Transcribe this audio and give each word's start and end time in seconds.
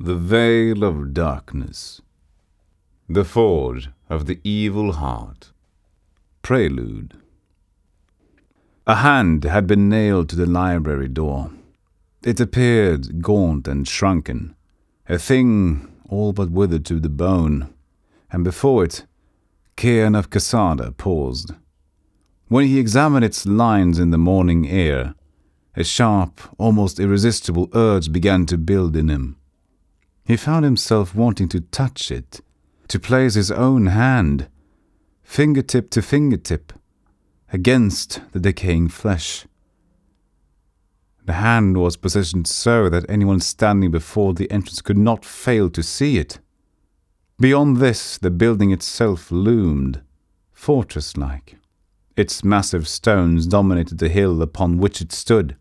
The 0.00 0.14
Veil 0.14 0.84
of 0.84 1.12
Darkness. 1.12 2.00
The 3.08 3.24
Forge 3.24 3.90
of 4.08 4.26
the 4.26 4.38
Evil 4.44 4.92
Heart. 4.92 5.50
Prelude. 6.40 7.14
A 8.86 8.94
hand 8.94 9.42
had 9.42 9.66
been 9.66 9.88
nailed 9.88 10.28
to 10.28 10.36
the 10.36 10.46
library 10.46 11.08
door. 11.08 11.50
It 12.22 12.38
appeared 12.38 13.20
gaunt 13.22 13.66
and 13.66 13.88
shrunken, 13.88 14.54
a 15.08 15.18
thing 15.18 15.88
all 16.08 16.32
but 16.32 16.52
withered 16.52 16.84
to 16.84 17.00
the 17.00 17.08
bone, 17.08 17.74
and 18.30 18.44
before 18.44 18.84
it, 18.84 19.04
Cairn 19.74 20.14
of 20.14 20.30
Cassada 20.30 20.92
paused. 20.92 21.54
When 22.46 22.68
he 22.68 22.78
examined 22.78 23.24
its 23.24 23.46
lines 23.46 23.98
in 23.98 24.10
the 24.10 24.16
morning 24.16 24.68
air, 24.68 25.16
a 25.74 25.82
sharp, 25.82 26.40
almost 26.56 27.00
irresistible 27.00 27.68
urge 27.74 28.12
began 28.12 28.46
to 28.46 28.56
build 28.56 28.94
in 28.94 29.08
him. 29.08 29.34
He 30.28 30.36
found 30.36 30.66
himself 30.66 31.14
wanting 31.14 31.48
to 31.48 31.62
touch 31.62 32.10
it, 32.10 32.42
to 32.88 33.00
place 33.00 33.32
his 33.32 33.50
own 33.50 33.86
hand, 33.86 34.48
fingertip 35.22 35.88
to 35.92 36.02
fingertip, 36.02 36.74
against 37.50 38.20
the 38.32 38.38
decaying 38.38 38.88
flesh. 38.88 39.46
The 41.24 41.32
hand 41.32 41.78
was 41.78 41.96
positioned 41.96 42.46
so 42.46 42.90
that 42.90 43.08
anyone 43.08 43.40
standing 43.40 43.90
before 43.90 44.34
the 44.34 44.50
entrance 44.50 44.82
could 44.82 44.98
not 44.98 45.24
fail 45.24 45.70
to 45.70 45.82
see 45.82 46.18
it. 46.18 46.40
Beyond 47.40 47.78
this, 47.78 48.18
the 48.18 48.30
building 48.30 48.70
itself 48.70 49.32
loomed, 49.32 50.02
fortress 50.52 51.16
like. 51.16 51.56
Its 52.16 52.44
massive 52.44 52.86
stones 52.86 53.46
dominated 53.46 53.96
the 53.96 54.10
hill 54.10 54.42
upon 54.42 54.76
which 54.76 55.00
it 55.00 55.10
stood. 55.10 55.56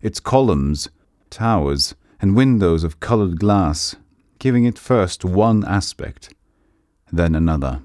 Its 0.00 0.20
columns, 0.20 0.90
towers, 1.28 1.96
and 2.26 2.34
windows 2.34 2.82
of 2.82 2.98
colored 2.98 3.38
glass, 3.38 3.94
giving 4.40 4.64
it 4.64 4.76
first 4.76 5.24
one 5.24 5.64
aspect, 5.64 6.34
then 7.12 7.36
another. 7.36 7.80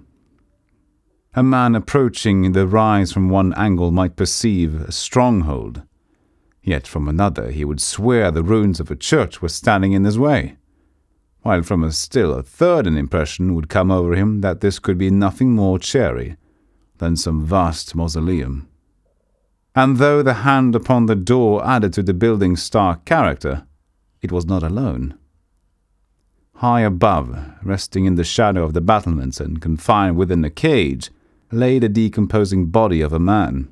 A 1.35 1.43
man 1.43 1.75
approaching 1.75 2.53
the 2.53 2.65
rise 2.65 3.11
from 3.11 3.29
one 3.29 3.53
angle 3.53 3.91
might 3.91 4.15
perceive 4.15 4.81
a 4.81 4.91
stronghold, 4.91 5.83
yet 6.63 6.87
from 6.87 7.07
another 7.07 7.51
he 7.51 7.63
would 7.63 7.79
swear 7.79 8.31
the 8.31 8.41
ruins 8.41 8.79
of 8.79 8.89
a 8.89 8.95
church 8.95 9.43
were 9.43 9.47
standing 9.47 9.91
in 9.91 10.05
his 10.05 10.17
way, 10.17 10.57
while 11.43 11.61
from 11.61 11.83
a 11.83 11.91
still 11.91 12.33
a 12.33 12.41
third 12.41 12.87
an 12.87 12.97
impression 12.97 13.53
would 13.53 13.69
come 13.69 13.91
over 13.91 14.15
him 14.15 14.41
that 14.41 14.61
this 14.61 14.79
could 14.79 14.97
be 14.97 15.11
nothing 15.11 15.51
more 15.51 15.77
cheery 15.77 16.35
than 16.97 17.15
some 17.15 17.45
vast 17.45 17.93
mausoleum. 17.93 18.67
And 19.75 19.97
though 19.97 20.23
the 20.23 20.41
hand 20.49 20.73
upon 20.75 21.05
the 21.05 21.15
door 21.15 21.63
added 21.63 21.93
to 21.93 22.01
the 22.01 22.15
building's 22.15 22.63
stark 22.63 23.05
character, 23.05 23.67
it 24.21 24.31
was 24.31 24.45
not 24.45 24.63
alone. 24.63 25.17
High 26.55 26.81
above, 26.81 27.37
resting 27.63 28.05
in 28.05 28.15
the 28.15 28.23
shadow 28.23 28.63
of 28.63 28.73
the 28.73 28.81
battlements 28.81 29.39
and 29.39 29.61
confined 29.61 30.15
within 30.15 30.45
a 30.45 30.49
cage, 30.49 31.09
lay 31.51 31.79
the 31.79 31.89
decomposing 31.89 32.67
body 32.67 33.01
of 33.01 33.13
a 33.13 33.19
man. 33.19 33.71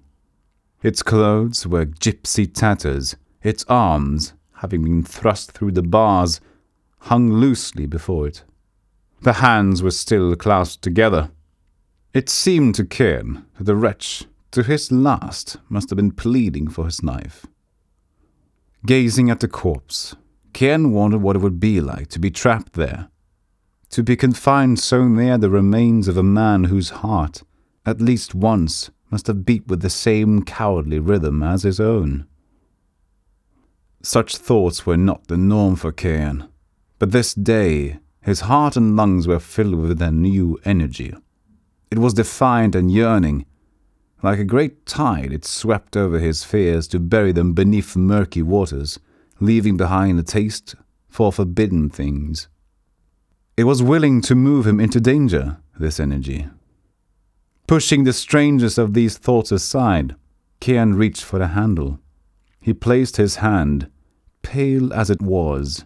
Its 0.82 1.04
clothes 1.04 1.68
were 1.68 1.86
gypsy 1.86 2.52
tatters, 2.52 3.16
its 3.44 3.64
arms, 3.70 4.34
having 4.54 4.84
been 4.84 5.04
thrust 5.04 5.52
through 5.52 5.72
the 5.72 5.84
bars, 5.84 6.42
hung 7.02 7.32
loosely 7.32 7.86
before 7.86 8.28
it. 8.28 8.44
The 9.22 9.34
hands 9.34 9.84
were 9.84 9.92
still 9.92 10.36
clasped 10.36 10.82
together. 10.82 11.30
It 12.14 12.30
seemed 12.30 12.76
to 12.76 12.86
Cairn 12.86 13.46
that 13.58 13.66
the 13.66 13.76
wretch, 13.76 14.26
to 14.52 14.64
his 14.64 14.92
last, 14.92 15.58
must 15.70 15.90
have 15.90 15.98
been 15.98 16.12
pleading 16.12 16.70
for 16.70 16.86
his 16.86 17.04
knife. 17.04 17.46
Gazing 18.86 19.30
at 19.30 19.42
the 19.42 19.48
corpse, 19.48 20.16
Cairn 20.60 20.92
wondered 20.92 21.22
what 21.22 21.38
it 21.38 21.42
would 21.42 21.62
be 21.62 21.80
like 21.80 22.10
to 22.10 22.20
be 22.20 22.30
trapped 22.30 22.74
there, 22.74 23.08
to 23.92 24.04
be 24.04 24.18
confined 24.18 24.78
so 24.78 25.08
near 25.08 25.38
the 25.38 25.50
remains 25.50 26.10
of 26.10 26.18
a 26.18 26.22
man 26.22 26.66
whose 26.66 26.90
heart, 26.90 27.44
at 27.86 28.02
least 28.02 28.36
once, 28.36 28.92
must 29.10 29.28
have 29.28 29.46
beat 29.46 29.66
with 29.70 29.82
the 29.82 29.90
same 29.90 30.44
cowardly 30.44 31.00
rhythm 31.00 31.42
as 31.42 31.64
his 31.64 31.80
own. 31.80 32.28
Such 34.04 34.36
thoughts 34.36 34.86
were 34.86 34.98
not 34.98 35.28
the 35.28 35.38
norm 35.38 35.78
for 35.78 35.94
Cairn, 35.94 36.50
but 36.98 37.14
this 37.14 37.34
day 37.34 38.00
his 38.24 38.42
heart 38.42 38.76
and 38.76 38.98
lungs 38.98 39.30
were 39.30 39.40
filled 39.40 39.76
with 39.76 40.02
a 40.02 40.12
new 40.12 40.60
energy. 40.66 41.16
It 41.90 42.00
was 42.00 42.16
defiant 42.16 42.76
and 42.76 42.92
yearning. 42.92 43.46
Like 44.22 44.40
a 44.40 44.44
great 44.44 44.86
tide, 44.86 45.32
it 45.32 45.46
swept 45.46 45.96
over 45.96 46.20
his 46.20 46.44
fears 46.44 46.86
to 46.90 47.00
bury 47.00 47.32
them 47.32 47.54
beneath 47.54 47.96
murky 47.96 48.42
waters, 48.42 49.00
leaving 49.40 49.78
behind 49.78 50.20
a 50.20 50.24
taste 50.24 50.76
for 51.08 51.32
forbidden 51.32 51.90
things. 51.90 52.48
It 53.58 53.64
was 53.66 53.84
willing 53.84 54.22
to 54.22 54.36
move 54.36 54.66
him 54.66 54.80
into 54.80 55.02
danger, 55.02 55.58
this 55.78 56.00
energy. 56.00 56.48
Pushing 57.68 58.04
the 58.04 58.14
strangest 58.14 58.78
of 58.78 58.94
these 58.94 59.18
thoughts 59.18 59.52
aside, 59.52 60.16
Cairn 60.60 60.96
reached 60.96 61.24
for 61.24 61.40
the 61.40 61.48
handle. 61.48 62.00
He 62.62 62.74
placed 62.74 63.18
his 63.18 63.38
hand, 63.38 63.90
pale 64.42 64.94
as 64.94 65.10
it 65.10 65.22
was, 65.22 65.86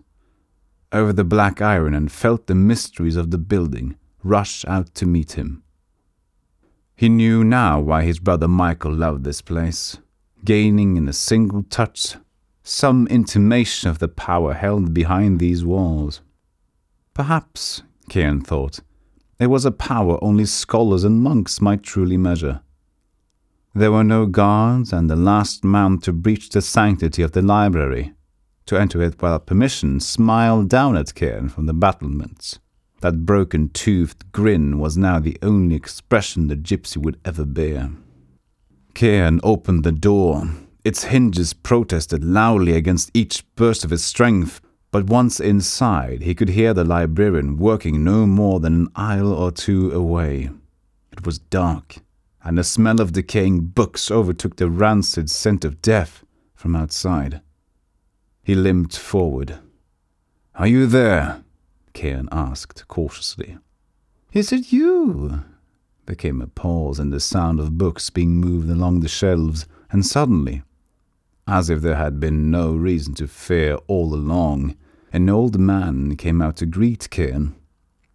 over 0.92 1.12
the 1.12 1.24
black 1.24 1.62
iron 1.62 1.94
and 1.94 2.12
felt 2.12 2.47
the 2.47 2.56
mysteries 2.56 3.16
of 3.16 3.31
the 3.31 3.38
building 3.38 3.96
rush 4.24 4.63
out 4.66 4.94
to 4.96 5.06
meet 5.06 5.34
him. 5.34 5.63
He 6.96 7.09
knew 7.09 7.44
now 7.44 7.80
why 7.80 8.03
his 8.03 8.19
brother 8.19 8.47
Michael 8.47 8.94
loved 8.94 9.24
this 9.24 9.42
place, 9.42 9.97
gaining 10.46 10.96
in 10.96 11.08
a 11.08 11.13
single 11.13 11.63
touch 11.63 12.16
some 12.63 13.07
intimation 13.07 13.90
of 13.90 14.00
the 14.00 14.07
power 14.07 14.53
held 14.53 14.94
behind 14.94 15.40
these 15.40 15.66
walls. 15.66 16.22
Perhaps, 17.13 17.84
Cairn 18.09 18.41
thought, 18.41 18.79
it 19.40 19.47
was 19.47 19.66
a 19.66 19.72
power 19.72 20.18
only 20.24 20.46
scholars 20.46 21.03
and 21.03 21.22
monks 21.22 21.59
might 21.59 21.84
truly 21.84 22.18
measure. 22.18 22.62
There 23.75 23.91
were 23.91 24.03
no 24.03 24.25
guards, 24.25 24.94
and 24.94 25.09
the 25.09 25.16
last 25.16 25.63
man 25.63 25.97
to 26.00 26.13
breach 26.13 26.50
the 26.50 26.62
sanctity 26.62 27.22
of 27.24 27.31
the 27.31 27.41
library, 27.41 28.13
to 28.68 28.78
enter 28.78 29.01
it 29.01 29.22
without 29.22 29.47
permission, 29.47 30.00
smiled 30.00 30.69
down 30.69 30.95
at 30.95 31.13
Cairn 31.16 31.50
from 31.50 31.66
the 31.66 31.74
battlements. 31.74 32.59
That 33.01 33.25
broken 33.25 33.69
toothed 33.69 34.31
grin 34.31 34.80
was 34.80 34.95
now 34.95 35.19
the 35.19 35.38
only 35.41 35.75
expression 35.75 36.47
the 36.47 36.56
gypsy 36.56 36.97
would 36.97 37.19
ever 37.25 37.45
bear. 37.45 37.91
Cairn 38.94 39.41
opened 39.44 39.84
the 39.84 39.91
door. 39.91 40.47
Its 40.84 41.06
hinges 41.06 41.54
protested 41.54 42.26
loudly 42.26 42.74
against 42.74 43.10
each 43.14 43.46
burst 43.56 43.86
of 43.86 43.92
his 43.92 44.04
strength, 44.04 44.60
but 44.92 45.06
once 45.06 45.40
inside 45.40 46.22
he 46.22 46.36
could 46.36 46.50
hear 46.50 46.74
the 46.74 46.84
librarian 46.84 47.56
working 47.56 48.04
no 48.04 48.28
more 48.28 48.60
than 48.60 48.74
an 48.74 48.88
aisle 48.96 49.32
or 49.32 49.50
two 49.50 49.92
away. 49.92 50.50
It 51.14 51.26
was 51.26 51.40
dark, 51.40 51.98
and 52.44 52.58
the 52.58 52.66
smell 52.66 53.00
of 53.00 53.14
decaying 53.14 53.68
books 53.68 54.12
overtook 54.12 54.58
the 54.58 54.70
rancid 54.70 55.30
scent 55.30 55.64
of 55.64 55.82
death 55.82 56.26
from 56.54 56.76
outside. 56.76 57.42
He 58.44 58.54
limped 58.54 58.98
forward. 58.98 59.60
Are 60.56 60.68
you 60.68 60.86
there? 60.86 61.44
Cairn 61.94 62.28
asked 62.32 62.88
cautiously. 62.90 63.58
Is 64.34 64.52
it 64.52 64.74
you? 64.74 65.44
There 66.08 66.16
came 66.16 66.42
a 66.42 66.48
pause 66.48 67.00
and 67.00 67.14
the 67.14 67.22
sound 67.22 67.62
of 67.62 67.78
books 67.78 68.10
being 68.10 68.36
moved 68.36 68.70
along 68.70 69.00
the 69.00 69.08
shelves, 69.08 69.66
and 69.90 70.06
suddenly, 70.06 70.64
as 71.48 71.70
if 71.70 71.81
there 71.81 71.96
had 71.96 72.20
been 72.20 72.50
no 72.50 72.74
reason 72.74 73.14
to 73.16 73.28
fear 73.28 73.76
all 73.88 74.14
along, 74.14 74.76
an 75.12 75.30
old 75.30 75.59
man 75.59 76.16
came 76.16 76.42
out 76.42 76.58
to 76.58 76.66
greet 76.66 77.09
Cairn, 77.09 77.56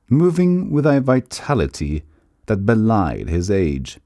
moving 0.08 0.70
with 0.70 0.86
a 0.86 1.00
vitality 1.00 2.02
that 2.46 2.66
belied 2.66 3.28
his 3.28 3.50
age. 3.50 3.98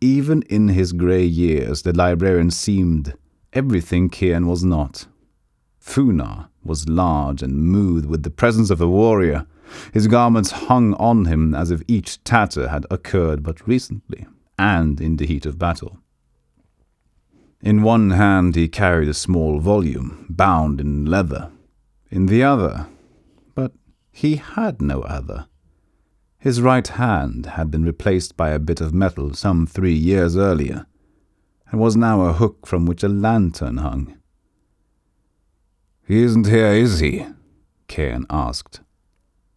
Even 0.00 0.42
in 0.42 0.68
his 0.68 0.92
grey 0.92 1.24
years, 1.24 1.82
the 1.82 1.92
librarian 1.92 2.50
seemed 2.50 3.14
everything 3.52 4.08
Cairn 4.08 4.46
was 4.46 4.64
not. 4.64 5.06
Funar 5.80 6.48
was 6.64 6.88
large 6.88 7.42
and 7.42 7.56
moved 7.56 8.06
with 8.06 8.22
the 8.22 8.30
presence 8.30 8.70
of 8.70 8.80
a 8.80 8.88
warrior. 8.88 9.46
His 9.92 10.06
garments 10.06 10.50
hung 10.50 10.94
on 10.94 11.26
him 11.26 11.54
as 11.54 11.70
if 11.70 11.82
each 11.88 12.22
tatter 12.24 12.68
had 12.68 12.86
occurred 12.90 13.42
but 13.42 13.66
recently, 13.66 14.26
and 14.58 15.00
in 15.00 15.16
the 15.16 15.26
heat 15.26 15.44
of 15.44 15.58
battle. 15.58 15.98
In 17.62 17.82
one 17.82 18.10
hand 18.10 18.56
he 18.56 18.66
carried 18.66 19.08
a 19.08 19.14
small 19.14 19.60
volume, 19.60 20.26
bound 20.28 20.80
in 20.80 21.04
leather. 21.06 21.52
In 22.10 22.26
the 22.26 22.42
other, 22.42 22.88
but 23.54 23.72
he 24.10 24.36
had 24.36 24.82
no 24.82 25.02
other. 25.02 25.46
His 26.38 26.60
right 26.60 26.86
hand 26.86 27.46
had 27.46 27.70
been 27.70 27.84
replaced 27.84 28.36
by 28.36 28.50
a 28.50 28.58
bit 28.58 28.80
of 28.80 28.92
metal 28.92 29.32
some 29.32 29.64
three 29.64 29.94
years 29.94 30.36
earlier, 30.36 30.86
and 31.70 31.80
was 31.80 31.96
now 31.96 32.22
a 32.22 32.32
hook 32.32 32.66
from 32.66 32.84
which 32.84 33.04
a 33.04 33.08
lantern 33.08 33.76
hung. 33.76 34.16
He 36.04 36.24
isn't 36.24 36.48
here, 36.48 36.72
is 36.72 36.98
he? 36.98 37.26
Cairn 37.86 38.26
asked. 38.28 38.80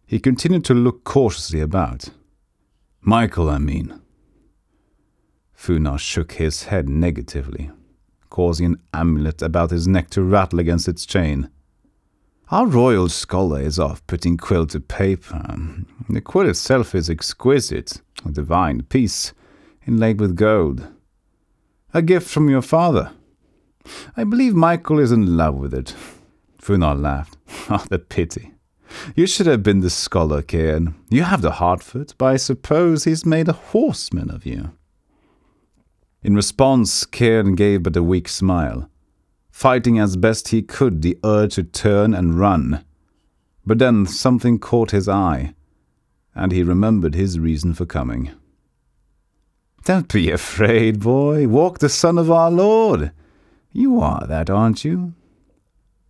He 0.06 0.20
continued 0.20 0.64
to 0.66 0.74
look 0.74 1.02
cautiously 1.02 1.60
about. 1.60 2.10
Michael, 3.00 3.50
I 3.50 3.58
mean. 3.58 4.00
Funar 5.58 5.98
shook 5.98 6.32
his 6.32 6.64
head 6.64 6.88
negatively, 6.88 7.72
causing 8.30 8.66
an 8.66 8.82
amulet 8.92 9.42
about 9.42 9.70
his 9.70 9.86
neck 9.86 10.10
to 10.10 10.22
rattle 10.22 10.58
against 10.58 10.88
its 10.88 11.06
chain. 11.06 11.50
Our 12.50 12.66
royal 12.66 13.08
scholar 13.08 13.60
is 13.60 13.78
off 13.78 14.06
putting 14.06 14.36
quill 14.36 14.66
to 14.68 14.80
paper. 14.80 15.44
The 16.08 16.20
quill 16.20 16.48
itself 16.48 16.94
is 16.94 17.10
exquisite, 17.10 18.00
a 18.24 18.30
divine 18.30 18.82
piece, 18.82 19.32
inlaid 19.86 20.20
with 20.20 20.36
gold. 20.36 20.86
A 21.92 22.02
gift 22.02 22.28
from 22.28 22.48
your 22.48 22.62
father. 22.62 23.12
I 24.16 24.24
believe 24.24 24.54
Michael 24.54 24.98
is 24.98 25.12
in 25.12 25.36
love 25.36 25.56
with 25.56 25.74
it. 25.74 25.94
Funar 26.60 27.00
laughed. 27.00 27.36
Ah, 27.68 27.82
oh, 27.82 27.86
the 27.88 27.98
pity. 27.98 28.52
You 29.16 29.26
should 29.26 29.46
have 29.46 29.62
been 29.62 29.80
the 29.80 29.90
scholar, 29.90 30.40
Cairn. 30.40 30.94
You 31.10 31.24
have 31.24 31.42
the 31.42 31.52
heart 31.52 31.82
for 31.82 32.00
it, 32.00 32.14
but 32.16 32.26
I 32.26 32.36
suppose 32.36 33.02
he's 33.04 33.26
made 33.26 33.48
a 33.48 33.52
horseman 33.52 34.30
of 34.30 34.46
you. 34.46 34.70
In 36.26 36.34
response, 36.34 37.06
Cairn 37.06 37.54
gave 37.54 37.84
but 37.84 37.96
a 37.96 38.02
weak 38.02 38.26
smile 38.28 38.90
fighting 39.52 39.96
as 39.96 40.16
best 40.16 40.48
he 40.48 40.60
could 40.60 41.00
the 41.00 41.16
urge 41.22 41.54
to 41.54 41.62
turn 41.62 42.12
and 42.12 42.38
run. 42.38 42.84
But 43.64 43.78
then 43.78 44.06
something 44.06 44.58
caught 44.58 44.90
his 44.90 45.08
eye, 45.08 45.54
and 46.34 46.50
he 46.50 46.64
remembered 46.64 47.14
his 47.14 47.38
reason 47.38 47.74
for 47.74 47.86
coming. 47.86 48.32
Don't 49.84 50.12
be 50.12 50.32
afraid, 50.32 50.98
boy. 50.98 51.46
Walk 51.46 51.78
the 51.78 51.88
Son 51.88 52.18
of 52.18 52.28
our 52.28 52.50
Lord. 52.50 53.12
You 53.72 54.00
are 54.00 54.26
that, 54.26 54.50
aren't 54.50 54.84
you? 54.84 55.14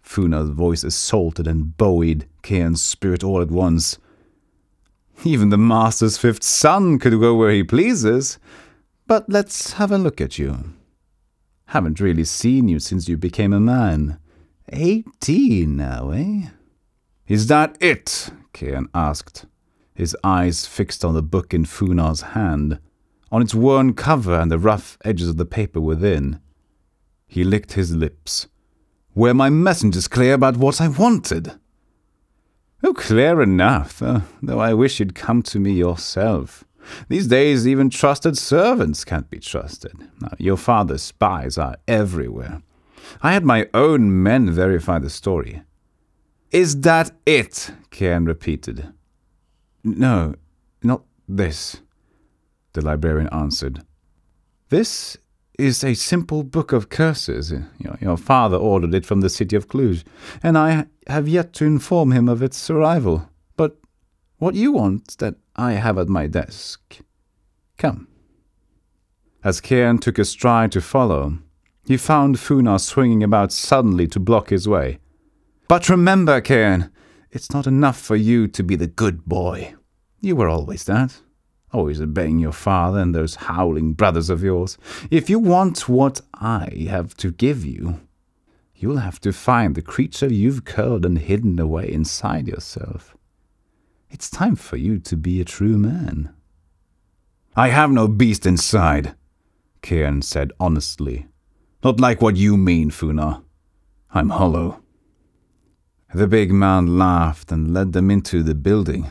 Funar's 0.00 0.48
voice 0.48 0.82
assaulted 0.82 1.46
and 1.46 1.76
buoyed 1.76 2.26
Cairn's 2.42 2.82
spirit 2.82 3.22
all 3.22 3.42
at 3.42 3.50
once. 3.50 3.98
Even 5.24 5.50
the 5.50 5.58
Master's 5.58 6.16
fifth 6.16 6.42
son 6.42 6.98
could 6.98 7.20
go 7.20 7.34
where 7.34 7.52
he 7.52 7.62
pleases. 7.62 8.38
But 9.06 9.28
let's 9.28 9.74
have 9.74 9.92
a 9.92 9.98
look 9.98 10.20
at 10.20 10.38
you. 10.38 10.72
Haven't 11.66 12.00
really 12.00 12.24
seen 12.24 12.68
you 12.68 12.80
since 12.80 13.08
you 13.08 13.16
became 13.16 13.52
a 13.52 13.60
man. 13.60 14.18
Eighteen 14.72 15.76
now, 15.76 16.10
eh? 16.10 16.48
Is 17.28 17.46
that 17.46 17.76
it? 17.80 18.30
Cairn 18.52 18.88
asked, 18.94 19.46
his 19.94 20.16
eyes 20.24 20.66
fixed 20.66 21.04
on 21.04 21.14
the 21.14 21.22
book 21.22 21.54
in 21.54 21.64
Funar's 21.64 22.20
hand, 22.20 22.78
on 23.30 23.42
its 23.42 23.54
worn 23.54 23.94
cover 23.94 24.38
and 24.38 24.50
the 24.50 24.58
rough 24.58 24.98
edges 25.04 25.28
of 25.28 25.36
the 25.36 25.46
paper 25.46 25.80
within. 25.80 26.40
He 27.26 27.44
licked 27.44 27.72
his 27.72 27.94
lips. 27.94 28.48
Were 29.14 29.34
my 29.34 29.50
messengers 29.50 30.08
clear 30.08 30.34
about 30.34 30.56
what 30.56 30.80
I 30.80 30.88
wanted? 30.88 31.52
Oh, 32.84 32.92
clear 32.92 33.40
enough, 33.40 34.02
uh, 34.02 34.20
though 34.42 34.60
I 34.60 34.74
wish 34.74 35.00
you'd 35.00 35.14
come 35.14 35.42
to 35.44 35.58
me 35.58 35.72
yourself. 35.72 36.64
These 37.08 37.26
days, 37.26 37.66
even 37.66 37.90
trusted 37.90 38.36
servants 38.38 39.04
can't 39.04 39.30
be 39.30 39.38
trusted. 39.38 40.08
Now, 40.20 40.32
your 40.38 40.56
father's 40.56 41.02
spies 41.02 41.58
are 41.58 41.76
everywhere. 41.86 42.62
I 43.22 43.32
had 43.32 43.44
my 43.44 43.68
own 43.74 44.22
men 44.22 44.50
verify 44.50 44.98
the 44.98 45.10
story. 45.10 45.62
Is 46.50 46.80
that 46.82 47.12
it? 47.24 47.70
Cairn 47.90 48.24
repeated. 48.24 48.92
No, 49.84 50.34
not 50.82 51.02
this, 51.28 51.82
the 52.72 52.82
librarian 52.82 53.28
answered. 53.32 53.84
This 54.68 55.16
is 55.58 55.82
a 55.82 55.94
simple 55.94 56.42
book 56.42 56.72
of 56.72 56.88
curses. 56.88 57.52
Your, 57.78 57.96
your 58.00 58.16
father 58.16 58.56
ordered 58.56 58.94
it 58.94 59.06
from 59.06 59.20
the 59.20 59.30
city 59.30 59.56
of 59.56 59.68
Cluj, 59.68 60.04
and 60.42 60.58
I 60.58 60.86
have 61.06 61.28
yet 61.28 61.52
to 61.54 61.64
inform 61.64 62.12
him 62.12 62.28
of 62.28 62.42
its 62.42 62.68
arrival. 62.68 63.28
What 64.38 64.54
you 64.54 64.72
want 64.72 65.16
that 65.18 65.36
I 65.54 65.72
have 65.72 65.96
at 65.96 66.08
my 66.08 66.26
desk. 66.26 66.98
Come. 67.78 68.08
As 69.42 69.62
Cairn 69.62 69.96
took 69.96 70.18
a 70.18 70.26
stride 70.26 70.72
to 70.72 70.82
follow, 70.82 71.38
he 71.86 71.96
found 71.96 72.36
Funar 72.36 72.78
swinging 72.78 73.22
about 73.22 73.50
suddenly 73.50 74.06
to 74.08 74.20
block 74.20 74.50
his 74.50 74.68
way. 74.68 74.98
But 75.68 75.88
remember, 75.88 76.42
Cairn, 76.42 76.90
it's 77.30 77.52
not 77.52 77.66
enough 77.66 77.98
for 77.98 78.14
you 78.14 78.46
to 78.48 78.62
be 78.62 78.76
the 78.76 78.86
good 78.86 79.24
boy. 79.24 79.74
You 80.20 80.36
were 80.36 80.48
always 80.48 80.84
that. 80.84 81.22
Always 81.72 82.02
obeying 82.02 82.38
your 82.38 82.52
father 82.52 82.98
and 82.98 83.14
those 83.14 83.36
howling 83.36 83.94
brothers 83.94 84.28
of 84.28 84.42
yours. 84.42 84.76
If 85.10 85.30
you 85.30 85.38
want 85.38 85.88
what 85.88 86.20
I 86.34 86.86
have 86.90 87.16
to 87.18 87.32
give 87.32 87.64
you, 87.64 88.00
you'll 88.74 88.98
have 88.98 89.20
to 89.20 89.32
find 89.32 89.74
the 89.74 89.82
creature 89.82 90.32
you've 90.32 90.66
curled 90.66 91.06
and 91.06 91.18
hidden 91.18 91.58
away 91.58 91.90
inside 91.90 92.46
yourself. 92.46 93.16
It's 94.16 94.30
time 94.30 94.56
for 94.56 94.78
you 94.78 94.98
to 95.00 95.14
be 95.14 95.42
a 95.42 95.44
true 95.44 95.76
man. 95.76 96.30
I 97.54 97.68
have 97.68 97.90
no 97.90 98.08
beast 98.08 98.46
inside, 98.46 99.14
Cairn 99.82 100.22
said 100.22 100.52
honestly. 100.58 101.26
Not 101.84 102.00
like 102.00 102.22
what 102.22 102.38
you 102.38 102.56
mean, 102.56 102.90
Funar. 102.90 103.42
I'm 104.12 104.30
hollow. 104.30 104.80
The 106.14 106.26
big 106.26 106.50
man 106.50 106.96
laughed 106.96 107.52
and 107.52 107.74
led 107.74 107.92
them 107.92 108.10
into 108.10 108.42
the 108.42 108.54
building. 108.54 109.10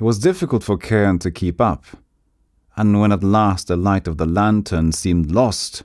It 0.00 0.02
was 0.02 0.18
difficult 0.18 0.64
for 0.64 0.78
Cairn 0.78 1.18
to 1.18 1.30
keep 1.30 1.60
up, 1.60 1.84
and 2.74 2.98
when 2.98 3.12
at 3.12 3.22
last 3.22 3.68
the 3.68 3.76
light 3.76 4.08
of 4.08 4.16
the 4.16 4.24
lantern 4.24 4.92
seemed 4.92 5.30
lost, 5.30 5.82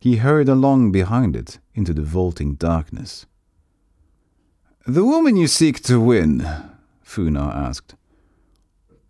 he 0.00 0.16
hurried 0.16 0.48
along 0.48 0.90
behind 0.90 1.36
it 1.36 1.60
into 1.74 1.94
the 1.94 2.02
vaulting 2.02 2.54
darkness. 2.54 3.26
The 4.84 5.04
woman 5.04 5.36
you 5.36 5.46
seek 5.46 5.80
to 5.84 6.00
win, 6.00 6.44
Funar 7.04 7.54
asked. 7.54 7.94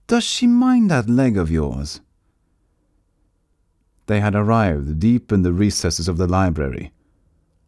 Does 0.06 0.24
she 0.24 0.46
mind 0.46 0.90
that 0.90 1.08
leg 1.08 1.38
of 1.38 1.50
yours? 1.50 2.00
They 4.06 4.20
had 4.20 4.34
arrived 4.34 4.98
deep 4.98 5.32
in 5.32 5.42
the 5.42 5.52
recesses 5.52 6.08
of 6.08 6.18
the 6.18 6.26
library. 6.26 6.92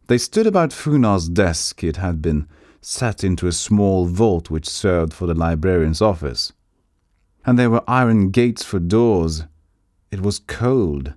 They 0.07 0.17
stood 0.17 0.45
about 0.45 0.69
Funar's 0.69 1.27
desk. 1.27 1.83
It 1.83 1.97
had 1.97 2.21
been 2.21 2.47
set 2.79 3.23
into 3.23 3.47
a 3.47 3.51
small 3.51 4.05
vault 4.05 4.49
which 4.49 4.69
served 4.69 5.13
for 5.13 5.25
the 5.25 5.33
librarian's 5.33 6.01
office. 6.01 6.53
And 7.45 7.57
there 7.57 7.69
were 7.69 7.83
iron 7.87 8.29
gates 8.29 8.63
for 8.63 8.79
doors. 8.79 9.45
It 10.11 10.21
was 10.21 10.39
cold, 10.39 11.13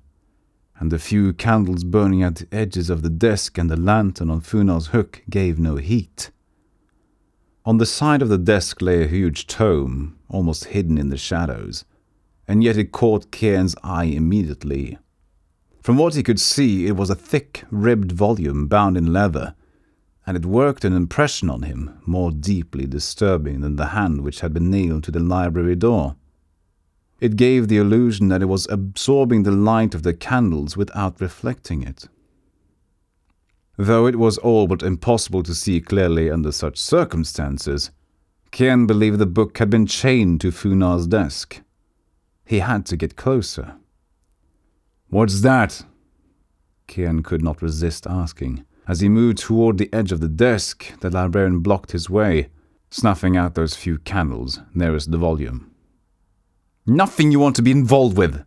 and 0.78 0.90
the 0.90 0.98
few 0.98 1.32
candles 1.32 1.84
burning 1.84 2.22
at 2.22 2.36
the 2.36 2.48
edges 2.50 2.88
of 2.88 3.02
the 3.02 3.10
desk 3.10 3.58
and 3.58 3.70
the 3.70 3.76
lantern 3.76 4.30
on 4.30 4.40
Funar's 4.40 4.88
hook 4.88 5.22
gave 5.28 5.58
no 5.58 5.76
heat. 5.76 6.30
On 7.70 7.78
the 7.78 7.86
side 7.86 8.20
of 8.20 8.28
the 8.28 8.36
desk 8.36 8.82
lay 8.82 9.04
a 9.04 9.06
huge 9.06 9.46
tome, 9.46 10.18
almost 10.28 10.74
hidden 10.74 10.98
in 10.98 11.10
the 11.10 11.16
shadows, 11.16 11.84
and 12.48 12.64
yet 12.64 12.76
it 12.76 12.90
caught 12.90 13.30
Cairn's 13.30 13.76
eye 13.84 14.06
immediately. 14.06 14.98
From 15.80 15.96
what 15.96 16.16
he 16.16 16.24
could 16.24 16.40
see, 16.40 16.88
it 16.88 16.96
was 16.96 17.10
a 17.10 17.14
thick, 17.14 17.62
ribbed 17.70 18.10
volume 18.10 18.66
bound 18.66 18.96
in 18.96 19.12
leather, 19.12 19.54
and 20.26 20.36
it 20.36 20.44
worked 20.44 20.84
an 20.84 20.94
impression 20.94 21.48
on 21.48 21.62
him 21.62 21.96
more 22.04 22.32
deeply 22.32 22.86
disturbing 22.86 23.60
than 23.60 23.76
the 23.76 23.94
hand 23.94 24.22
which 24.22 24.40
had 24.40 24.52
been 24.52 24.68
nailed 24.68 25.04
to 25.04 25.12
the 25.12 25.20
library 25.20 25.76
door. 25.76 26.16
It 27.20 27.36
gave 27.36 27.68
the 27.68 27.78
illusion 27.78 28.30
that 28.30 28.42
it 28.42 28.46
was 28.46 28.66
absorbing 28.68 29.44
the 29.44 29.52
light 29.52 29.94
of 29.94 30.02
the 30.02 30.12
candles 30.12 30.76
without 30.76 31.20
reflecting 31.20 31.84
it. 31.84 32.08
Though 33.82 34.04
it 34.04 34.16
was 34.16 34.36
all 34.36 34.66
but 34.66 34.82
impossible 34.82 35.42
to 35.42 35.54
see 35.54 35.80
clearly 35.80 36.30
under 36.30 36.52
such 36.52 36.76
circumstances, 36.76 37.90
Cairn 38.50 38.86
believed 38.86 39.18
the 39.18 39.24
book 39.24 39.56
had 39.56 39.70
been 39.70 39.86
chained 39.86 40.42
to 40.42 40.50
Funar's 40.50 41.06
desk. 41.06 41.62
He 42.44 42.58
had 42.58 42.84
to 42.86 42.98
get 42.98 43.16
closer. 43.16 43.76
What's 45.08 45.40
that? 45.40 45.86
Cairn 46.88 47.22
could 47.22 47.42
not 47.42 47.62
resist 47.62 48.06
asking. 48.06 48.66
As 48.86 49.00
he 49.00 49.08
moved 49.08 49.38
toward 49.38 49.78
the 49.78 49.90
edge 49.94 50.12
of 50.12 50.20
the 50.20 50.28
desk, 50.28 51.00
the 51.00 51.08
librarian 51.08 51.60
blocked 51.60 51.92
his 51.92 52.10
way, 52.10 52.50
snuffing 52.90 53.34
out 53.34 53.54
those 53.54 53.76
few 53.76 53.96
candles 53.96 54.60
nearest 54.74 55.10
the 55.10 55.16
volume. 55.16 55.70
Nothing 56.84 57.32
you 57.32 57.40
want 57.40 57.56
to 57.56 57.62
be 57.62 57.70
involved 57.70 58.18
with! 58.18 58.44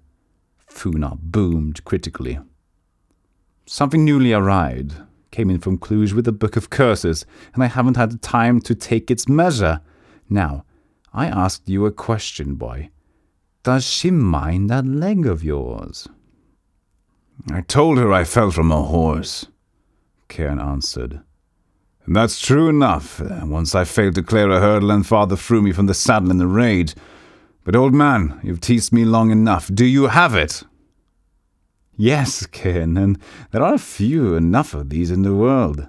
Funar 0.69 1.17
boomed 1.19 1.83
critically. 1.85 2.37
Something 3.65 4.05
newly 4.05 4.31
arrived, 4.31 4.93
came 5.33 5.49
in 5.49 5.59
from 5.59 5.79
Cluj 5.79 6.13
with 6.13 6.27
a 6.27 6.31
book 6.31 6.55
of 6.55 6.69
curses, 6.69 7.25
and 7.53 7.63
I 7.63 7.67
haven't 7.67 7.97
had 7.97 8.11
the 8.11 8.17
time 8.17 8.61
to 8.61 8.75
take 8.75 9.11
its 9.11 9.27
measure. 9.27 9.81
Now, 10.29 10.63
I 11.11 11.25
asked 11.25 11.67
you 11.67 11.85
a 11.85 11.91
question, 11.91 12.55
boy. 12.55 12.91
Does 13.63 13.85
she 13.85 14.11
mind 14.11 14.69
that 14.69 14.85
leg 14.85 15.25
of 15.25 15.43
yours? 15.43 16.07
I 17.51 17.61
told 17.61 17.97
her 17.97 18.13
I 18.13 18.23
fell 18.23 18.51
from 18.51 18.71
a 18.71 18.83
horse, 18.83 19.47
Cairn 20.29 20.59
answered. 20.59 21.21
And 22.05 22.15
that's 22.15 22.39
true 22.39 22.69
enough. 22.69 23.19
Once 23.43 23.73
I 23.73 23.85
failed 23.85 24.15
to 24.15 24.23
clear 24.23 24.49
a 24.51 24.59
hurdle 24.59 24.91
and 24.91 25.07
father 25.07 25.35
threw 25.35 25.61
me 25.61 25.71
from 25.71 25.87
the 25.87 25.93
saddle 25.93 26.31
in 26.31 26.37
the 26.37 26.47
rage. 26.47 26.93
But 27.63 27.75
old 27.75 27.93
man, 27.93 28.39
you've 28.43 28.61
teased 28.61 28.91
me 28.93 29.05
long 29.05 29.31
enough. 29.31 29.69
Do 29.73 29.85
you 29.85 30.07
have 30.07 30.35
it? 30.35 30.63
Yes, 31.95 32.45
Cairn, 32.47 32.97
and 32.97 33.19
there 33.51 33.61
are 33.63 33.77
few 33.77 34.35
enough 34.35 34.73
of 34.73 34.89
these 34.89 35.11
in 35.11 35.21
the 35.21 35.35
world. 35.35 35.87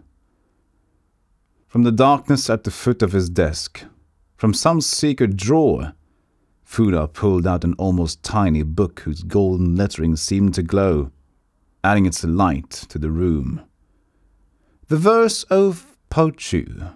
From 1.66 1.82
the 1.82 1.92
darkness 1.92 2.50
at 2.50 2.64
the 2.64 2.70
foot 2.70 3.02
of 3.02 3.12
his 3.12 3.30
desk, 3.30 3.84
from 4.36 4.52
some 4.52 4.80
secret 4.80 5.36
drawer, 5.36 5.94
Funar 6.64 7.12
pulled 7.12 7.46
out 7.46 7.64
an 7.64 7.74
almost 7.78 8.22
tiny 8.22 8.62
book 8.62 9.00
whose 9.00 9.22
golden 9.22 9.76
lettering 9.76 10.16
seemed 10.16 10.54
to 10.54 10.62
glow, 10.62 11.10
adding 11.82 12.04
its 12.06 12.22
light 12.22 12.70
to 12.70 12.98
the 12.98 13.10
room. 13.10 13.62
The 14.88 14.96
verse 14.96 15.44
of 15.44 15.96
Pochu, 16.10 16.92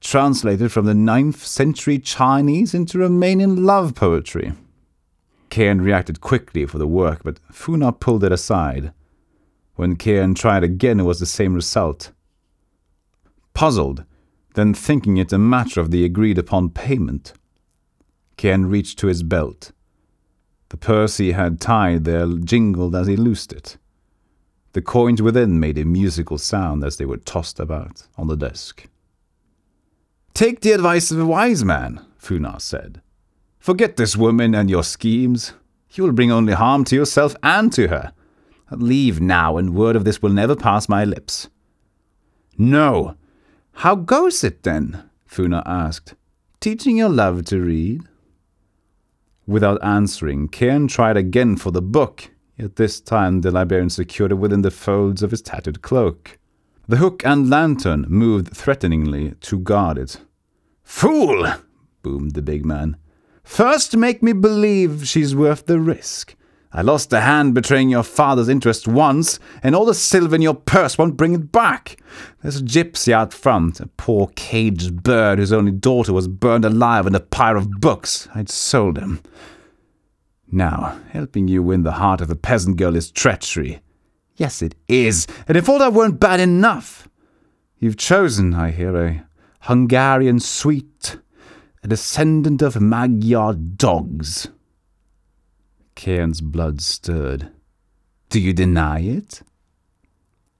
translated 0.00 0.72
from 0.72 0.86
the 0.86 0.94
ninth 0.94 1.44
century 1.44 1.98
Chinese 1.98 2.72
into 2.74 2.98
Romanian 2.98 3.64
love 3.64 3.94
poetry. 3.94 4.54
Cairn 5.54 5.80
reacted 5.80 6.20
quickly 6.20 6.66
for 6.66 6.78
the 6.78 6.86
work, 6.88 7.22
but 7.22 7.38
Funar 7.52 7.92
pulled 7.92 8.24
it 8.24 8.32
aside. 8.32 8.92
When 9.76 9.94
Cairn 9.94 10.34
tried 10.34 10.64
again, 10.64 10.98
it 10.98 11.04
was 11.04 11.20
the 11.20 11.26
same 11.26 11.54
result. 11.54 12.10
Puzzled, 13.54 14.02
then 14.56 14.74
thinking 14.74 15.16
it 15.16 15.32
a 15.32 15.38
matter 15.38 15.80
of 15.80 15.92
the 15.92 16.04
agreed 16.04 16.38
upon 16.38 16.70
payment, 16.70 17.34
Cairn 18.36 18.66
reached 18.66 18.98
to 18.98 19.06
his 19.06 19.22
belt. 19.22 19.70
The 20.70 20.76
purse 20.76 21.18
he 21.18 21.30
had 21.30 21.60
tied 21.60 22.02
there 22.02 22.26
jingled 22.26 22.96
as 22.96 23.06
he 23.06 23.14
loosed 23.14 23.52
it. 23.52 23.76
The 24.72 24.82
coins 24.82 25.22
within 25.22 25.60
made 25.60 25.78
a 25.78 25.84
musical 25.84 26.36
sound 26.36 26.82
as 26.82 26.96
they 26.96 27.04
were 27.04 27.18
tossed 27.18 27.60
about 27.60 28.08
on 28.18 28.26
the 28.26 28.36
desk. 28.36 28.88
Take 30.34 30.62
the 30.62 30.72
advice 30.72 31.12
of 31.12 31.20
a 31.20 31.24
wise 31.24 31.64
man, 31.64 32.04
Funar 32.20 32.60
said. 32.60 33.00
Forget 33.64 33.96
this 33.96 34.14
woman 34.14 34.54
and 34.54 34.68
your 34.68 34.84
schemes. 34.84 35.54
You 35.92 36.04
will 36.04 36.12
bring 36.12 36.30
only 36.30 36.52
harm 36.52 36.84
to 36.84 36.94
yourself 36.94 37.34
and 37.42 37.72
to 37.72 37.88
her. 37.88 38.12
Leave 38.70 39.22
now, 39.22 39.56
and 39.56 39.74
word 39.74 39.96
of 39.96 40.04
this 40.04 40.20
will 40.20 40.28
never 40.28 40.54
pass 40.54 40.86
my 40.86 41.02
lips. 41.02 41.48
No. 42.58 43.16
How 43.72 43.94
goes 43.94 44.44
it 44.44 44.64
then? 44.64 45.08
Funar 45.26 45.62
asked. 45.64 46.14
Teaching 46.60 46.98
your 46.98 47.08
love 47.08 47.46
to 47.46 47.58
read? 47.58 48.02
Without 49.46 49.82
answering, 49.82 50.48
Cairn 50.48 50.86
tried 50.86 51.16
again 51.16 51.56
for 51.56 51.70
the 51.70 51.80
book, 51.80 52.32
yet 52.58 52.76
this 52.76 53.00
time 53.00 53.40
the 53.40 53.50
librarian 53.50 53.88
secured 53.88 54.32
it 54.32 54.34
within 54.34 54.60
the 54.60 54.70
folds 54.70 55.22
of 55.22 55.30
his 55.30 55.40
tattered 55.40 55.80
cloak. 55.80 56.36
The 56.86 56.98
hook 56.98 57.24
and 57.24 57.48
lantern 57.48 58.04
moved 58.10 58.54
threateningly 58.54 59.36
to 59.40 59.58
guard 59.58 59.96
it. 59.96 60.20
Fool! 60.82 61.46
boomed 62.02 62.32
the 62.32 62.42
big 62.42 62.66
man. 62.66 62.98
First 63.44 63.96
make 63.96 64.22
me 64.22 64.32
believe 64.32 65.06
she's 65.06 65.36
worth 65.36 65.66
the 65.66 65.78
risk. 65.78 66.34
I 66.72 66.82
lost 66.82 67.12
a 67.12 67.20
hand 67.20 67.54
betraying 67.54 67.88
your 67.88 68.02
father's 68.02 68.48
interest 68.48 68.88
once, 68.88 69.38
and 69.62 69.76
all 69.76 69.84
the 69.84 69.94
silver 69.94 70.34
in 70.34 70.42
your 70.42 70.54
purse 70.54 70.98
won't 70.98 71.16
bring 71.16 71.34
it 71.34 71.52
back. 71.52 71.98
There's 72.42 72.60
a 72.60 72.64
gypsy 72.64 73.12
out 73.12 73.32
front, 73.32 73.78
a 73.78 73.86
poor 73.86 74.28
caged 74.34 75.04
bird 75.04 75.38
whose 75.38 75.52
only 75.52 75.70
daughter 75.70 76.12
was 76.12 76.26
burned 76.26 76.64
alive 76.64 77.06
in 77.06 77.14
a 77.14 77.20
pyre 77.20 77.56
of 77.56 77.70
books. 77.80 78.26
I'd 78.34 78.48
sold 78.48 78.98
him. 78.98 79.20
Now, 80.50 80.98
helping 81.10 81.46
you 81.46 81.62
win 81.62 81.84
the 81.84 81.92
heart 81.92 82.20
of 82.20 82.30
a 82.30 82.34
peasant 82.34 82.76
girl 82.76 82.96
is 82.96 83.10
treachery. 83.10 83.80
Yes, 84.36 84.60
it 84.60 84.74
is, 84.88 85.28
and 85.46 85.56
if 85.56 85.68
all 85.68 85.78
that 85.78 85.92
weren't 85.92 86.18
bad 86.18 86.40
enough. 86.40 87.08
You've 87.78 87.96
chosen, 87.96 88.52
I 88.52 88.72
hear, 88.72 88.96
a 88.96 89.26
Hungarian 89.60 90.40
sweet, 90.40 91.18
a 91.84 91.88
descendant 91.88 92.62
of 92.62 92.80
Magyar 92.80 93.52
dogs. 93.52 94.48
Cairn's 95.94 96.40
blood 96.40 96.80
stirred. 96.80 97.50
Do 98.30 98.40
you 98.40 98.54
deny 98.54 99.00
it? 99.00 99.42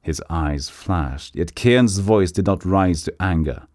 His 0.03 0.23
eyes 0.29 0.69
flashed, 0.69 1.35
yet 1.35 1.55
Cairn's 1.55 1.99
voice 1.99 2.31
did 2.31 2.45
not 2.45 2.67
rise 2.67 3.05
to 3.05 3.15
anger. 3.19 3.67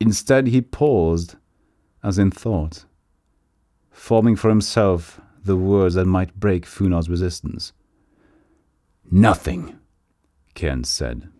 Instead, 0.00 0.48
he 0.48 0.60
paused, 0.60 1.36
as 2.04 2.18
in 2.18 2.30
thought, 2.30 2.84
forming 3.90 4.36
for 4.36 4.50
himself 4.50 5.18
the 5.42 5.56
words 5.56 5.94
that 5.94 6.04
might 6.04 6.38
break 6.38 6.66
Funar's 6.66 7.08
resistance. 7.08 7.72
Nothing, 9.10 9.78
Cairn 10.54 10.84
said. 10.84 11.31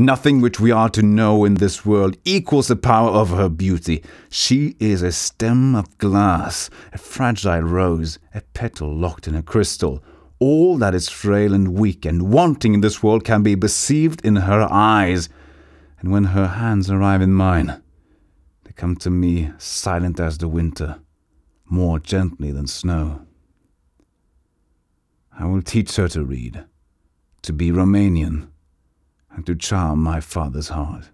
Nothing 0.00 0.40
which 0.40 0.58
we 0.58 0.70
are 0.70 0.88
to 0.88 1.02
know 1.02 1.44
in 1.44 1.56
this 1.56 1.84
world 1.84 2.16
equals 2.24 2.68
the 2.68 2.74
power 2.74 3.10
of 3.10 3.28
her 3.28 3.50
beauty. 3.50 4.02
She 4.30 4.74
is 4.80 5.02
a 5.02 5.12
stem 5.12 5.74
of 5.74 5.98
glass, 5.98 6.70
a 6.94 6.96
fragile 6.96 7.60
rose, 7.60 8.18
a 8.34 8.40
petal 8.54 8.96
locked 8.96 9.28
in 9.28 9.34
a 9.34 9.42
crystal. 9.42 10.02
All 10.38 10.78
that 10.78 10.94
is 10.94 11.10
frail 11.10 11.52
and 11.52 11.74
weak 11.74 12.06
and 12.06 12.32
wanting 12.32 12.72
in 12.72 12.80
this 12.80 13.02
world 13.02 13.26
can 13.26 13.42
be 13.42 13.54
perceived 13.54 14.24
in 14.24 14.36
her 14.36 14.66
eyes. 14.70 15.28
And 15.98 16.10
when 16.10 16.24
her 16.32 16.46
hands 16.46 16.90
arrive 16.90 17.20
in 17.20 17.34
mine, 17.34 17.82
they 18.64 18.72
come 18.72 18.96
to 18.96 19.10
me 19.10 19.52
silent 19.58 20.18
as 20.18 20.38
the 20.38 20.48
winter, 20.48 21.00
more 21.66 21.98
gently 21.98 22.52
than 22.52 22.68
snow. 22.68 23.26
I 25.38 25.44
will 25.44 25.60
teach 25.60 25.96
her 25.96 26.08
to 26.08 26.24
read, 26.24 26.64
to 27.42 27.52
be 27.52 27.70
Romanian 27.70 28.49
and 29.32 29.46
to 29.46 29.54
charm 29.54 30.02
my 30.02 30.20
father's 30.20 30.68
heart. 30.68 31.10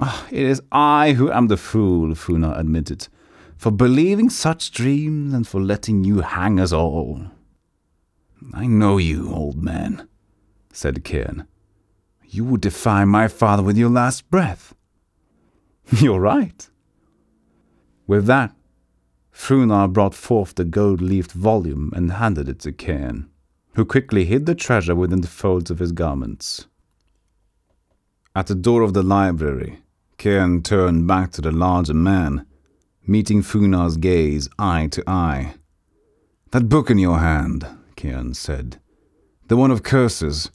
Oh, 0.00 0.26
it 0.30 0.44
is 0.44 0.60
I 0.70 1.12
who 1.12 1.30
am 1.30 1.48
the 1.48 1.56
fool, 1.56 2.14
Funar 2.14 2.58
admitted, 2.58 3.08
for 3.56 3.70
believing 3.70 4.28
such 4.28 4.70
dreams 4.70 5.32
and 5.32 5.48
for 5.48 5.60
letting 5.60 6.04
you 6.04 6.20
hang 6.20 6.60
us 6.60 6.72
all. 6.72 7.22
I 8.52 8.66
know 8.66 8.98
you, 8.98 9.32
old 9.32 9.62
man, 9.62 10.08
said 10.72 11.04
Cairn. 11.04 11.46
You 12.28 12.44
would 12.44 12.60
defy 12.60 13.04
my 13.04 13.28
father 13.28 13.62
with 13.62 13.78
your 13.78 13.88
last 13.88 14.28
breath. 14.30 14.74
You're 15.90 16.20
right. 16.20 16.68
With 18.06 18.26
that, 18.26 18.54
Funar 19.32 19.90
brought 19.90 20.14
forth 20.14 20.54
the 20.54 20.64
gold 20.64 21.00
leafed 21.00 21.32
volume 21.32 21.92
and 21.94 22.12
handed 22.12 22.48
it 22.48 22.60
to 22.60 22.72
Cairn 22.72 23.30
who 23.76 23.84
quickly 23.84 24.24
hid 24.24 24.46
the 24.46 24.54
treasure 24.54 24.94
within 24.94 25.20
the 25.20 25.28
folds 25.28 25.70
of 25.70 25.78
his 25.78 25.92
garments. 25.92 26.66
At 28.34 28.46
the 28.46 28.54
door 28.54 28.80
of 28.80 28.94
the 28.94 29.02
library, 29.02 29.80
Cairn 30.16 30.62
turned 30.62 31.06
back 31.06 31.30
to 31.32 31.42
the 31.42 31.52
larger 31.52 31.92
man, 31.92 32.46
meeting 33.06 33.42
Funar's 33.42 33.98
gaze 33.98 34.48
eye 34.58 34.88
to 34.92 35.04
eye. 35.06 35.56
That 36.52 36.70
book 36.70 36.88
in 36.88 36.96
your 36.96 37.18
hand, 37.18 37.66
Cairn 37.96 38.32
said. 38.32 38.80
The 39.48 39.58
one 39.58 39.70
of 39.70 39.82
curses. 39.82 40.50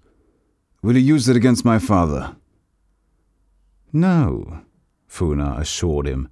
Will 0.81 0.97
you 0.97 1.13
use 1.13 1.29
it 1.29 1.35
against 1.35 1.63
my 1.63 1.77
father? 1.77 2.35
No, 3.93 4.61
Funar 5.07 5.59
assured 5.59 6.07
him. 6.07 6.27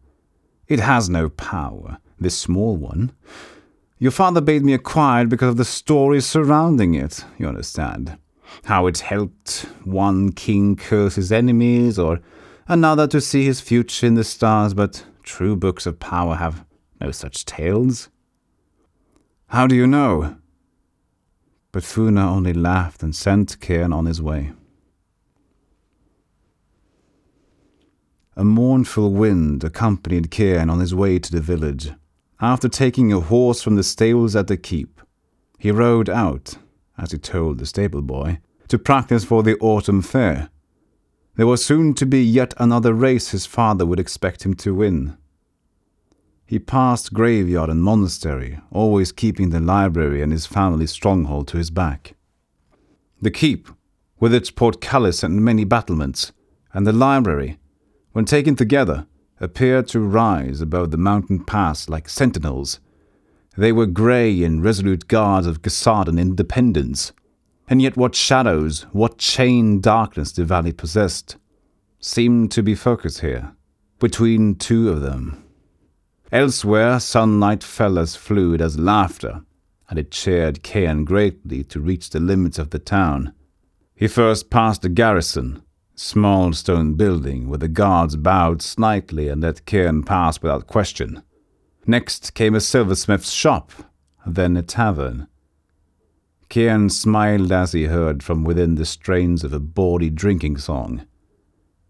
It 0.68 0.80
has 0.80 1.08
no 1.08 1.30
power, 1.30 2.00
this 2.20 2.36
small 2.36 2.76
one. 2.78 3.12
Your 4.02 4.12
father 4.12 4.40
bade 4.40 4.64
me 4.64 4.74
acquire 4.74 5.24
it 5.24 5.30
because 5.30 5.50
of 5.50 5.58
the 5.58 5.66
stories 5.66 6.26
surrounding 6.26 6.94
it, 6.94 7.26
you 7.38 7.50
understand. 7.50 8.18
How 8.64 8.88
it 8.88 9.00
helped 9.00 9.66
one 9.84 10.32
king 10.32 10.78
curse 10.78 11.16
his 11.16 11.34
enemies, 11.34 12.00
or 12.00 12.22
another 12.66 13.08
to 13.08 13.20
see 13.20 13.44
his 13.44 13.60
future 13.60 14.08
in 14.08 14.16
the 14.16 14.24
stars, 14.24 14.74
but 14.74 15.06
true 15.22 15.58
books 15.58 15.86
of 15.86 16.00
power 16.00 16.36
have 16.36 16.66
no 17.02 17.12
such 17.12 17.44
tales. 17.44 18.10
How 19.48 19.68
do 19.68 19.76
you 19.76 19.86
know? 19.86 20.38
But 21.74 21.84
Funar 21.84 22.26
only 22.26 22.54
laughed 22.54 23.04
and 23.04 23.14
sent 23.14 23.60
Cairn 23.60 23.92
on 23.92 24.06
his 24.06 24.22
way. 24.22 24.54
A 28.38 28.46
mournful 28.46 29.12
wind 29.12 29.66
accompanied 29.66 30.32
Cairn 30.32 30.70
on 30.70 30.80
his 30.80 30.96
way 30.96 31.20
to 31.20 31.32
the 31.32 31.42
village. 31.42 31.92
After 32.42 32.70
taking 32.70 33.12
a 33.12 33.20
horse 33.20 33.62
from 33.62 33.76
the 33.76 33.84
stables 33.84 34.36
at 34.36 34.48
the 34.48 34.56
keep, 34.56 35.02
he 35.58 35.72
rode 35.72 36.10
out, 36.10 36.56
as 36.98 37.12
he 37.12 37.18
told 37.18 37.58
the 37.58 37.66
stable 37.66 38.02
boy, 38.02 38.40
to 38.70 38.80
practice 38.80 39.26
for 39.26 39.44
the 39.44 39.58
autumn 39.60 40.02
fair. 40.02 40.50
There 41.36 41.48
was 41.48 41.64
soon 41.64 41.94
to 41.96 42.06
be 42.06 42.24
yet 42.24 42.54
another 42.58 42.94
race 42.94 43.32
his 43.32 43.46
father 43.46 43.86
would 43.86 44.00
expect 44.00 44.44
him 44.44 44.54
to 44.56 44.74
win. 44.74 45.18
He 46.46 46.60
passed 46.60 47.14
graveyard 47.14 47.70
and 47.70 47.84
monastery, 47.84 48.60
always 48.72 49.12
keeping 49.12 49.50
the 49.50 49.60
library 49.60 50.22
and 50.22 50.32
his 50.32 50.46
family 50.46 50.88
stronghold 50.88 51.48
to 51.50 51.58
his 51.58 51.70
back. 51.70 52.16
The 53.22 53.32
keep, 53.32 53.68
with 54.20 54.34
its 54.34 54.50
portcullis 54.50 55.24
and 55.24 55.44
many 55.44 55.66
battlements, 55.66 56.32
and 56.74 56.88
the 56.88 56.94
library, 56.94 57.60
when 58.14 58.26
taken 58.26 58.56
together, 58.56 59.08
appeared 59.40 59.88
to 59.88 60.00
rise 60.00 60.62
above 60.62 60.92
the 60.92 60.98
mountain 60.98 61.44
pass 61.44 61.90
like 61.90 62.10
sentinels. 62.10 62.80
They 63.58 63.72
were 63.72 63.86
grey 63.86 64.44
and 64.44 64.64
resolute 64.64 65.08
guards 65.08 65.48
of 65.48 65.62
Casadan 65.62 66.20
independence. 66.20 67.12
And 67.68 67.82
yet, 67.82 67.98
what 67.98 68.16
shadows, 68.16 68.86
what 68.92 69.18
chained 69.18 69.84
darkness 69.84 70.32
the 70.32 70.44
valley 70.44 70.72
possessed, 70.72 71.38
seemed 72.00 72.52
to 72.52 72.64
be 72.64 72.74
focused 72.74 73.20
here, 73.20 73.54
between 74.00 74.56
two 74.56 74.90
of 74.90 75.02
them. 75.02 75.44
Elsewhere, 76.32 77.00
sunlight 77.00 77.64
fell 77.64 78.00
as 78.00 78.16
fluid 78.16 78.62
as 78.62 78.80
laughter, 78.80 79.44
and 79.90 80.00
it 80.00 80.12
cheered 80.12 80.64
Cairn 80.64 81.04
greatly 81.06 81.64
to 81.66 81.80
reach 81.80 82.10
the 82.10 82.20
limits 82.20 82.60
of 82.60 82.70
the 82.70 82.80
town. 82.80 83.34
He 83.96 84.08
first 84.08 84.50
passed 84.50 84.82
the 84.82 84.90
garrison, 84.90 85.62
small 86.00 86.54
stone 86.54 86.94
building 86.94 87.50
where 87.50 87.58
the 87.58 87.68
guards 87.68 88.16
bowed 88.16 88.62
slightly 88.62 89.28
and 89.28 89.42
let 89.42 89.66
Cairn 89.66 90.02
pass 90.02 90.42
without 90.42 90.66
question. 90.66 91.22
Next 91.86 92.34
came 92.34 92.56
a 92.56 92.62
silversmith's 92.62 93.32
shop, 93.32 93.74
then 94.26 94.56
a 94.56 94.62
tavern. 94.62 95.28
Cairn 96.48 96.90
smiled 96.90 97.52
as 97.52 97.74
he 97.74 97.84
heard 97.86 98.24
from 98.24 98.46
within 98.46 98.76
the 98.76 98.86
strains 98.86 99.44
of 99.44 99.52
a 99.52 99.60
bawdy 99.60 100.10
drinking 100.10 100.58
song. 100.58 101.06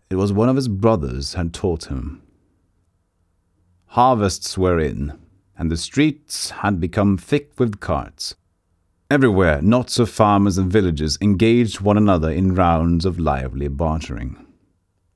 it 0.10 0.16
was 0.16 0.34
one 0.34 0.50
of 0.50 0.56
his 0.56 0.68
brothers 0.68 1.36
had 1.36 1.54
taught 1.54 1.86
him. 1.86 2.24
Harvests 3.90 4.58
were 4.58 4.80
in, 4.80 5.20
and 5.56 5.72
the 5.72 5.78
streets 5.78 6.50
had 6.50 6.80
become 6.80 7.16
thick 7.16 7.52
with 7.60 7.80
carts. 7.80 8.34
Everywhere, 9.12 9.60
knots 9.64 9.98
of 9.98 10.08
farmers 10.08 10.60
and 10.60 10.72
villagers 10.72 11.18
engaged 11.20 11.82
one 11.82 11.98
another 11.98 12.30
in 12.30 12.54
rounds 12.54 13.06
of 13.06 13.18
lively 13.18 13.68
bartering. 13.68 14.46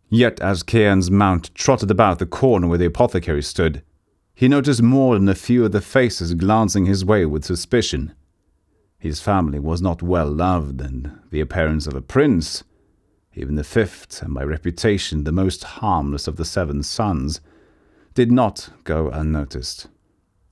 Yet, 0.10 0.40
as 0.40 0.64
Cairn's 0.64 1.12
mount 1.12 1.54
trotted 1.54 1.92
about 1.92 2.18
the 2.18 2.26
corner 2.26 2.66
where 2.66 2.80
the 2.80 2.88
apothecary 2.88 3.44
stood, 3.44 3.84
he 4.34 4.48
noticed 4.48 4.82
more 4.82 5.14
than 5.14 5.30
a 5.30 5.36
few 5.36 5.64
of 5.64 5.74
the 5.74 5.82
faces 5.82 6.34
glancing 6.34 6.88
his 6.88 7.06
way 7.06 7.24
with 7.28 7.46
suspicion. 7.46 8.16
His 8.98 9.22
family 9.22 9.60
was 9.60 9.80
not 9.80 10.02
well 10.02 10.32
loved, 10.32 10.82
and 10.82 11.20
the 11.30 11.40
appearance 11.40 11.86
of 11.86 11.94
a 11.94 12.02
prince, 12.02 12.64
even 13.36 13.54
the 13.54 13.64
fifth, 13.64 14.24
and 14.24 14.34
by 14.34 14.44
reputation 14.44 15.24
the 15.24 15.32
most 15.32 15.64
harmless 15.64 16.28
of 16.28 16.38
the 16.38 16.46
seven 16.46 16.82
sons, 16.82 17.42
did 18.16 18.32
not 18.32 18.72
go 18.86 19.10
unnoticed, 19.12 19.88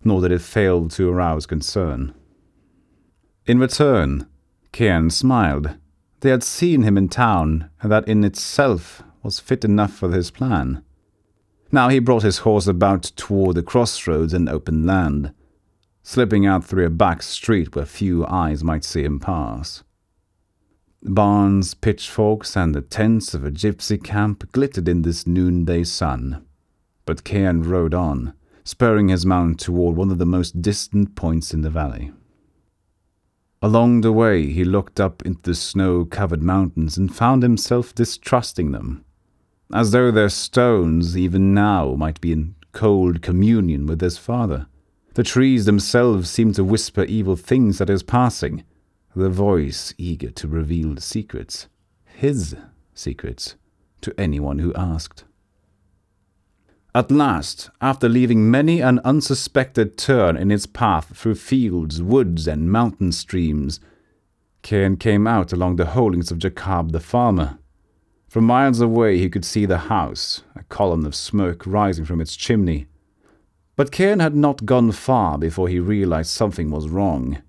nor 0.03 0.21
did 0.21 0.31
it 0.31 0.41
fail 0.41 0.87
to 0.89 1.09
arouse 1.09 1.47
concern. 1.47 2.13
In 3.51 3.59
return, 3.59 4.27
Cairn 4.71 5.09
smiled. 5.09 5.75
They 6.21 6.29
had 6.29 6.41
seen 6.41 6.83
him 6.83 6.97
in 6.97 7.09
town, 7.09 7.69
and 7.81 7.91
that 7.91 8.07
in 8.07 8.23
itself 8.23 9.03
was 9.23 9.41
fit 9.41 9.65
enough 9.65 9.91
for 9.91 10.09
his 10.09 10.31
plan. 10.31 10.85
Now 11.69 11.89
he 11.89 11.99
brought 11.99 12.23
his 12.23 12.47
horse 12.47 12.65
about 12.65 13.03
toward 13.03 13.57
the 13.57 13.61
crossroads 13.61 14.33
and 14.33 14.47
open 14.47 14.85
land, 14.85 15.33
slipping 16.01 16.45
out 16.45 16.63
through 16.63 16.85
a 16.85 16.89
back 16.89 17.21
street 17.21 17.75
where 17.75 17.85
few 17.85 18.25
eyes 18.25 18.63
might 18.63 18.85
see 18.85 19.03
him 19.03 19.19
pass. 19.19 19.83
Barns, 21.03 21.73
pitchforks, 21.73 22.55
and 22.55 22.73
the 22.73 22.79
tents 22.79 23.33
of 23.33 23.43
a 23.43 23.51
gypsy 23.51 24.01
camp 24.01 24.49
glittered 24.53 24.87
in 24.87 25.01
this 25.01 25.27
noonday 25.27 25.83
sun. 25.83 26.45
But 27.05 27.25
Cairn 27.25 27.63
rode 27.63 27.93
on, 27.93 28.31
spurring 28.63 29.09
his 29.09 29.25
mount 29.25 29.59
toward 29.59 29.97
one 29.97 30.09
of 30.09 30.19
the 30.19 30.25
most 30.25 30.61
distant 30.61 31.17
points 31.17 31.53
in 31.53 31.63
the 31.63 31.69
valley. 31.69 32.13
Along 33.63 34.01
the 34.01 34.11
way, 34.11 34.47
he 34.47 34.63
looked 34.63 34.99
up 34.99 35.23
into 35.23 35.43
the 35.43 35.55
snow 35.55 36.03
covered 36.03 36.41
mountains 36.41 36.97
and 36.97 37.15
found 37.15 37.43
himself 37.43 37.93
distrusting 37.93 38.71
them, 38.71 39.05
as 39.71 39.91
though 39.91 40.09
their 40.09 40.29
stones, 40.29 41.15
even 41.15 41.53
now, 41.53 41.93
might 41.93 42.19
be 42.19 42.31
in 42.31 42.55
cold 42.71 43.21
communion 43.21 43.85
with 43.85 44.01
his 44.01 44.17
father. 44.17 44.65
The 45.13 45.23
trees 45.23 45.65
themselves 45.65 46.29
seemed 46.29 46.55
to 46.55 46.63
whisper 46.63 47.03
evil 47.03 47.35
things 47.35 47.79
at 47.81 47.89
his 47.89 48.01
passing, 48.01 48.63
their 49.15 49.29
voice 49.29 49.93
eager 49.97 50.31
to 50.31 50.47
reveal 50.47 50.97
secrets, 50.97 51.67
his 52.05 52.55
secrets, 52.95 53.55
to 54.01 54.19
anyone 54.19 54.59
who 54.59 54.73
asked. 54.73 55.25
At 56.93 57.09
last, 57.09 57.69
after 57.79 58.09
leaving 58.09 58.51
many 58.51 58.81
an 58.81 58.99
unsuspected 59.05 59.97
turn 59.97 60.35
in 60.35 60.51
its 60.51 60.65
path 60.65 61.15
through 61.15 61.35
fields, 61.35 62.01
woods, 62.01 62.49
and 62.49 62.69
mountain 62.69 63.13
streams, 63.13 63.79
Cairn 64.61 64.97
came 64.97 65.25
out 65.25 65.53
along 65.53 65.77
the 65.77 65.85
holdings 65.85 66.31
of 66.31 66.39
Jacob 66.39 66.91
the 66.91 66.99
farmer. 66.99 67.59
From 68.27 68.43
miles 68.43 68.81
away 68.81 69.17
he 69.17 69.29
could 69.29 69.45
see 69.45 69.65
the 69.65 69.87
house, 69.89 70.43
a 70.53 70.63
column 70.63 71.05
of 71.05 71.15
smoke 71.15 71.65
rising 71.65 72.03
from 72.03 72.19
its 72.19 72.35
chimney. 72.35 72.87
But 73.77 73.93
Cairn 73.93 74.19
had 74.19 74.35
not 74.35 74.65
gone 74.65 74.91
far 74.91 75.37
before 75.37 75.69
he 75.69 75.79
realized 75.79 76.29
something 76.31 76.71
was 76.71 76.89
wrong. 76.89 77.41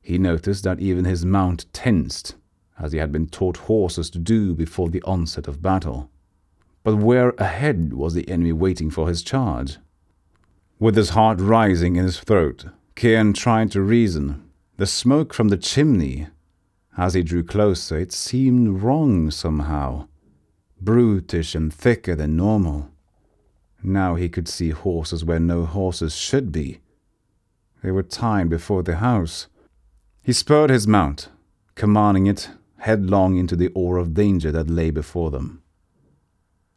He 0.00 0.16
noticed 0.16 0.64
that 0.64 0.80
even 0.80 1.04
his 1.04 1.24
mount 1.24 1.66
tensed, 1.74 2.34
as 2.78 2.92
he 2.92 2.98
had 2.98 3.12
been 3.12 3.26
taught 3.26 3.58
horses 3.58 4.08
to 4.10 4.18
do 4.18 4.54
before 4.54 4.88
the 4.88 5.02
onset 5.02 5.46
of 5.46 5.60
battle. 5.60 6.10
But 6.86 6.98
where 6.98 7.30
ahead 7.30 7.94
was 7.94 8.14
the 8.14 8.28
enemy 8.30 8.52
waiting 8.52 8.90
for 8.90 9.08
his 9.08 9.24
charge? 9.24 9.78
With 10.78 10.94
his 10.94 11.08
heart 11.08 11.40
rising 11.40 11.96
in 11.96 12.04
his 12.04 12.20
throat, 12.20 12.66
Cairn 12.94 13.32
tried 13.32 13.72
to 13.72 13.80
reason. 13.80 14.48
The 14.76 14.86
smoke 14.86 15.34
from 15.34 15.48
the 15.48 15.56
chimney, 15.56 16.28
as 16.96 17.14
he 17.14 17.24
drew 17.24 17.42
closer, 17.42 17.98
it 17.98 18.12
seemed 18.12 18.84
wrong 18.84 19.32
somehow, 19.32 20.06
brutish 20.80 21.56
and 21.56 21.74
thicker 21.74 22.14
than 22.14 22.36
normal. 22.36 22.88
Now 23.82 24.14
he 24.14 24.28
could 24.28 24.46
see 24.46 24.70
horses 24.70 25.24
where 25.24 25.40
no 25.40 25.64
horses 25.64 26.14
should 26.14 26.52
be. 26.52 26.82
They 27.82 27.90
were 27.90 28.04
tied 28.04 28.48
before 28.48 28.84
the 28.84 28.98
house. 28.98 29.48
He 30.22 30.32
spurred 30.32 30.70
his 30.70 30.86
mount, 30.86 31.30
commanding 31.74 32.28
it 32.28 32.48
headlong 32.78 33.38
into 33.38 33.56
the 33.56 33.72
ore 33.74 33.96
of 33.96 34.14
danger 34.14 34.52
that 34.52 34.70
lay 34.70 34.92
before 34.92 35.32
them. 35.32 35.64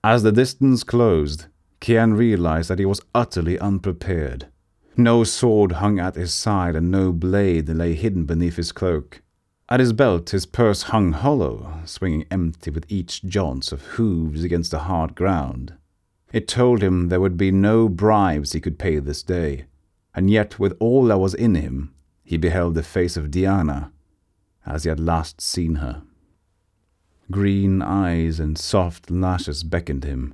As 0.04 0.24
the 0.24 0.32
distance 0.32 0.86
closed, 0.86 1.48
Cairn 1.82 2.14
realized 2.14 2.70
that 2.70 2.80
he 2.80 2.86
was 2.86 3.02
utterly 3.14 3.60
unprepared. 3.60 4.48
No 4.96 5.26
sword 5.26 5.74
hung 5.74 6.00
at 6.00 6.16
his 6.16 6.34
side, 6.34 6.76
and 6.76 6.90
no 6.90 7.12
blade 7.12 7.68
lay 7.68 7.96
hidden 7.96 8.26
beneath 8.26 8.56
his 8.56 8.72
cloak. 8.72 9.22
At 9.68 9.82
his 9.82 9.92
belt, 9.92 10.30
his 10.30 10.46
purse 10.46 10.84
hung 10.84 11.12
hollow, 11.12 11.82
swinging 11.86 12.26
empty 12.32 12.72
with 12.72 12.86
each 12.88 13.24
jaunt 13.24 13.72
of 13.72 13.82
hooves 13.82 14.44
against 14.44 14.72
the 14.72 14.80
hard 14.80 15.16
ground. 15.16 15.74
It 16.32 16.48
told 16.48 16.82
him 16.82 17.10
there 17.10 17.22
would 17.22 17.38
be 17.38 17.52
no 17.52 17.90
bribes 17.90 18.54
he 18.54 18.62
could 18.62 18.80
pay 18.80 19.00
this 19.00 19.22
day, 19.22 19.66
and 20.16 20.30
yet, 20.30 20.60
with 20.60 20.76
all 20.80 21.06
that 21.06 21.20
was 21.20 21.34
in 21.34 21.56
him, 21.56 21.94
he 22.24 22.38
beheld 22.38 22.74
the 22.74 22.84
face 22.84 23.18
of 23.18 23.32
Diana, 23.32 23.92
as 24.66 24.84
he 24.84 24.90
had 24.90 25.00
last 25.00 25.42
seen 25.42 25.76
her. 25.76 26.04
Green 27.32 27.84
eyes 27.84 28.40
and 28.40 28.58
soft 28.58 29.12
lashes 29.12 29.64
beckoned 29.64 30.04
him. 30.04 30.34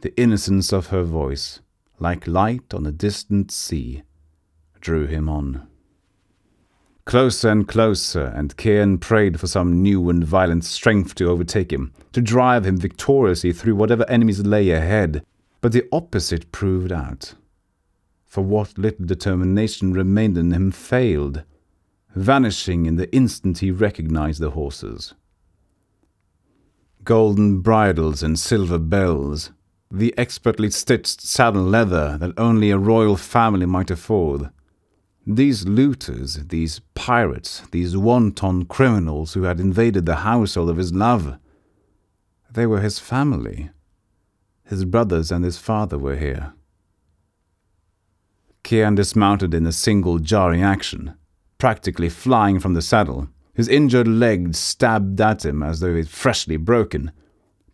The 0.00 0.12
innocence 0.20 0.72
of 0.72 0.88
her 0.88 1.04
voice, 1.04 1.60
like 2.00 2.26
light 2.26 2.74
on 2.74 2.86
a 2.86 2.90
distant 2.90 3.52
sea, 3.52 4.02
drew 4.80 5.06
him 5.06 5.28
on. 5.28 5.68
Closer 7.04 7.50
and 7.50 7.68
closer, 7.68 8.24
and 8.34 8.56
Cairn 8.56 8.98
prayed 8.98 9.38
for 9.38 9.46
some 9.46 9.80
new 9.80 10.10
and 10.10 10.24
violent 10.24 10.64
strength 10.64 11.14
to 11.16 11.30
overtake 11.30 11.72
him, 11.72 11.92
to 12.12 12.20
drive 12.20 12.66
him 12.66 12.78
victoriously 12.78 13.52
through 13.52 13.76
whatever 13.76 14.04
enemies 14.10 14.40
lay 14.40 14.70
ahead. 14.70 15.24
But 15.60 15.70
the 15.70 15.86
opposite 15.92 16.50
proved 16.50 16.90
out. 16.90 17.34
For 18.26 18.42
what 18.42 18.76
little 18.76 19.06
determination 19.06 19.92
remained 19.92 20.36
in 20.36 20.50
him 20.50 20.72
failed, 20.72 21.44
vanishing 22.12 22.86
in 22.86 22.96
the 22.96 23.14
instant 23.14 23.58
he 23.58 23.70
recognized 23.70 24.40
the 24.40 24.50
horses 24.50 25.14
golden 27.04 27.60
bridles 27.60 28.22
and 28.22 28.38
silver 28.38 28.78
bells, 28.78 29.50
the 29.90 30.14
expertly 30.18 30.70
stitched 30.70 31.20
saddle 31.20 31.62
leather 31.62 32.18
that 32.18 32.32
only 32.38 32.70
a 32.70 32.78
royal 32.78 33.16
family 33.16 33.66
might 33.66 33.90
afford. 33.90 34.50
These 35.26 35.66
looters, 35.66 36.34
these 36.48 36.80
pirates, 36.94 37.62
these 37.70 37.96
wanton 37.96 38.66
criminals 38.66 39.34
who 39.34 39.44
had 39.44 39.60
invaded 39.60 40.04
the 40.04 40.16
household 40.16 40.68
of 40.70 40.76
his 40.76 40.92
love, 40.92 41.38
they 42.50 42.66
were 42.66 42.80
his 42.80 42.98
family. 42.98 43.70
His 44.64 44.84
brothers 44.84 45.30
and 45.30 45.44
his 45.44 45.58
father 45.58 45.98
were 45.98 46.16
here. 46.16 46.54
Cairn 48.62 48.94
dismounted 48.94 49.52
in 49.52 49.66
a 49.66 49.72
single 49.72 50.18
jarring 50.18 50.62
action, 50.62 51.14
practically 51.58 52.08
flying 52.08 52.58
from 52.58 52.74
the 52.74 52.82
saddle. 52.82 53.28
His 53.54 53.68
injured 53.68 54.08
leg 54.08 54.54
stabbed 54.54 55.20
at 55.20 55.44
him 55.44 55.62
as 55.62 55.80
though 55.80 55.94
it 55.94 56.08
freshly 56.08 56.56
broken, 56.56 57.12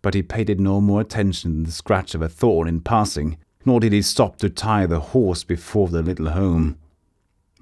but 0.02 0.14
he 0.14 0.22
paid 0.22 0.50
it 0.50 0.60
no 0.60 0.80
more 0.80 1.00
attention 1.00 1.52
than 1.52 1.64
the 1.64 1.72
scratch 1.72 2.14
of 2.14 2.20
a 2.22 2.28
thorn 2.28 2.68
in 2.68 2.80
passing, 2.80 3.38
nor 3.64 3.80
did 3.80 3.92
he 3.92 4.02
stop 4.02 4.36
to 4.36 4.50
tie 4.50 4.86
the 4.86 5.00
horse 5.00 5.42
before 5.42 5.88
the 5.88 6.02
little 6.02 6.30
home, 6.30 6.78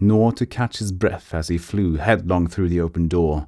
nor 0.01 0.33
to 0.33 0.47
catch 0.47 0.79
his 0.79 0.93
breath 0.93 1.33
as 1.33 1.49
he 1.49 1.59
flew 1.59 1.97
headlong 1.97 2.49
through 2.49 2.69
the 2.69 2.81
open 2.81 3.07
door. 3.07 3.47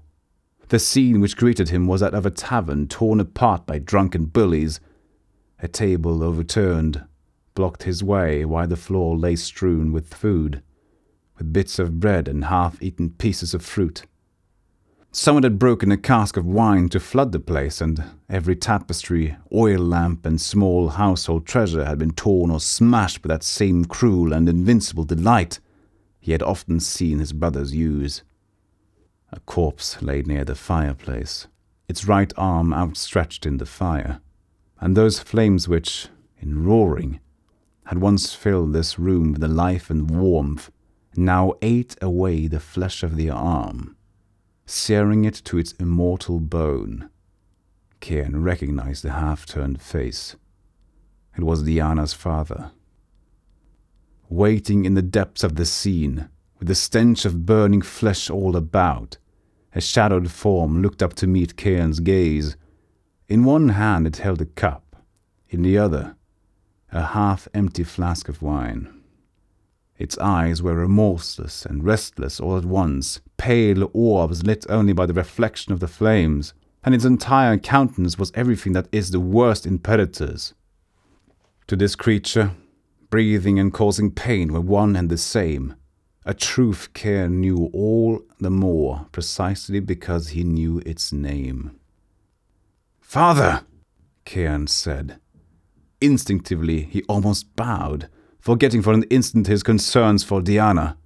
The 0.69 0.79
scene 0.79 1.21
which 1.21 1.37
greeted 1.37 1.71
him 1.71 1.89
was 1.89 2.01
that 2.01 2.15
of 2.15 2.25
a 2.25 2.31
tavern 2.31 2.87
torn 2.87 3.19
apart 3.19 3.67
by 3.67 3.81
drunken 3.81 4.27
bullies. 4.27 4.79
A 5.59 5.67
table 5.67 6.23
overturned 6.23 7.05
blocked 7.55 7.83
his 7.83 8.05
way 8.05 8.45
while 8.45 8.69
the 8.69 8.77
floor 8.77 9.17
lay 9.17 9.35
strewn 9.35 9.93
with 9.93 10.15
food, 10.15 10.63
with 11.37 11.53
bits 11.53 11.81
of 11.81 11.99
bread 11.99 12.29
and 12.29 12.45
half 12.45 12.81
eaten 12.81 13.11
pieces 13.11 13.53
of 13.53 13.65
fruit. 13.65 14.05
Someone 15.13 15.43
had 15.43 15.59
broken 15.59 15.91
a 15.91 15.97
cask 15.97 16.37
of 16.37 16.47
wine 16.47 16.89
to 16.91 17.01
flood 17.01 17.33
the 17.33 17.41
place, 17.41 17.81
and 17.81 18.05
every 18.29 18.55
tapestry, 18.55 19.37
oil 19.53 19.81
lamp, 19.81 20.25
and 20.25 20.41
small 20.41 20.91
household 20.91 21.47
treasure 21.47 21.85
had 21.85 21.99
been 21.99 22.13
torn 22.13 22.49
or 22.49 22.61
smashed 22.61 23.25
with 23.25 23.31
that 23.31 23.43
same 23.43 23.85
cruel 23.85 24.33
and 24.33 24.49
invincible 24.49 25.05
delight 25.05 25.59
he 26.21 26.31
had 26.31 26.45
often 26.45 26.79
seen 26.79 27.19
his 27.19 27.33
brothers 27.33 27.75
use. 27.75 28.23
A 29.33 29.41
corpse 29.41 30.01
lay 30.01 30.23
near 30.23 30.45
the 30.45 30.55
fireplace, 30.55 31.49
its 31.89 32.07
right 32.07 32.33
arm 32.37 32.73
outstretched 32.73 33.45
in 33.47 33.57
the 33.57 33.67
fire, 33.67 34.21
and 34.79 34.97
those 34.97 35.19
flames 35.19 35.67
which, 35.67 36.07
in 36.39 36.65
roaring, 36.65 37.19
had 37.87 37.99
once 37.99 38.33
filled 38.33 38.73
this 38.73 38.97
room 38.97 39.33
with 39.33 39.41
the 39.41 39.49
life 39.49 39.91
and 39.91 40.09
warmth, 40.09 40.71
now 41.17 41.55
ate 41.63 41.97
away 42.01 42.47
the 42.47 42.61
flesh 42.61 43.03
of 43.03 43.17
the 43.17 43.29
arm 43.29 43.97
searing 44.71 45.25
it 45.25 45.35
to 45.35 45.59
its 45.59 45.73
immortal 45.73 46.39
bone. 46.39 47.11
Cairn 47.99 48.43
recognized 48.43 49.03
the 49.03 49.13
half 49.13 49.45
turned 49.45 49.83
face. 49.83 50.37
It 51.37 51.43
was 51.43 51.65
Diana's 51.65 52.13
father. 52.13 52.71
Waiting 54.29 54.85
in 54.85 54.95
the 54.95 55.03
depths 55.03 55.43
of 55.43 55.57
the 55.57 55.67
scene, 55.67 56.29
with 56.59 56.69
the 56.69 56.77
stench 56.77 57.25
of 57.25 57.45
burning 57.45 57.83
flesh 57.83 58.31
all 58.31 58.55
about, 58.55 59.19
a 59.75 59.81
shadowed 59.81 60.31
form 60.31 60.83
looked 60.83 61.03
up 61.03 61.15
to 61.15 61.27
meet 61.27 61.57
Cairn's 61.57 61.99
gaze. 61.99 62.57
In 63.29 63.45
one 63.45 63.71
hand 63.71 64.07
it 64.07 64.19
held 64.19 64.41
a 64.41 64.47
cup, 64.47 64.97
in 65.49 65.63
the 65.63 65.79
other, 65.79 66.15
a 66.93 67.07
half 67.07 67.49
empty 67.55 67.83
flask 67.83 68.29
of 68.29 68.41
wine. 68.41 69.00
Its 70.01 70.17
eyes 70.17 70.63
were 70.63 70.77
remorseless 70.77 71.67
and 71.67 71.85
restless 71.85 72.41
all 72.41 72.57
at 72.57 72.65
once, 72.65 73.21
pale 73.37 73.91
orbs 73.93 74.43
lit 74.43 74.65
only 74.71 74.95
by 74.95 75.05
the 75.05 75.13
reflection 75.13 75.75
of 75.75 75.81
the 75.81 75.87
flames, 75.87 76.55
and 76.83 76.95
its 76.95 77.05
entire 77.05 77.59
countenance 77.59 78.19
was 78.19 78.33
everything 78.35 78.73
that 78.73 78.89
is 78.91 79.11
the 79.11 79.21
worst 79.21 79.67
in 79.67 79.79
predators. 79.79 80.55
To 81.67 81.77
this 81.77 81.95
creature, 81.97 82.53
breathing 83.11 83.59
and 83.59 83.75
causing 83.75 84.11
pain 84.11 84.55
were 84.55 84.63
one 84.63 84.97
and 84.97 85.11
the 85.11 85.19
same, 85.19 85.75
a 86.25 86.33
truth 86.33 86.95
Cairn 86.95 87.39
knew 87.39 87.69
all 87.75 88.23
the 88.39 88.51
more 88.51 89.07
precisely 89.13 89.81
because 89.81 90.29
he 90.29 90.45
knew 90.45 90.79
its 90.87 91.13
name. 91.13 91.79
Father, 93.03 93.67
Cairn 94.25 94.67
said. 94.67 95.21
Instinctively, 96.01 96.85
he 96.85 97.03
almost 97.03 97.55
bowed 97.55 98.09
forgetting 98.41 98.83
for 98.83 98.93
an 98.93 99.05
instant 99.05 99.47
his 99.47 99.63
concerns 99.63 100.25
for 100.25 100.41
Diana. 100.41 100.97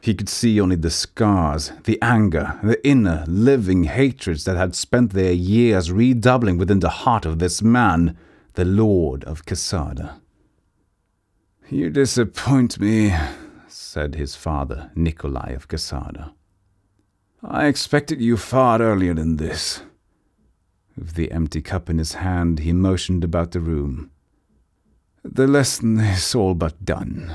He 0.00 0.14
could 0.14 0.28
see 0.28 0.60
only 0.60 0.76
the 0.76 0.90
scars, 0.90 1.72
the 1.84 1.98
anger, 2.02 2.58
the 2.62 2.84
inner, 2.86 3.24
living 3.28 3.84
hatreds 3.84 4.44
that 4.44 4.56
had 4.56 4.74
spent 4.74 5.12
their 5.12 5.32
years 5.32 5.92
redoubling 5.92 6.58
within 6.58 6.80
the 6.80 6.88
heart 6.88 7.24
of 7.24 7.38
this 7.38 7.62
man, 7.62 8.16
the 8.54 8.64
Lord 8.64 9.22
of 9.24 9.46
Quesada. 9.46 10.20
You 11.68 11.88
disappoint 11.88 12.78
me, 12.80 13.14
said 13.68 14.14
his 14.14 14.36
father, 14.36 14.90
Nikolai 14.94 15.52
of 15.52 15.68
Quesada. 15.68 16.34
I 17.42 17.66
expected 17.66 18.20
you 18.20 18.36
far 18.36 18.80
earlier 18.80 19.14
than 19.14 19.36
this. 19.36 19.82
With 20.96 21.14
the 21.14 21.32
empty 21.32 21.60
cup 21.62 21.90
in 21.90 21.98
his 21.98 22.14
hand, 22.14 22.60
he 22.60 22.72
motioned 22.72 23.24
about 23.24 23.50
the 23.50 23.60
room. 23.60 24.11
The 25.24 25.46
lesson 25.46 26.00
is 26.00 26.34
all 26.34 26.54
but 26.54 26.84
done. 26.84 27.32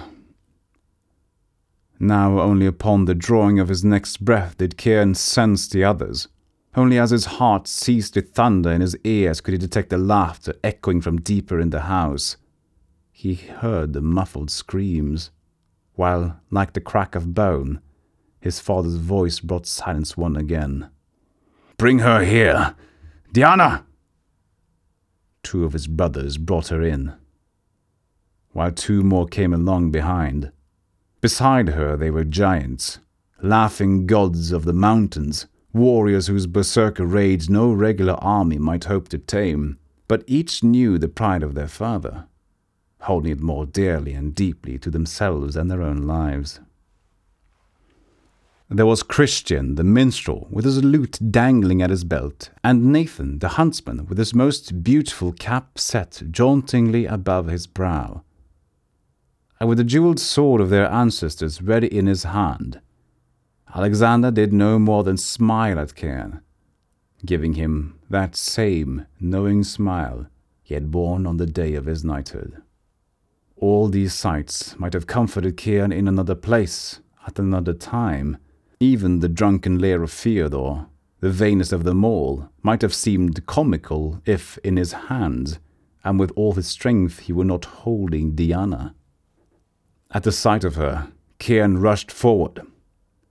Now 2.00 2.39
only 2.39 2.65
upon 2.65 3.06
the 3.06 3.15
drawing 3.15 3.60
of 3.60 3.69
his 3.69 3.84
next 3.84 4.23
breath 4.23 4.58
did 4.58 4.78
Cairn 4.78 5.15
sense 5.15 5.67
the 5.67 5.84
others. 5.84 6.28
Only 6.76 7.00
as 7.00 7.12
his 7.12 7.26
heart 7.26 7.67
ceased 7.67 8.13
to 8.13 8.21
thunder 8.21 8.71
in 8.71 8.82
his 8.82 8.95
ears 9.04 9.41
could 9.41 9.54
he 9.54 9.58
detect 9.58 9.89
the 9.89 9.97
laughter 9.97 10.54
echoing 10.63 11.02
from 11.02 11.21
deeper 11.21 11.60
in 11.60 11.69
the 11.69 11.82
house. 11.82 12.38
He 13.10 13.34
heard 13.36 13.93
the 13.93 14.02
muffled 14.02 14.52
screams, 14.52 15.32
while, 15.95 16.39
like 16.52 16.73
the 16.73 16.82
crack 16.82 17.15
of 17.15 17.34
bone, 17.34 17.82
his 18.39 18.60
father's 18.60 18.95
voice 18.97 19.39
brought 19.39 19.65
silence 19.65 20.15
one 20.15 20.36
again. 20.36 20.89
Bring 21.78 22.00
her 22.00 22.23
here! 22.23 22.76
Diana! 23.34 23.86
Two 25.41 25.63
of 25.63 25.73
his 25.73 25.88
brothers 25.88 26.38
brought 26.38 26.67
her 26.67 26.84
in 26.84 27.15
while 28.57 28.71
two 28.71 29.03
more 29.03 29.27
came 29.27 29.53
along 29.53 29.91
behind. 29.91 30.51
Beside 31.21 31.69
her 31.69 31.95
they 31.95 32.09
were 32.09 32.23
giants, 32.23 32.97
laughing 33.39 34.07
gods 34.07 34.51
of 34.51 34.65
the 34.65 34.73
mountains, 34.73 35.45
warriors 35.73 36.25
whose 36.25 36.47
berserker 36.47 37.05
raids 37.05 37.51
no 37.51 37.71
regular 37.71 38.15
army 38.15 38.57
might 38.57 38.85
hope 38.85 39.09
to 39.09 39.19
tame, 39.19 39.77
but 40.07 40.23
each 40.25 40.63
knew 40.63 40.97
the 40.97 41.07
pride 41.07 41.43
of 41.43 41.53
their 41.53 41.67
father, 41.67 42.25
holding 43.01 43.31
it 43.31 43.39
more 43.39 43.67
dearly 43.67 44.13
and 44.13 44.33
deeply 44.33 44.79
to 44.79 44.89
themselves 44.89 45.55
and 45.55 45.69
their 45.69 45.83
own 45.83 46.07
lives. 46.07 46.59
There 48.71 48.87
was 48.87 49.03
Christian, 49.03 49.75
the 49.75 49.83
minstrel, 49.83 50.47
with 50.49 50.65
his 50.65 50.83
lute 50.83 51.19
dangling 51.29 51.83
at 51.83 51.91
his 51.91 52.03
belt, 52.03 52.49
and 52.63 52.91
Nathan, 52.91 53.37
the 53.37 53.49
huntsman, 53.49 54.07
with 54.07 54.17
his 54.17 54.33
most 54.33 54.81
beautiful 54.81 55.31
cap 55.31 55.77
set 55.77 56.23
jauntingly 56.31 57.05
above 57.05 57.49
his 57.49 57.67
brow 57.67 58.23
and 59.59 59.67
with 59.67 59.77
the 59.77 59.83
jeweled 59.83 60.19
sword 60.19 60.61
of 60.61 60.69
their 60.69 60.89
ancestors 60.91 61.61
ready 61.61 61.87
in 61.87 62.07
his 62.07 62.23
hand. 62.23 62.79
Alexander 63.73 64.31
did 64.31 64.53
no 64.53 64.79
more 64.79 65.03
than 65.03 65.17
smile 65.17 65.79
at 65.79 65.95
Cairn, 65.95 66.41
giving 67.25 67.53
him 67.53 67.99
that 68.09 68.35
same 68.35 69.05
knowing 69.19 69.63
smile 69.63 70.27
he 70.63 70.73
had 70.73 70.91
borne 70.91 71.25
on 71.25 71.37
the 71.37 71.45
day 71.45 71.75
of 71.75 71.85
his 71.85 72.03
knighthood. 72.03 72.61
All 73.55 73.87
these 73.87 74.13
sights 74.13 74.77
might 74.77 74.93
have 74.93 75.07
comforted 75.07 75.57
Cairn 75.57 75.91
in 75.91 76.07
another 76.07 76.35
place, 76.35 76.99
at 77.25 77.39
another 77.39 77.73
time. 77.73 78.37
Even 78.79 79.19
the 79.19 79.29
drunken 79.29 79.79
lair 79.79 80.03
of 80.03 80.11
Theodore, 80.11 80.87
the 81.19 81.31
vainest 81.31 81.73
of 81.73 81.83
them 81.83 82.05
all, 82.05 82.49
might 82.61 82.81
have 82.81 82.93
seemed 82.93 83.45
comical 83.47 84.21
if, 84.25 84.57
in 84.59 84.77
his 84.77 84.93
hands, 84.93 85.59
and 86.03 86.19
with 86.19 86.31
all 86.35 86.53
his 86.53 86.67
strength, 86.67 87.21
he 87.21 87.33
were 87.33 87.43
not 87.43 87.65
holding 87.65 88.35
Diana. 88.35 88.93
At 90.11 90.23
the 90.23 90.31
sight 90.31 90.63
of 90.63 90.75
her, 90.75 91.09
Cairn 91.37 91.79
rushed 91.79 92.11
forward, 92.11 92.61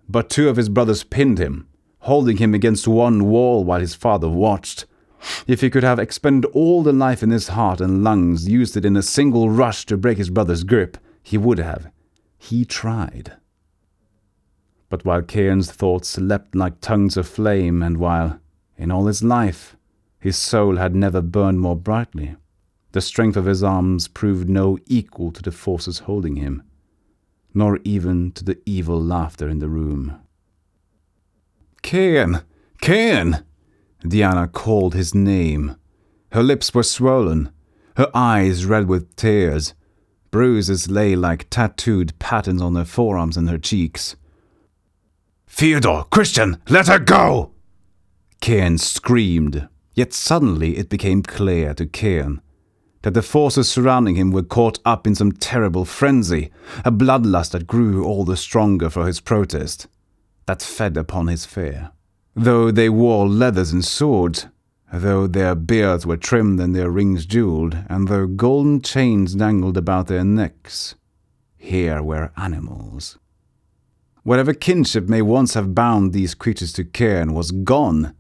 but 0.08 0.28
two 0.28 0.48
of 0.48 0.56
his 0.56 0.68
brothers 0.68 1.04
pinned 1.04 1.38
him, 1.38 1.66
holding 2.00 2.36
him 2.36 2.54
against 2.54 2.86
one 2.86 3.24
wall 3.24 3.64
while 3.64 3.80
his 3.80 3.94
father 3.94 4.28
watched. 4.28 4.84
If 5.46 5.62
he 5.62 5.70
could 5.70 5.82
have 5.82 5.98
expended 5.98 6.50
all 6.52 6.82
the 6.82 6.92
life 6.92 7.22
in 7.22 7.30
his 7.30 7.48
heart 7.48 7.80
and 7.80 8.04
lungs, 8.04 8.48
used 8.48 8.76
it 8.76 8.84
in 8.84 8.96
a 8.96 9.02
single 9.02 9.48
rush 9.48 9.86
to 9.86 9.96
break 9.96 10.18
his 10.18 10.30
brother's 10.30 10.64
grip, 10.64 10.98
he 11.22 11.38
would 11.38 11.58
have. 11.58 11.90
He 12.38 12.64
tried. 12.64 13.32
But 14.88 15.04
while 15.04 15.22
Cairn's 15.22 15.72
thoughts 15.72 16.18
leapt 16.18 16.54
like 16.54 16.80
tongues 16.80 17.16
of 17.16 17.26
flame, 17.26 17.82
and 17.82 17.96
while, 17.96 18.38
in 18.76 18.92
all 18.92 19.06
his 19.06 19.24
life, 19.24 19.76
his 20.20 20.36
soul 20.36 20.76
had 20.76 20.94
never 20.94 21.22
burned 21.22 21.60
more 21.60 21.76
brightly, 21.76 22.36
the 22.92 23.00
strength 23.00 23.36
of 23.36 23.46
his 23.46 23.64
arms 23.64 24.06
proved 24.08 24.48
no 24.48 24.78
equal 24.86 25.32
to 25.32 25.42
the 25.42 25.50
forces 25.50 26.00
holding 26.00 26.36
him, 26.36 26.62
nor 27.56 27.80
even 27.84 28.30
to 28.32 28.44
the 28.44 28.58
evil 28.66 29.02
laughter 29.02 29.48
in 29.48 29.60
the 29.60 29.68
room. 29.68 30.20
Cairn! 31.80 32.42
Cairn! 32.82 33.46
Diana 34.06 34.46
called 34.46 34.94
his 34.94 35.14
name. 35.14 35.76
Her 36.32 36.42
lips 36.42 36.74
were 36.74 36.82
swollen, 36.82 37.50
her 37.96 38.10
eyes 38.14 38.66
red 38.66 38.88
with 38.88 39.16
tears. 39.16 39.72
Bruises 40.30 40.90
lay 40.90 41.16
like 41.16 41.48
tattooed 41.48 42.18
patterns 42.18 42.60
on 42.60 42.74
her 42.74 42.84
forearms 42.84 43.38
and 43.38 43.48
her 43.48 43.58
cheeks. 43.58 44.16
Theodore! 45.46 46.04
Christian! 46.10 46.58
Let 46.68 46.88
her 46.88 46.98
go! 46.98 47.52
Cairn 48.42 48.76
screamed, 48.76 49.66
yet 49.94 50.12
suddenly 50.12 50.76
it 50.76 50.90
became 50.90 51.22
clear 51.22 51.72
to 51.72 51.86
Cairn 51.86 52.42
that 53.06 53.14
the 53.14 53.22
forces 53.22 53.70
surrounding 53.70 54.16
him 54.16 54.32
were 54.32 54.42
caught 54.42 54.80
up 54.84 55.06
in 55.06 55.14
some 55.14 55.30
terrible 55.30 55.84
frenzy, 55.84 56.50
a 56.84 56.90
bloodlust 56.90 57.52
that 57.52 57.64
grew 57.64 58.04
all 58.04 58.24
the 58.24 58.36
stronger 58.36 58.90
for 58.90 59.06
his 59.06 59.20
protest, 59.20 59.86
that 60.46 60.60
fed 60.60 60.96
upon 60.96 61.28
his 61.28 61.46
fear. 61.46 61.92
Though 62.34 62.72
they 62.72 62.88
wore 62.88 63.28
leathers 63.28 63.70
and 63.70 63.84
swords, 63.84 64.48
though 64.92 65.28
their 65.28 65.54
beards 65.54 66.04
were 66.04 66.16
trimmed 66.16 66.58
and 66.58 66.74
their 66.74 66.90
rings 66.90 67.26
jeweled, 67.26 67.78
and 67.88 68.08
though 68.08 68.26
golden 68.26 68.82
chains 68.82 69.36
dangled 69.36 69.76
about 69.76 70.08
their 70.08 70.24
necks, 70.24 70.96
here 71.56 72.02
were 72.02 72.32
animals. 72.36 73.18
Whatever 74.24 74.52
kinship 74.52 75.08
may 75.08 75.22
once 75.22 75.54
have 75.54 75.76
bound 75.76 76.12
these 76.12 76.34
creatures 76.34 76.72
to 76.72 76.82
Cairn 76.82 77.34
was 77.34 77.52
gone. 77.52 78.16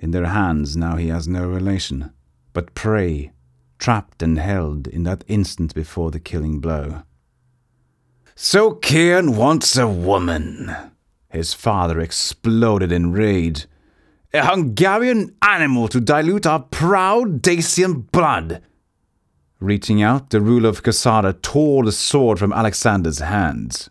In 0.00 0.10
their 0.10 0.26
hands 0.26 0.76
now 0.76 0.96
he 0.96 1.06
has 1.06 1.28
no 1.28 1.46
relation, 1.46 2.12
but 2.52 2.74
prey 2.74 3.30
trapped 3.84 4.22
and 4.22 4.38
held 4.38 4.86
in 4.86 5.02
that 5.02 5.22
instant 5.28 5.74
before 5.74 6.10
the 6.10 6.18
killing 6.18 6.58
blow. 6.58 7.02
So 8.34 8.72
Cairn 8.72 9.36
wants 9.36 9.76
a 9.76 9.86
woman, 9.86 10.74
his 11.28 11.52
father 11.52 12.00
exploded 12.00 12.90
in 12.90 13.12
rage. 13.12 13.66
A 14.32 14.46
Hungarian 14.46 15.36
animal 15.42 15.88
to 15.88 16.00
dilute 16.00 16.46
our 16.46 16.60
proud 16.60 17.42
Dacian 17.42 18.00
blood. 18.10 18.62
Reaching 19.60 20.02
out, 20.02 20.30
the 20.30 20.40
ruler 20.40 20.70
of 20.70 20.82
Quesada 20.82 21.34
tore 21.34 21.84
the 21.84 21.92
sword 21.92 22.38
from 22.38 22.54
Alexander's 22.54 23.18
hands. 23.18 23.90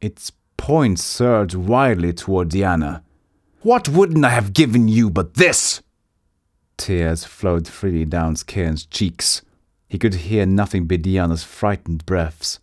Its 0.00 0.32
point 0.56 0.98
surged 0.98 1.54
wildly 1.54 2.14
toward 2.14 2.48
Diana. 2.48 3.04
What 3.60 3.90
wouldn't 3.90 4.24
I 4.24 4.30
have 4.30 4.54
given 4.54 4.88
you 4.88 5.10
but 5.10 5.34
this? 5.34 5.82
Tears 6.78 7.24
flowed 7.24 7.68
freely 7.68 8.06
down 8.06 8.34
Cairn's 8.36 8.86
cheeks. 8.86 9.42
He 9.88 9.98
could 9.98 10.14
hear 10.14 10.46
nothing 10.46 10.86
but 10.86 11.02
Diana's 11.02 11.44
frightened 11.44 12.06
breaths. 12.06 12.60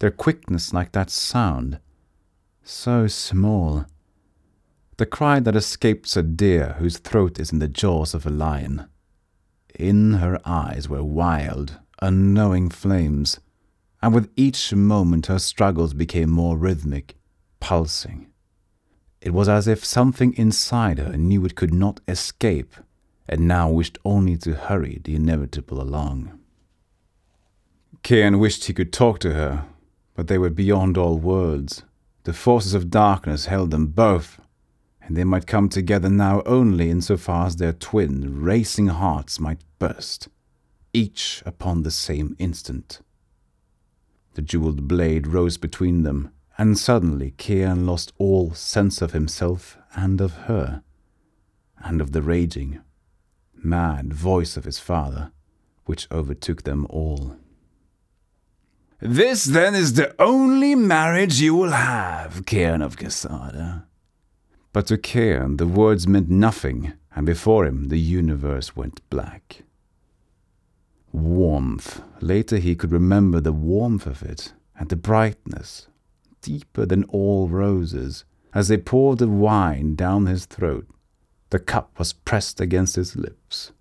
Their 0.00 0.10
quickness 0.10 0.74
like 0.74 0.92
that 0.92 1.08
sound. 1.08 1.78
So 2.62 3.06
small. 3.06 3.86
the 4.98 5.06
cry 5.06 5.40
that 5.40 5.56
escapes 5.56 6.16
a 6.16 6.22
deer 6.22 6.76
whose 6.78 6.98
throat 6.98 7.38
is 7.38 7.52
in 7.52 7.58
the 7.58 7.68
jaws 7.68 8.14
of 8.14 8.24
a 8.26 8.30
lion. 8.30 8.88
In 9.78 10.14
her 10.14 10.40
eyes 10.44 10.88
were 10.88 11.04
wild, 11.04 11.78
unknowing 12.00 12.70
flames, 12.70 13.38
and 14.02 14.14
with 14.14 14.30
each 14.36 14.72
moment 14.72 15.26
her 15.26 15.38
struggles 15.38 15.92
became 15.92 16.30
more 16.30 16.56
rhythmic, 16.56 17.14
pulsing. 17.60 18.28
It 19.20 19.34
was 19.34 19.48
as 19.48 19.68
if 19.68 19.84
something 19.84 20.32
inside 20.34 20.98
her 20.98 21.16
knew 21.16 21.44
it 21.44 21.56
could 21.56 21.74
not 21.74 22.00
escape, 22.08 22.74
and 23.28 23.48
now 23.48 23.68
wished 23.68 23.98
only 24.04 24.36
to 24.38 24.54
hurry 24.54 25.00
the 25.04 25.14
inevitable 25.14 25.80
along. 25.80 26.38
Cairn 28.02 28.38
wished 28.38 28.66
he 28.66 28.72
could 28.72 28.92
talk 28.92 29.18
to 29.20 29.34
her, 29.34 29.66
but 30.14 30.28
they 30.28 30.38
were 30.38 30.50
beyond 30.50 30.96
all 30.96 31.18
words. 31.18 31.82
The 32.24 32.32
forces 32.32 32.74
of 32.74 32.90
darkness 32.90 33.46
held 33.46 33.70
them 33.70 33.88
both, 33.88 34.40
and 35.02 35.16
they 35.16 35.24
might 35.24 35.46
come 35.46 35.68
together 35.68 36.08
now 36.08 36.42
only 36.46 36.90
in 36.90 37.00
so 37.00 37.16
far 37.16 37.46
as 37.46 37.56
their 37.56 37.72
twin, 37.72 38.42
racing 38.42 38.88
hearts 38.88 39.38
might 39.38 39.60
burst, 39.78 40.28
each 40.92 41.42
upon 41.46 41.82
the 41.82 41.90
same 41.90 42.36
instant. 42.38 43.00
The 44.34 44.42
jeweled 44.42 44.86
blade 44.88 45.26
rose 45.26 45.56
between 45.56 46.02
them, 46.02 46.30
and 46.58 46.78
suddenly 46.78 47.32
Cairn 47.32 47.86
lost 47.86 48.12
all 48.18 48.54
sense 48.54 49.02
of 49.02 49.12
himself 49.12 49.78
and 49.94 50.20
of 50.20 50.32
her, 50.46 50.82
and 51.78 52.00
of 52.00 52.12
the 52.12 52.22
raging, 52.22 52.80
mad 53.62 54.12
voice 54.12 54.56
of 54.56 54.64
his 54.64 54.78
father, 54.78 55.32
which 55.84 56.08
overtook 56.10 56.62
them 56.62 56.86
all. 56.90 57.36
This 59.00 59.44
then 59.44 59.74
is 59.74 59.92
the 59.92 60.14
only 60.18 60.74
marriage 60.74 61.40
you 61.40 61.54
will 61.54 61.72
have, 61.72 62.46
Cairn 62.46 62.80
of 62.80 62.96
Quesada. 62.96 63.86
But 64.72 64.86
to 64.86 64.98
Cairn 64.98 65.58
the 65.58 65.66
words 65.66 66.06
meant 66.08 66.30
nothing, 66.30 66.94
and 67.14 67.26
before 67.26 67.66
him 67.66 67.88
the 67.88 67.98
universe 67.98 68.74
went 68.74 69.08
black. 69.10 69.62
Warmth. 71.12 72.02
Later 72.20 72.58
he 72.58 72.74
could 72.74 72.92
remember 72.92 73.40
the 73.40 73.52
warmth 73.52 74.06
of 74.06 74.22
it, 74.22 74.52
and 74.78 74.88
the 74.88 74.96
brightness, 74.96 75.88
deeper 76.42 76.86
than 76.86 77.04
all 77.04 77.48
roses, 77.48 78.24
as 78.54 78.68
they 78.68 78.78
poured 78.78 79.18
the 79.18 79.28
wine 79.28 79.94
down 79.94 80.26
his 80.26 80.46
throat. 80.46 80.86
The 81.50 81.58
cup 81.58 81.98
was 81.98 82.12
pressed 82.12 82.60
against 82.60 82.96
his 82.96 83.16
lips. 83.16 83.72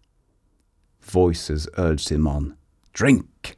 Voices 1.02 1.68
urged 1.78 2.10
him 2.10 2.28
on. 2.28 2.58
Drink! 2.94 3.58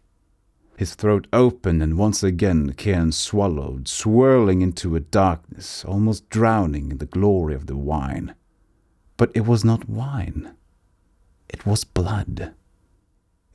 His 0.77 0.93
throat 0.93 1.27
opened, 1.33 1.81
and 1.81 1.97
once 1.97 2.23
again 2.23 2.73
Cairn 2.73 3.11
swallowed, 3.11 3.87
swirling 3.87 4.61
into 4.61 4.95
a 4.95 4.99
darkness, 4.99 5.83
almost 5.83 6.29
drowning 6.29 6.91
in 6.91 6.97
the 6.99 7.05
glory 7.05 7.55
of 7.55 7.65
the 7.65 7.75
wine. 7.75 8.35
But 9.17 9.31
it 9.33 9.47
was 9.47 9.65
not 9.65 9.89
wine. 9.89 10.55
It 11.49 11.65
was 11.65 11.83
blood. 11.83 12.53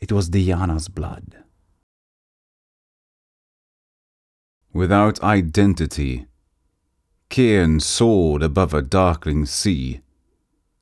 It 0.01 0.11
was 0.11 0.29
Diana's 0.29 0.89
blood. 0.89 1.45
Without 4.73 5.23
identity, 5.23 6.27
Cairn 7.29 7.79
soared 7.79 8.43
above 8.43 8.75
a 8.75 8.83
darkling 8.83 9.47
sea, 9.47 10.01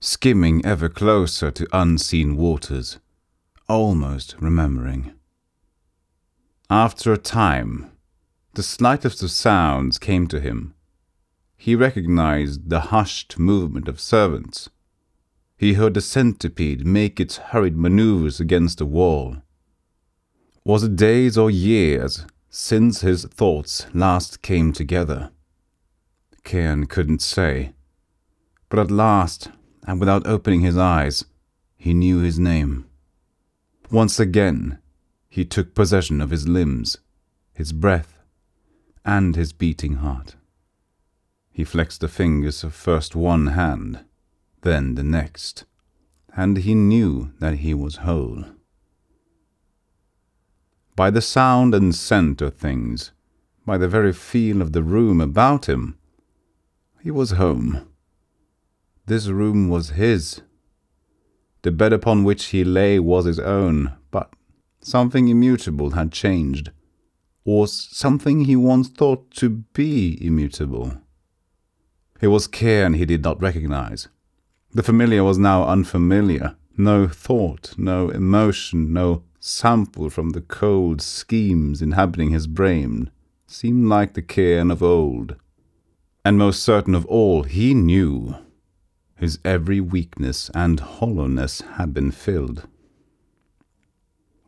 skimming 0.00 0.64
ever 0.64 0.88
closer 0.88 1.50
to 1.50 1.68
unseen 1.72 2.34
waters, 2.34 2.98
almost 3.68 4.34
remembering. 4.40 5.12
After 6.70 7.12
a 7.12 7.18
time, 7.18 7.90
the 8.54 8.62
slightest 8.62 9.22
of 9.22 9.30
sounds 9.30 9.98
came 9.98 10.26
to 10.28 10.40
him. 10.40 10.74
He 11.58 11.74
recognized 11.74 12.70
the 12.70 12.80
hushed 12.80 13.38
movement 13.38 13.88
of 13.88 14.00
servants. 14.00 14.70
He 15.58 15.74
heard 15.74 15.92
the 15.92 16.00
centipede 16.00 16.86
make 16.86 17.20
its 17.20 17.36
hurried 17.36 17.76
maneuvers 17.76 18.40
against 18.40 18.80
a 18.80 18.86
wall. 18.86 19.42
Was 20.64 20.82
it 20.82 20.96
days 20.96 21.36
or 21.36 21.50
years 21.50 22.24
since 22.48 23.02
his 23.02 23.26
thoughts 23.26 23.86
last 23.92 24.40
came 24.40 24.72
together? 24.72 25.30
Cairn 26.42 26.86
couldn't 26.86 27.20
say. 27.20 27.74
But 28.70 28.78
at 28.78 28.90
last, 28.90 29.50
and 29.86 29.98
without 29.98 30.26
opening 30.26 30.60
his 30.60 30.76
eyes, 30.76 31.24
he 31.76 31.94
knew 31.94 32.20
his 32.20 32.38
name. 32.38 32.86
Once 33.90 34.20
again, 34.20 34.78
he 35.28 35.44
took 35.44 35.74
possession 35.74 36.20
of 36.20 36.30
his 36.30 36.46
limbs, 36.46 36.98
his 37.52 37.72
breath, 37.72 38.18
and 39.04 39.36
his 39.36 39.52
beating 39.52 39.94
heart. 39.96 40.36
He 41.50 41.64
flexed 41.64 42.00
the 42.00 42.08
fingers 42.08 42.62
of 42.62 42.74
first 42.74 43.16
one 43.16 43.48
hand, 43.48 44.04
then 44.62 44.94
the 44.94 45.02
next, 45.02 45.64
and 46.36 46.58
he 46.58 46.74
knew 46.74 47.32
that 47.40 47.58
he 47.58 47.74
was 47.74 47.96
whole. 47.96 48.44
By 50.94 51.10
the 51.10 51.22
sound 51.22 51.74
and 51.74 51.94
scent 51.94 52.42
of 52.42 52.54
things, 52.54 53.12
by 53.64 53.78
the 53.78 53.88
very 53.88 54.12
feel 54.12 54.60
of 54.60 54.72
the 54.72 54.82
room 54.82 55.20
about 55.20 55.68
him, 55.68 55.98
he 57.02 57.10
was 57.10 57.32
home. 57.32 57.89
This 59.10 59.26
room 59.26 59.68
was 59.68 59.90
his. 59.90 60.42
The 61.62 61.72
bed 61.72 61.92
upon 61.92 62.22
which 62.22 62.44
he 62.54 62.62
lay 62.62 63.00
was 63.00 63.24
his 63.24 63.40
own, 63.40 63.94
but 64.12 64.32
Something 64.80 65.26
immutable 65.26 65.90
had 65.90 66.12
changed, 66.12 66.70
or 67.44 67.66
something 67.66 68.44
he 68.44 68.54
once 68.54 68.88
thought 68.88 69.28
to 69.32 69.48
be 69.48 70.16
immutable. 70.24 70.92
It 72.20 72.28
was 72.28 72.46
Cairn 72.46 72.94
he 72.94 73.04
did 73.04 73.24
not 73.24 73.42
recognize. 73.42 74.06
The 74.72 74.84
familiar 74.84 75.24
was 75.24 75.38
now 75.38 75.66
unfamiliar. 75.66 76.54
No 76.76 77.08
thought, 77.08 77.74
no 77.76 78.10
emotion, 78.10 78.92
no 78.92 79.24
sample 79.40 80.08
from 80.08 80.30
the 80.30 80.40
cold 80.40 81.02
schemes 81.02 81.82
inhabiting 81.82 82.30
his 82.30 82.46
brain 82.46 83.10
seemed 83.48 83.88
like 83.88 84.14
the 84.14 84.22
Cairn 84.22 84.70
of 84.70 84.84
old. 84.84 85.34
And 86.24 86.38
most 86.38 86.62
certain 86.62 86.94
of 86.94 87.04
all, 87.06 87.42
he 87.42 87.74
knew 87.74 88.36
his 89.20 89.38
every 89.44 89.80
weakness 89.80 90.50
and 90.54 90.80
hollowness 90.80 91.60
had 91.76 91.92
been 91.92 92.10
filled. 92.10 92.66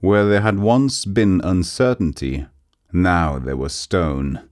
Where 0.00 0.26
there 0.26 0.40
had 0.40 0.58
once 0.58 1.04
been 1.04 1.42
uncertainty, 1.44 2.46
now 2.90 3.38
there 3.38 3.56
was 3.56 3.74
stone. 3.74 4.48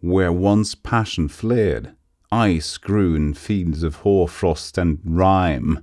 Where 0.00 0.32
once 0.32 0.74
passion 0.74 1.28
flared, 1.28 1.94
ice 2.32 2.76
grew 2.76 3.14
in 3.14 3.34
fields 3.34 3.84
of 3.84 3.96
hoarfrost 3.96 4.76
and 4.78 4.98
rime, 5.04 5.78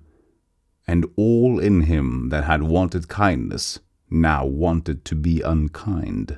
and 0.85 1.05
all 1.15 1.57
in 1.57 1.83
him 1.83 2.29
that 2.29 2.43
had 2.43 2.63
wanted 2.63 3.07
kindness 3.07 3.79
now 4.09 4.45
wanted 4.45 5.05
to 5.05 5.15
be 5.15 5.39
unkind. 5.39 6.37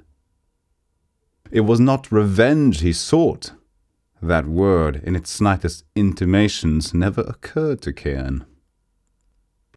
It 1.50 1.62
was 1.62 1.80
not 1.80 2.12
revenge 2.12 2.82
he 2.82 2.94
sought. 2.94 3.54
That 4.22 4.48
word, 4.48 5.02
in 5.04 5.16
its 5.16 5.30
slightest 5.30 5.84
intimations, 5.96 6.94
never 6.94 7.22
occurred 7.22 7.82
to 7.84 7.94
Cairn. 7.94 8.46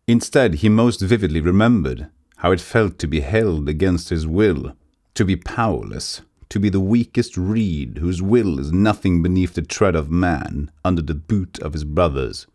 Instead, 0.07 0.55
he 0.57 0.69
most 0.69 1.01
vividly 1.01 1.41
remembered 1.41 2.09
how 2.39 2.53
it 2.53 2.61
felt 2.61 2.99
to 2.99 3.07
be 3.07 3.21
held 3.21 3.69
against 3.69 4.09
his 4.09 4.27
will, 4.27 4.73
to 5.15 5.25
be 5.25 5.37
powerless, 5.37 6.23
to 6.49 6.59
be 6.59 6.69
the 6.69 6.81
weakest 6.81 7.37
reed 7.37 7.99
whose 7.99 8.23
will 8.23 8.59
is 8.59 8.73
nothing 8.73 9.23
beneath 9.23 9.55
the 9.55 9.63
tread 9.63 9.95
of 9.95 10.11
man 10.11 10.71
under 10.85 11.03
the 11.03 11.15
boot 11.15 11.59
of 11.59 11.73
his 11.73 11.85
brothers. 11.85 12.47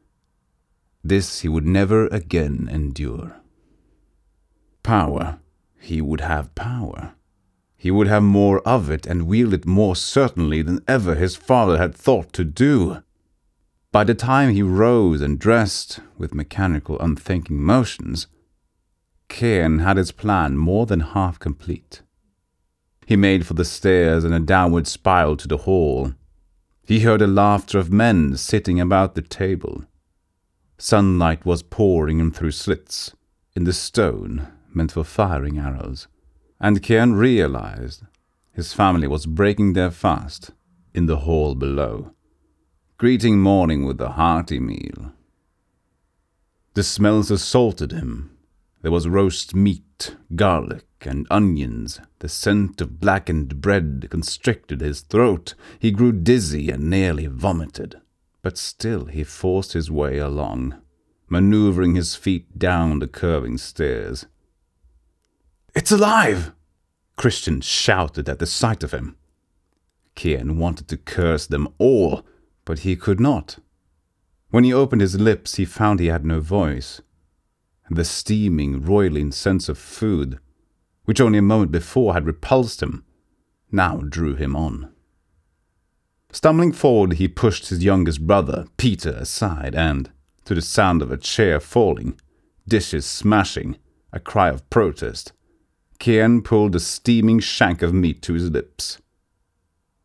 This 1.04 1.42
he 1.42 1.50
would 1.50 1.66
never 1.66 2.08
again 2.08 2.70
endure. 2.72 3.36
Power. 4.82 5.40
He 5.80 6.02
would 6.02 6.22
have 6.22 6.56
power. 6.56 7.14
He 7.84 7.92
would 7.92 8.08
have 8.08 8.24
more 8.24 8.62
of 8.62 8.90
it 8.90 9.06
and 9.06 9.28
wield 9.28 9.54
it 9.54 9.66
more 9.66 9.94
certainly 9.94 10.62
than 10.62 10.86
ever 10.88 11.16
his 11.16 11.36
father 11.36 11.78
had 11.78 11.94
thought 11.94 12.32
to 12.32 12.46
do. 12.46 13.04
By 13.92 14.06
the 14.06 14.16
time 14.16 14.54
he 14.54 14.62
rose 14.62 15.20
and 15.20 15.38
dressed, 15.38 16.00
with 16.18 16.34
mechanical, 16.34 16.98
unthinking 17.02 17.62
motions, 17.62 18.28
Cairn 19.28 19.80
had 19.80 19.98
his 19.98 20.14
plan 20.14 20.56
more 20.56 20.86
than 20.86 21.02
half 21.02 21.38
complete. 21.40 22.04
He 23.06 23.18
made 23.18 23.46
for 23.46 23.54
the 23.54 23.66
stairs 23.66 24.24
and 24.24 24.34
a 24.34 24.40
downward 24.40 24.88
spiral 24.88 25.36
to 25.36 25.48
the 25.50 25.58
hall. 25.68 26.14
He 26.88 27.02
heard 27.02 27.20
the 27.20 27.28
laughter 27.28 27.80
of 27.80 27.92
men 27.92 28.38
sitting 28.38 28.80
about 28.80 29.14
the 29.14 29.22
table. 29.22 29.84
Sunlight 30.78 31.46
was 31.46 31.64
pouring 31.64 32.22
in 32.22 32.32
through 32.32 32.52
slits 32.52 33.14
in 33.58 33.66
the 33.66 33.74
stone 33.74 34.48
meant 34.74 34.94
for 34.94 35.04
firing 35.04 35.60
arrows, 35.60 36.08
and 36.64 36.82
Cairn 36.82 37.14
realized 37.14 38.02
his 38.54 38.74
family 38.74 39.06
was 39.06 39.28
breaking 39.28 39.74
their 39.74 39.92
fast 39.92 40.50
in 40.96 41.06
the 41.06 41.18
hall 41.18 41.54
below, 41.54 42.14
greeting 42.98 43.40
morning 43.40 43.86
with 43.86 44.02
a 44.02 44.14
hearty 44.14 44.60
meal. 44.60 45.12
The 46.74 46.84
smells 46.84 47.30
assaulted 47.30 47.92
him 47.92 48.34
there 48.84 48.92
was 48.92 49.08
roast 49.08 49.56
meat, 49.56 50.18
garlic, 50.36 50.86
and 51.02 51.26
onions. 51.32 52.02
The 52.20 52.28
scent 52.28 52.82
of 52.82 53.00
blackened 53.00 53.62
bread 53.62 54.08
constricted 54.10 54.82
his 54.82 55.00
throat. 55.00 55.56
He 55.80 55.90
grew 55.90 56.12
dizzy 56.12 56.70
and 56.70 56.90
nearly 56.90 57.28
vomited. 57.28 58.02
but 58.42 58.58
still 58.58 59.06
he 59.06 59.24
forced 59.24 59.72
his 59.72 59.90
way 59.90 60.18
along, 60.18 60.76
maneuvering 61.30 61.96
his 61.96 62.14
feet 62.14 62.60
down 62.60 63.00
the 63.00 63.08
curving 63.08 63.58
stairs. 63.58 64.26
It's 65.76 65.92
alive! 65.92 66.52
Christian 67.18 67.62
shouted 67.62 68.30
at 68.30 68.40
the 68.40 68.46
sight 68.46 68.84
of 68.84 68.92
him. 68.92 69.16
Cairn 70.16 70.58
wanted 70.58 70.88
to 70.90 70.98
curse 70.98 71.48
them 71.48 71.68
all, 71.80 72.24
but 72.64 72.80
he 72.80 72.96
could 72.96 73.20
not. 73.20 73.58
When 74.50 74.64
he 74.64 74.74
opened 74.74 75.02
his 75.02 75.20
lips, 75.20 75.56
he 75.56 75.66
found 75.66 76.00
he 76.00 76.08
had 76.08 76.26
no 76.26 76.40
voice. 76.40 77.02
The 77.90 78.06
steaming, 78.06 78.82
roiling 78.82 79.32
sense 79.32 79.68
of 79.68 79.78
food, 79.80 80.40
which 81.06 81.20
only 81.20 81.40
a 81.40 81.42
moment 81.42 81.72
before 81.72 82.14
had 82.14 82.28
repulsed 82.28 82.84
him, 82.84 83.04
now 83.72 83.98
drew 83.98 84.36
him 84.36 84.56
on. 84.56 84.92
Stumbling 86.32 86.72
forward, 86.72 87.14
he 87.14 87.28
pushed 87.28 87.70
his 87.70 87.84
youngest 87.84 88.26
brother, 88.26 88.66
Peter, 88.78 89.12
aside, 89.12 89.74
and, 89.74 90.12
to 90.46 90.54
the 90.54 90.62
sound 90.62 91.02
of 91.02 91.12
a 91.12 91.18
chair 91.18 91.60
falling, 91.60 92.20
dishes 92.68 93.06
smashing, 93.06 93.78
a 94.12 94.20
cry 94.20 94.50
of 94.50 94.68
protest, 94.70 95.34
Cairn 96.04 96.42
pulled 96.42 96.76
a 96.76 96.82
steaming 96.82 97.40
shank 97.40 97.82
of 97.82 97.94
meat 97.94 98.22
to 98.24 98.34
his 98.34 98.50
lips. 98.50 99.00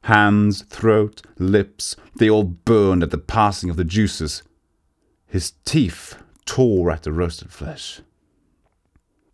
Hands, 0.02 0.62
throat, 0.70 1.22
lips, 1.40 1.96
they 2.14 2.30
all 2.30 2.44
burned 2.44 3.02
at 3.02 3.10
the 3.10 3.18
passing 3.18 3.68
of 3.68 3.76
the 3.76 3.82
juices. 3.82 4.44
His 5.26 5.54
teeth 5.64 6.22
tore 6.44 6.92
at 6.92 7.02
the 7.02 7.10
roasted 7.10 7.50
flesh. 7.50 8.00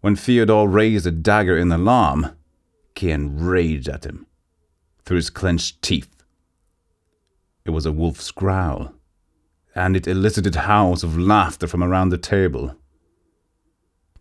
When 0.01 0.17
Theodore 0.17 0.67
raised 0.67 1.07
a 1.07 1.11
dagger 1.11 1.59
in 1.59 1.71
alarm, 1.71 2.35
Cairn 2.95 3.45
raged 3.45 3.91
at 3.91 4.07
him 4.07 4.27
through 5.05 5.17
his 5.17 5.29
clenched 5.29 5.83
teeth. 5.83 6.25
It 7.67 7.73
was 7.73 7.85
a 7.85 7.93
wolf's 7.93 8.31
growl, 8.31 8.95
and 9.75 9.95
it 9.99 10.09
elicited 10.09 10.55
howls 10.55 11.05
of 11.05 11.19
laughter 11.19 11.67
from 11.67 11.85
around 11.85 12.09
the 12.09 12.17
table. 12.17 12.75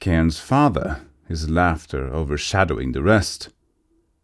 Cairn's 0.01 0.41
father, 0.41 1.03
his 1.27 1.49
laughter 1.49 2.13
overshadowing 2.13 2.91
the 2.91 3.03
rest, 3.03 3.49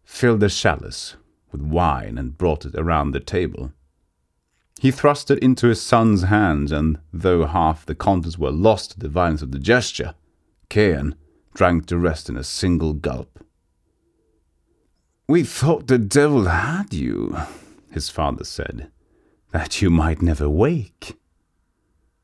filled 0.03 0.43
a 0.43 0.49
chalice 0.49 1.15
with 1.51 1.61
wine 1.61 2.17
and 2.17 2.37
brought 2.37 2.65
it 2.65 2.75
around 2.75 3.11
the 3.11 3.19
table. 3.19 3.71
He 4.79 4.91
thrust 4.91 5.29
it 5.29 5.39
into 5.39 5.67
his 5.67 5.81
son's 5.81 6.23
hands, 6.23 6.71
and 6.71 6.99
though 7.11 7.45
half 7.45 7.85
the 7.85 7.95
contents 7.95 8.37
were 8.37 8.51
lost 8.51 8.91
to 8.91 8.99
the 8.99 9.09
violence 9.09 9.41
of 9.41 9.51
the 9.51 9.59
gesture, 9.59 10.15
Cairn 10.69 11.15
drank 11.53 11.87
the 11.87 11.97
rest 11.97 12.29
in 12.29 12.37
a 12.37 12.43
single 12.43 12.93
gulp. 12.93 13.43
We 15.27 15.43
thought 15.43 15.87
the 15.87 15.97
devil 15.97 16.45
had 16.45 16.93
you, 16.93 17.37
his 17.91 18.09
father 18.09 18.43
said, 18.43 18.89
that 19.51 19.81
you 19.81 19.89
might 19.89 20.21
never 20.21 20.47
wake. 20.47 21.17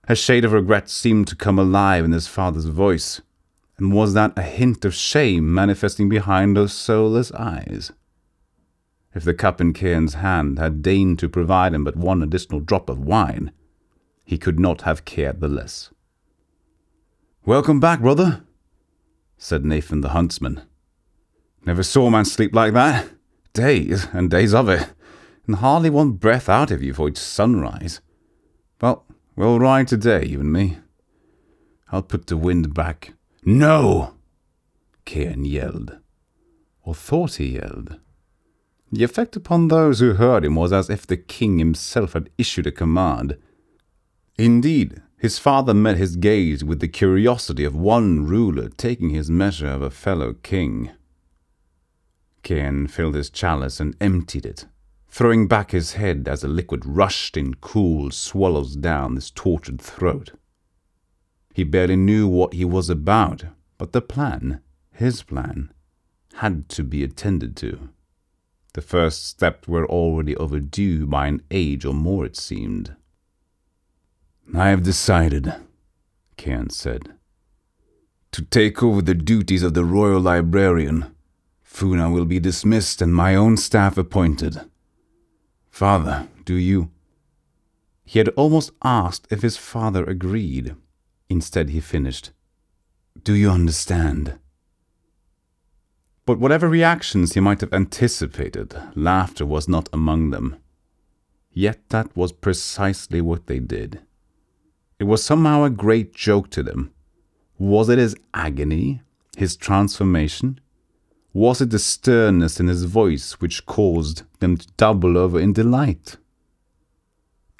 A 0.07 0.15
shade 0.15 0.45
of 0.45 0.53
regret 0.53 0.89
seemed 0.89 1.27
to 1.27 1.35
come 1.35 1.59
alive 1.59 2.05
in 2.05 2.13
his 2.13 2.27
father's 2.27 2.65
voice, 2.65 3.21
and 3.77 3.91
was 3.91 4.13
that 4.13 4.37
a 4.37 4.41
hint 4.41 4.85
of 4.85 4.93
shame 4.93 5.53
manifesting 5.53 6.07
behind 6.07 6.55
those 6.55 6.73
soulless 6.73 7.31
eyes? 7.33 7.91
If 9.13 9.23
the 9.23 9.33
cup 9.33 9.61
in 9.61 9.73
Cairn's 9.73 10.15
hand 10.15 10.59
had 10.59 10.81
deigned 10.81 11.19
to 11.19 11.29
provide 11.29 11.73
him 11.73 11.83
but 11.83 11.95
one 11.95 12.21
additional 12.21 12.59
drop 12.59 12.89
of 12.89 12.99
wine, 12.99 13.51
he 14.23 14.37
could 14.37 14.59
not 14.59 14.81
have 14.81 15.05
cared 15.05 15.39
the 15.39 15.47
less. 15.47 15.91
Welcome 17.45 17.79
back, 17.79 18.01
brother, 18.01 18.43
said 19.37 19.65
Nathan 19.65 20.01
the 20.01 20.09
huntsman. 20.09 20.61
Never 21.65 21.83
saw 21.83 22.07
a 22.07 22.11
man 22.11 22.25
sleep 22.25 22.53
like 22.53 22.73
that. 22.73 23.09
Days 23.53 24.07
and 24.11 24.29
days 24.29 24.53
of 24.53 24.67
it, 24.67 24.89
and 25.47 25.55
hardly 25.57 25.89
one 25.89 26.11
breath 26.11 26.49
out 26.49 26.71
of 26.71 26.83
you 26.83 26.93
for 26.93 27.07
each 27.07 27.17
sunrise. 27.17 28.01
Well, 28.81 29.05
we'll 29.35 29.59
ride 29.59 29.87
today, 29.87 30.25
you 30.25 30.41
and 30.41 30.51
me. 30.51 30.79
I'll 31.91 32.01
put 32.01 32.27
the 32.27 32.35
wind 32.35 32.73
back. 32.73 33.13
No! 33.47 34.15
Cairn 35.05 35.45
yelled, 35.45 35.99
or 36.81 36.95
thought 36.95 37.35
he 37.35 37.53
yelled. 37.53 37.99
The 38.91 39.03
effect 39.03 39.35
upon 39.35 39.67
those 39.67 39.99
who 39.99 40.13
heard 40.13 40.43
him 40.43 40.55
was 40.55 40.73
as 40.73 40.89
if 40.89 41.05
the 41.05 41.15
king 41.15 41.59
himself 41.59 42.13
had 42.13 42.31
issued 42.39 42.65
a 42.65 42.71
command. 42.71 43.37
Indeed, 44.35 44.99
his 45.19 45.37
father 45.37 45.75
met 45.75 45.97
his 45.97 46.15
gaze 46.15 46.63
with 46.63 46.79
the 46.79 46.87
curiosity 46.87 47.63
of 47.63 47.75
one 47.75 48.25
ruler 48.25 48.69
taking 48.69 49.11
his 49.11 49.29
measure 49.29 49.67
of 49.67 49.83
a 49.83 49.91
fellow 49.91 50.33
king. 50.33 50.89
Cairn 52.41 52.87
filled 52.87 53.13
his 53.13 53.29
chalice 53.29 53.79
and 53.79 53.95
emptied 54.01 54.47
it, 54.47 54.65
throwing 55.07 55.47
back 55.47 55.69
his 55.69 55.93
head 55.93 56.27
as 56.27 56.41
the 56.41 56.47
liquid 56.47 56.83
rushed 56.83 57.37
in 57.37 57.53
cool 57.55 58.09
swallows 58.09 58.75
down 58.75 59.15
his 59.15 59.29
tortured 59.29 59.79
throat. 59.79 60.31
He 61.55 61.63
barely 61.63 61.95
knew 61.95 62.27
what 62.27 62.51
he 62.51 62.65
was 62.65 62.89
about, 62.89 63.45
but 63.77 63.93
the 63.93 64.01
plan, 64.01 64.59
his 64.91 65.23
plan, 65.23 65.71
had 66.33 66.67
to 66.67 66.83
be 66.83 67.01
attended 67.01 67.55
to. 67.55 67.87
The 68.73 68.81
first 68.81 69.25
steps 69.25 69.65
were 69.65 69.87
already 69.87 70.35
overdue 70.35 71.05
by 71.05 71.27
an 71.27 71.41
age 71.49 71.85
or 71.85 71.93
more, 71.93 72.25
it 72.25 72.35
seemed. 72.35 72.97
I 74.53 74.67
have 74.67 74.83
decided, 74.83 75.53
Cairn 76.35 76.71
said, 76.71 77.13
to 78.33 78.41
take 78.41 78.83
over 78.83 79.01
the 79.01 79.13
duties 79.13 79.63
of 79.63 79.75
the 79.75 79.85
royal 79.85 80.19
librarian. 80.19 81.15
Funar 81.63 82.11
will 82.11 82.25
be 82.25 82.41
dismissed 82.41 83.01
and 83.01 83.15
my 83.15 83.33
own 83.33 83.55
staff 83.55 83.97
appointed. 83.97 84.59
Father, 85.69 86.27
do 86.43 86.55
you? 86.55 86.91
He 88.03 88.19
had 88.19 88.27
almost 88.35 88.71
asked 88.83 89.25
if 89.31 89.41
his 89.41 89.55
father 89.55 90.03
agreed. 90.03 90.75
Instead, 91.29 91.69
he 91.69 91.79
finished, 91.79 92.31
Do 93.23 93.33
you 93.33 93.49
understand? 93.49 94.37
But 96.25 96.39
whatever 96.39 96.67
reactions 96.67 97.33
he 97.33 97.39
might 97.39 97.61
have 97.61 97.73
anticipated, 97.73 98.75
laughter 98.95 99.45
was 99.45 99.67
not 99.67 99.89
among 99.93 100.31
them. 100.31 100.57
Yet 101.51 101.89
that 101.89 102.15
was 102.15 102.31
precisely 102.31 103.21
what 103.21 103.47
they 103.47 103.59
did. 103.59 104.01
It 104.99 105.05
was 105.05 105.23
somehow 105.23 105.63
a 105.63 105.69
great 105.69 106.13
joke 106.13 106.49
to 106.51 106.63
them. 106.63 106.91
Was 107.57 107.89
it 107.89 107.99
his 107.99 108.15
agony, 108.33 109.01
his 109.37 109.55
transformation? 109.55 110.59
Was 111.33 111.61
it 111.61 111.69
the 111.69 111.79
sternness 111.79 112.59
in 112.59 112.67
his 112.67 112.85
voice 112.85 113.33
which 113.33 113.65
caused 113.65 114.23
them 114.39 114.57
to 114.57 114.67
double 114.77 115.17
over 115.17 115.39
in 115.39 115.53
delight? 115.53 116.17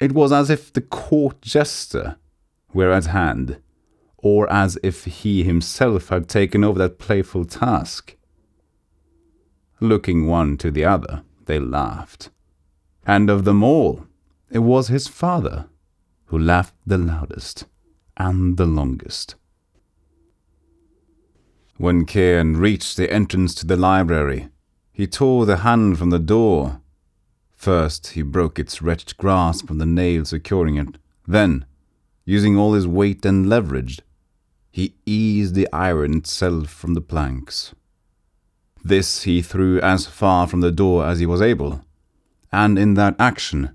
It 0.00 0.12
was 0.12 0.32
as 0.32 0.50
if 0.50 0.72
the 0.72 0.80
court 0.80 1.40
jester 1.40 2.16
were 2.76 2.92
at 2.92 3.06
hand, 3.06 3.58
or 4.18 4.48
as 4.52 4.78
if 4.82 5.04
he 5.06 5.42
himself 5.42 6.10
had 6.10 6.28
taken 6.28 6.62
over 6.62 6.78
that 6.78 6.98
playful 6.98 7.44
task. 7.44 8.16
Looking 9.80 10.26
one 10.26 10.56
to 10.58 10.70
the 10.70 10.84
other, 10.84 11.22
they 11.46 11.58
laughed. 11.58 12.30
And 13.06 13.30
of 13.30 13.44
them 13.44 13.62
all, 13.62 14.06
it 14.50 14.60
was 14.60 14.88
his 14.88 15.08
father 15.08 15.66
who 16.26 16.38
laughed 16.38 16.74
the 16.86 16.98
loudest 16.98 17.64
and 18.16 18.56
the 18.56 18.66
longest. 18.66 19.36
When 21.78 22.04
Cairn 22.04 22.56
reached 22.56 22.96
the 22.96 23.12
entrance 23.12 23.54
to 23.56 23.66
the 23.66 23.76
library, 23.76 24.48
he 24.92 25.06
tore 25.06 25.44
the 25.46 25.58
hand 25.58 25.98
from 25.98 26.10
the 26.10 26.18
door. 26.18 26.80
First, 27.54 28.08
he 28.08 28.22
broke 28.22 28.58
its 28.58 28.80
wretched 28.80 29.16
grasp 29.18 29.70
on 29.70 29.78
the 29.78 29.86
nail 29.86 30.24
securing 30.24 30.76
it. 30.76 30.96
Then, 31.26 31.66
using 32.26 32.58
all 32.58 32.74
his 32.74 32.86
weight 32.86 33.24
and 33.24 33.48
leverage, 33.48 34.00
he 34.70 34.94
eased 35.06 35.54
the 35.54 35.68
iron 35.72 36.18
itself 36.18 36.68
from 36.68 36.92
the 36.92 37.00
planks. 37.00 37.74
This 38.84 39.22
he 39.22 39.40
threw 39.40 39.80
as 39.80 40.06
far 40.06 40.46
from 40.46 40.60
the 40.60 40.70
door 40.70 41.06
as 41.06 41.18
he 41.18 41.26
was 41.26 41.40
able, 41.40 41.82
and 42.52 42.78
in 42.78 42.94
that 42.94 43.16
action, 43.18 43.74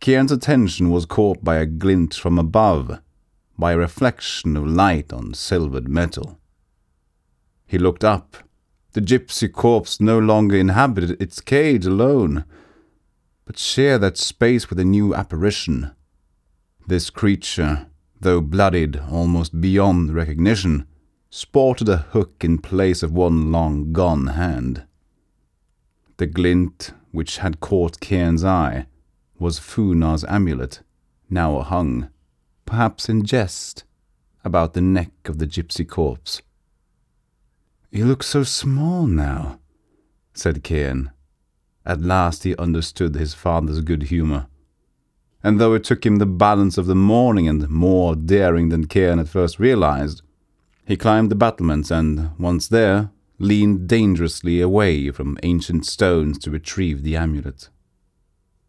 Cairn's 0.00 0.32
attention 0.32 0.90
was 0.90 1.06
caught 1.06 1.42
by 1.44 1.56
a 1.56 1.66
glint 1.66 2.14
from 2.14 2.38
above, 2.38 2.98
by 3.58 3.72
a 3.72 3.78
reflection 3.78 4.56
of 4.56 4.66
light 4.66 5.12
on 5.12 5.34
silvered 5.34 5.88
metal. 5.88 6.38
He 7.66 7.78
looked 7.78 8.04
up. 8.04 8.36
The 8.92 9.00
gypsy 9.00 9.50
corpse 9.52 10.00
no 10.00 10.18
longer 10.18 10.56
inhabited 10.56 11.20
its 11.20 11.40
cage 11.40 11.86
alone, 11.86 12.44
but 13.44 13.58
shared 13.58 14.02
that 14.02 14.16
space 14.16 14.70
with 14.70 14.78
a 14.78 14.84
new 14.84 15.14
apparition. 15.14 15.95
This 16.88 17.10
creature, 17.10 17.88
though 18.20 18.40
bloodied 18.40 18.96
almost 19.10 19.60
beyond 19.60 20.14
recognition, 20.14 20.86
sported 21.30 21.88
a 21.88 21.96
hook 21.96 22.44
in 22.44 22.58
place 22.58 23.02
of 23.02 23.12
one 23.12 23.50
long 23.50 23.92
gone 23.92 24.28
hand. 24.28 24.84
The 26.18 26.26
glint 26.26 26.92
which 27.10 27.38
had 27.38 27.58
caught 27.58 27.98
Cairn's 27.98 28.44
eye 28.44 28.86
was 29.36 29.58
Funar's 29.58 30.24
amulet, 30.28 30.80
now 31.28 31.60
hung, 31.60 32.08
perhaps 32.64 33.08
in 33.08 33.24
jest, 33.24 33.82
about 34.44 34.74
the 34.74 34.80
neck 34.80 35.10
of 35.24 35.38
the 35.38 35.46
gypsy 35.46 35.86
corpse. 35.86 36.40
You 37.90 38.06
look 38.06 38.22
so 38.22 38.44
small 38.44 39.08
now, 39.08 39.58
said 40.34 40.62
Cairn. 40.62 41.10
At 41.84 42.00
last 42.00 42.44
he 42.44 42.54
understood 42.56 43.16
his 43.16 43.34
father's 43.34 43.80
good 43.80 44.04
humour. 44.04 44.46
And 45.46 45.60
though 45.60 45.74
it 45.74 45.84
took 45.84 46.04
him 46.04 46.16
the 46.16 46.26
balance 46.26 46.76
of 46.76 46.86
the 46.86 46.94
morning 46.96 47.46
and 47.46 47.70
more 47.70 48.16
daring 48.16 48.68
than 48.68 48.88
Cairn 48.88 49.20
at 49.20 49.28
first 49.28 49.60
realized, 49.60 50.22
he 50.84 50.96
climbed 50.96 51.30
the 51.30 51.36
battlements 51.36 51.88
and, 51.88 52.36
once 52.36 52.66
there, 52.66 53.10
leaned 53.38 53.86
dangerously 53.86 54.60
away 54.60 55.12
from 55.12 55.38
ancient 55.44 55.86
stones 55.86 56.36
to 56.38 56.50
retrieve 56.50 57.04
the 57.04 57.14
amulet. 57.14 57.68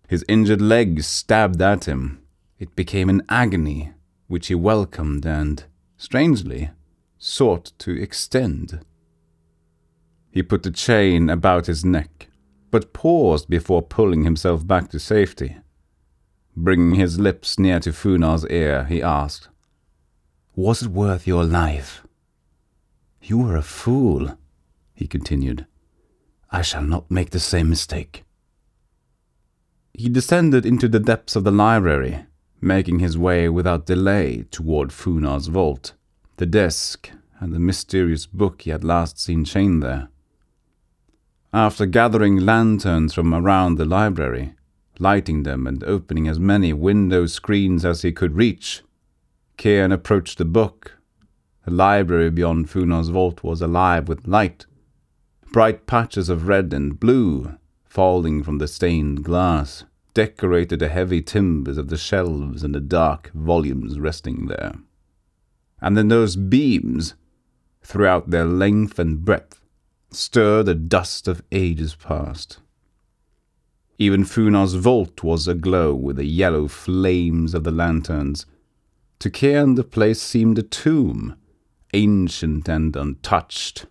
His 0.07 0.23
injured 0.27 0.61
leg 0.61 1.01
stabbed 1.01 1.59
at 1.63 1.85
him. 1.85 2.21
It 2.59 2.75
became 2.75 3.09
an 3.09 3.23
agony 3.27 3.93
which 4.27 4.45
he 4.45 4.53
welcomed 4.53 5.25
and, 5.25 5.63
strangely, 5.97 6.69
sought 7.17 7.71
to 7.79 7.99
extend. 7.99 8.85
He 10.29 10.43
put 10.43 10.61
the 10.61 10.69
chain 10.69 11.27
about 11.27 11.65
his 11.65 11.83
neck, 11.83 12.27
but 12.69 12.93
paused 12.93 13.49
before 13.49 13.81
pulling 13.81 14.25
himself 14.25 14.67
back 14.67 14.91
to 14.91 14.99
safety. 14.99 15.57
Bringing 16.59 16.95
his 16.95 17.19
lips 17.19 17.59
near 17.59 17.79
to 17.81 17.93
Funar's 17.93 18.43
ear, 18.47 18.85
he 18.85 18.99
asked, 18.99 19.47
Was 20.55 20.81
it 20.81 20.89
worth 20.89 21.27
your 21.27 21.43
life? 21.43 22.01
You 23.21 23.37
were 23.37 23.55
a 23.55 23.61
fool, 23.61 24.35
he 24.95 25.05
continued. 25.05 25.67
I 26.49 26.63
shall 26.63 26.81
not 26.81 27.11
make 27.11 27.29
the 27.29 27.39
same 27.39 27.69
mistake. 27.69 28.23
He 29.93 30.09
descended 30.09 30.65
into 30.65 30.87
the 30.87 30.99
depths 30.99 31.35
of 31.35 31.43
the 31.43 31.51
library, 31.51 32.25
making 32.59 32.99
his 32.99 33.19
way 33.19 33.47
without 33.49 33.85
delay 33.85 34.43
toward 34.49 34.91
Funar's 34.91 35.47
vault, 35.47 35.93
the 36.37 36.47
desk, 36.47 37.11
and 37.39 37.53
the 37.53 37.59
mysterious 37.59 38.25
book 38.25 38.63
he 38.63 38.71
had 38.71 38.83
last 38.83 39.19
seen 39.19 39.45
chained 39.45 39.83
there. 39.83 40.09
After 41.53 41.85
gathering 41.85 42.37
lanterns 42.37 43.13
from 43.13 43.31
around 43.31 43.75
the 43.75 43.85
library, 43.85 44.55
lighting 44.99 45.43
them 45.43 45.67
and 45.67 45.83
opening 45.83 46.27
as 46.27 46.39
many 46.39 46.73
window 46.73 47.25
screens 47.25 47.85
as 47.85 48.01
he 48.01 48.11
could 48.11 48.35
reach. 48.35 48.83
Cairn 49.57 49.91
approached 49.91 50.37
the 50.37 50.45
book. 50.45 50.97
The 51.65 51.71
library 51.71 52.29
beyond 52.29 52.69
Funar's 52.69 53.09
vault 53.09 53.43
was 53.43 53.61
alive 53.61 54.07
with 54.07 54.27
light. 54.27 54.65
Bright 55.51 55.87
patches 55.87 56.29
of 56.29 56.47
red 56.47 56.73
and 56.73 56.99
blue, 56.99 57.57
falling 57.85 58.43
from 58.43 58.57
the 58.57 58.67
stained 58.67 59.23
glass, 59.23 59.85
decorated 60.13 60.79
the 60.79 60.89
heavy 60.89 61.21
timbers 61.21 61.77
of 61.77 61.89
the 61.89 61.97
shelves 61.97 62.63
and 62.63 62.73
the 62.73 62.79
dark 62.79 63.31
volumes 63.33 63.99
resting 63.99 64.47
there. 64.47 64.73
And 65.81 65.97
then 65.97 66.07
those 66.07 66.35
beams, 66.35 67.13
throughout 67.81 68.29
their 68.29 68.45
length 68.45 68.99
and 68.99 69.23
breadth, 69.23 69.61
stir 70.09 70.63
the 70.63 70.75
dust 70.75 71.27
of 71.27 71.43
ages 71.51 71.95
past. 71.95 72.59
Even 73.99 74.23
Funar's 74.23 74.75
vault 74.75 75.23
was 75.23 75.47
aglow 75.47 75.93
with 75.93 76.17
the 76.17 76.25
yellow 76.25 76.67
flames 76.67 77.53
of 77.53 77.63
the 77.63 77.71
lanterns. 77.71 78.45
To 79.19 79.31
Cairn 79.31 79.73
the 79.73 79.83
place 79.83 80.21
seemed 80.21 80.59
a 80.59 80.63
tomb, 80.63 81.35
ancient 81.93 82.69
and 82.69 82.95
untouched. 82.95 83.87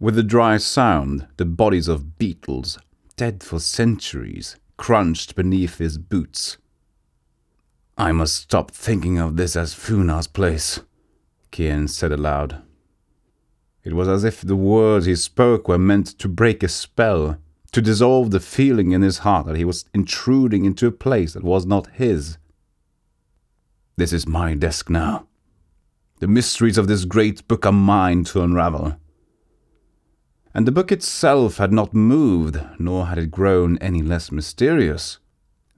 With 0.00 0.16
the 0.16 0.24
dry 0.24 0.56
sound, 0.56 1.28
the 1.36 1.44
bodies 1.44 1.86
of 1.86 2.18
beetles, 2.18 2.78
dead 3.16 3.44
for 3.44 3.60
centuries, 3.60 4.56
crunched 4.76 5.36
beneath 5.36 5.78
his 5.78 5.96
boots. 5.96 6.56
I 7.96 8.10
must 8.10 8.34
stop 8.34 8.72
thinking 8.72 9.18
of 9.18 9.36
this 9.36 9.54
as 9.54 9.72
Funar's 9.72 10.26
place, 10.26 10.80
Cairn 11.52 11.86
said 11.86 12.10
aloud. 12.10 12.62
It 13.84 13.92
was 13.92 14.08
as 14.08 14.24
if 14.24 14.40
the 14.40 14.56
words 14.56 15.06
he 15.06 15.14
spoke 15.14 15.68
were 15.68 15.78
meant 15.78 16.18
to 16.18 16.28
break 16.28 16.64
a 16.64 16.68
spell 16.68 17.38
to 17.74 17.82
dissolve 17.82 18.30
the 18.30 18.38
feeling 18.38 18.92
in 18.92 19.02
his 19.02 19.18
heart 19.18 19.46
that 19.46 19.56
he 19.56 19.64
was 19.64 19.84
intruding 19.92 20.64
into 20.64 20.86
a 20.86 20.92
place 20.92 21.32
that 21.32 21.42
was 21.42 21.66
not 21.66 21.88
his. 21.94 22.38
This 23.96 24.12
is 24.12 24.28
my 24.28 24.54
desk 24.54 24.88
now. 24.88 25.26
The 26.20 26.28
mysteries 26.28 26.78
of 26.78 26.86
this 26.86 27.04
great 27.04 27.46
book 27.48 27.66
are 27.66 27.72
mine 27.72 28.22
to 28.26 28.42
unravel. 28.42 28.94
And 30.54 30.68
the 30.68 30.72
book 30.72 30.92
itself 30.92 31.56
had 31.56 31.72
not 31.72 31.92
moved, 31.92 32.60
nor 32.78 33.06
had 33.06 33.18
it 33.18 33.32
grown 33.32 33.76
any 33.78 34.02
less 34.02 34.30
mysterious. 34.30 35.18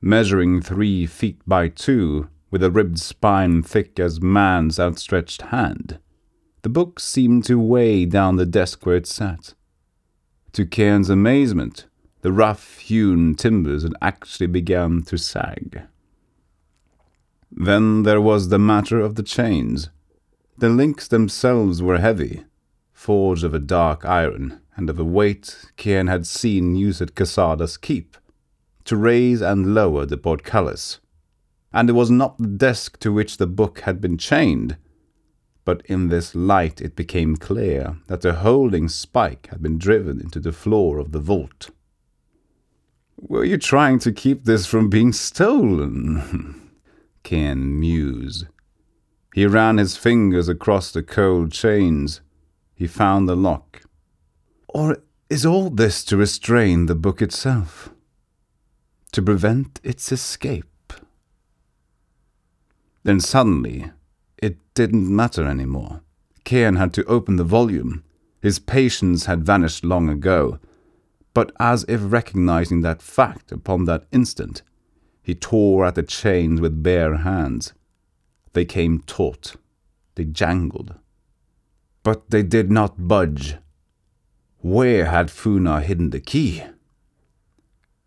Measuring 0.03 0.61
three 0.61 1.07
feet 1.07 1.41
by 1.47 1.69
two, 1.69 2.29
with 2.51 2.63
a 2.63 2.71
ribbed 2.71 2.99
spine 2.99 3.63
thick 3.63 3.99
as 3.99 4.21
man's 4.21 4.79
outstretched 4.79 5.43
hand, 5.43 5.99
the 6.61 6.69
book 6.69 7.01
seemed 7.01 7.45
to 7.45 7.59
weigh 7.59 8.05
down 8.05 8.37
the 8.37 8.45
desk 8.45 8.85
where 8.85 8.97
it 8.97 9.07
sat. 9.07 9.55
To 10.57 10.65
Cairn's 10.65 11.11
amazement, 11.11 11.85
the 12.23 12.33
rough 12.33 12.79
hewn 12.79 13.35
timbers 13.35 13.83
had 13.83 13.93
actually 14.01 14.47
begun 14.47 15.03
to 15.03 15.19
sag. 15.19 15.83
Then 17.53 18.05
there 18.05 18.23
was 18.23 18.49
the 18.49 18.59
matter 18.59 18.99
of 18.99 19.17
the 19.17 19.23
chains. 19.23 19.91
The 20.57 20.71
links 20.71 21.09
themselves 21.09 21.83
were 21.83 21.99
heavy, 21.99 22.45
forged 22.95 23.45
of 23.45 23.53
a 23.53 23.59
dark 23.59 24.07
iron, 24.07 24.63
and 24.79 24.89
of 24.89 24.99
a 24.99 25.05
weight 25.05 25.67
Cairn 25.77 26.07
had 26.07 26.27
seen 26.27 26.75
used 26.75 27.03
at 27.03 27.15
Casada's 27.15 27.77
keep, 27.77 28.17
to 28.85 28.97
raise 28.97 29.43
and 29.43 29.75
lower 29.75 30.07
the 30.07 30.17
portcullis. 30.17 31.01
And 31.71 31.91
it 31.91 31.93
was 31.93 32.11
not 32.11 32.39
the 32.39 32.47
desk 32.47 32.99
to 33.01 33.13
which 33.13 33.37
the 33.37 33.47
book 33.47 33.81
had 33.81 34.01
been 34.01 34.17
chained, 34.17 34.79
but 35.67 35.83
in 35.87 36.09
this 36.09 36.35
light 36.35 36.81
it 36.81 36.95
became 36.95 37.37
clear 37.37 37.97
that 38.07 38.21
the 38.21 38.35
holding 38.35 38.89
spike 38.89 39.49
had 39.51 39.61
been 39.61 39.77
driven 39.77 40.21
into 40.21 40.39
the 40.39 40.53
floor 40.53 40.99
of 40.99 41.11
the 41.11 41.19
vault. 41.19 41.71
Were 43.19 43.45
you 43.45 43.59
trying 43.59 43.99
to 44.01 44.13
keep 44.13 44.45
this 44.45 44.65
from 44.65 44.89
being 44.89 45.13
stolen? 45.13 46.71
Cairn 47.25 47.81
mused. 47.81 48.47
He 49.35 49.45
ran 49.45 49.79
his 49.79 49.97
fingers 49.97 50.49
across 50.49 50.93
the 50.93 51.03
cold 51.03 51.51
chains. 51.51 52.21
He 52.77 52.87
found 52.87 53.29
the 53.29 53.35
lock. 53.35 53.83
Or 54.69 54.99
is 55.29 55.45
all 55.45 55.69
this 55.69 56.05
to 56.05 56.17
restrain 56.17 56.87
the 56.87 56.95
book 56.95 57.21
itself? 57.21 57.91
To 59.13 59.21
prevent 59.21 59.81
its 59.83 60.13
escape? 60.13 60.93
Then 63.03 63.19
suddenly 63.19 63.91
it 64.47 64.59
didn't 64.75 65.15
matter 65.15 65.45
any 65.45 65.65
more. 65.67 66.03
Cairn 66.45 66.77
had 66.77 66.93
to 66.95 67.05
open 67.07 67.35
the 67.35 67.43
volume. 67.59 68.05
His 68.41 68.61
patience 68.61 69.27
had 69.27 69.45
vanished 69.45 69.85
long 69.85 70.09
ago. 70.09 70.61
But 71.35 71.51
as 71.59 71.85
if 71.89 72.01
recognizing 72.05 72.83
that 72.83 73.03
fact 73.03 73.51
upon 73.51 73.87
that 73.87 74.07
instant, 74.13 74.63
he 75.21 75.35
tore 75.35 75.85
at 75.85 75.97
the 75.97 76.05
chains 76.05 76.61
with 76.61 76.85
bare 76.85 77.17
hands. 77.17 77.73
They 78.53 78.65
came 78.65 79.01
taut. 79.01 79.57
They 80.15 80.25
jangled. 80.25 80.95
But 82.05 82.31
they 82.31 82.45
did 82.45 82.71
not 82.71 83.09
budge. 83.09 83.57
Where 84.59 85.07
had 85.07 85.27
Funar 85.27 85.83
hidden 85.83 86.11
the 86.11 86.21
key? 86.21 86.63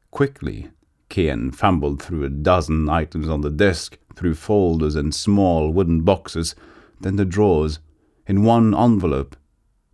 Quickly, 0.10 0.70
Cairn 1.10 1.52
fumbled 1.52 2.02
through 2.02 2.24
a 2.24 2.30
dozen 2.30 2.88
items 2.88 3.28
on 3.28 3.42
the 3.42 3.50
desk, 3.50 3.98
through 4.20 4.36
folders 4.36 4.96
and 4.96 5.16
small 5.16 5.72
wooden 5.72 6.02
boxes, 6.02 6.54
then 7.00 7.16
the 7.16 7.24
drawers. 7.24 7.80
In 8.28 8.44
one 8.44 8.76
envelope, 8.76 9.38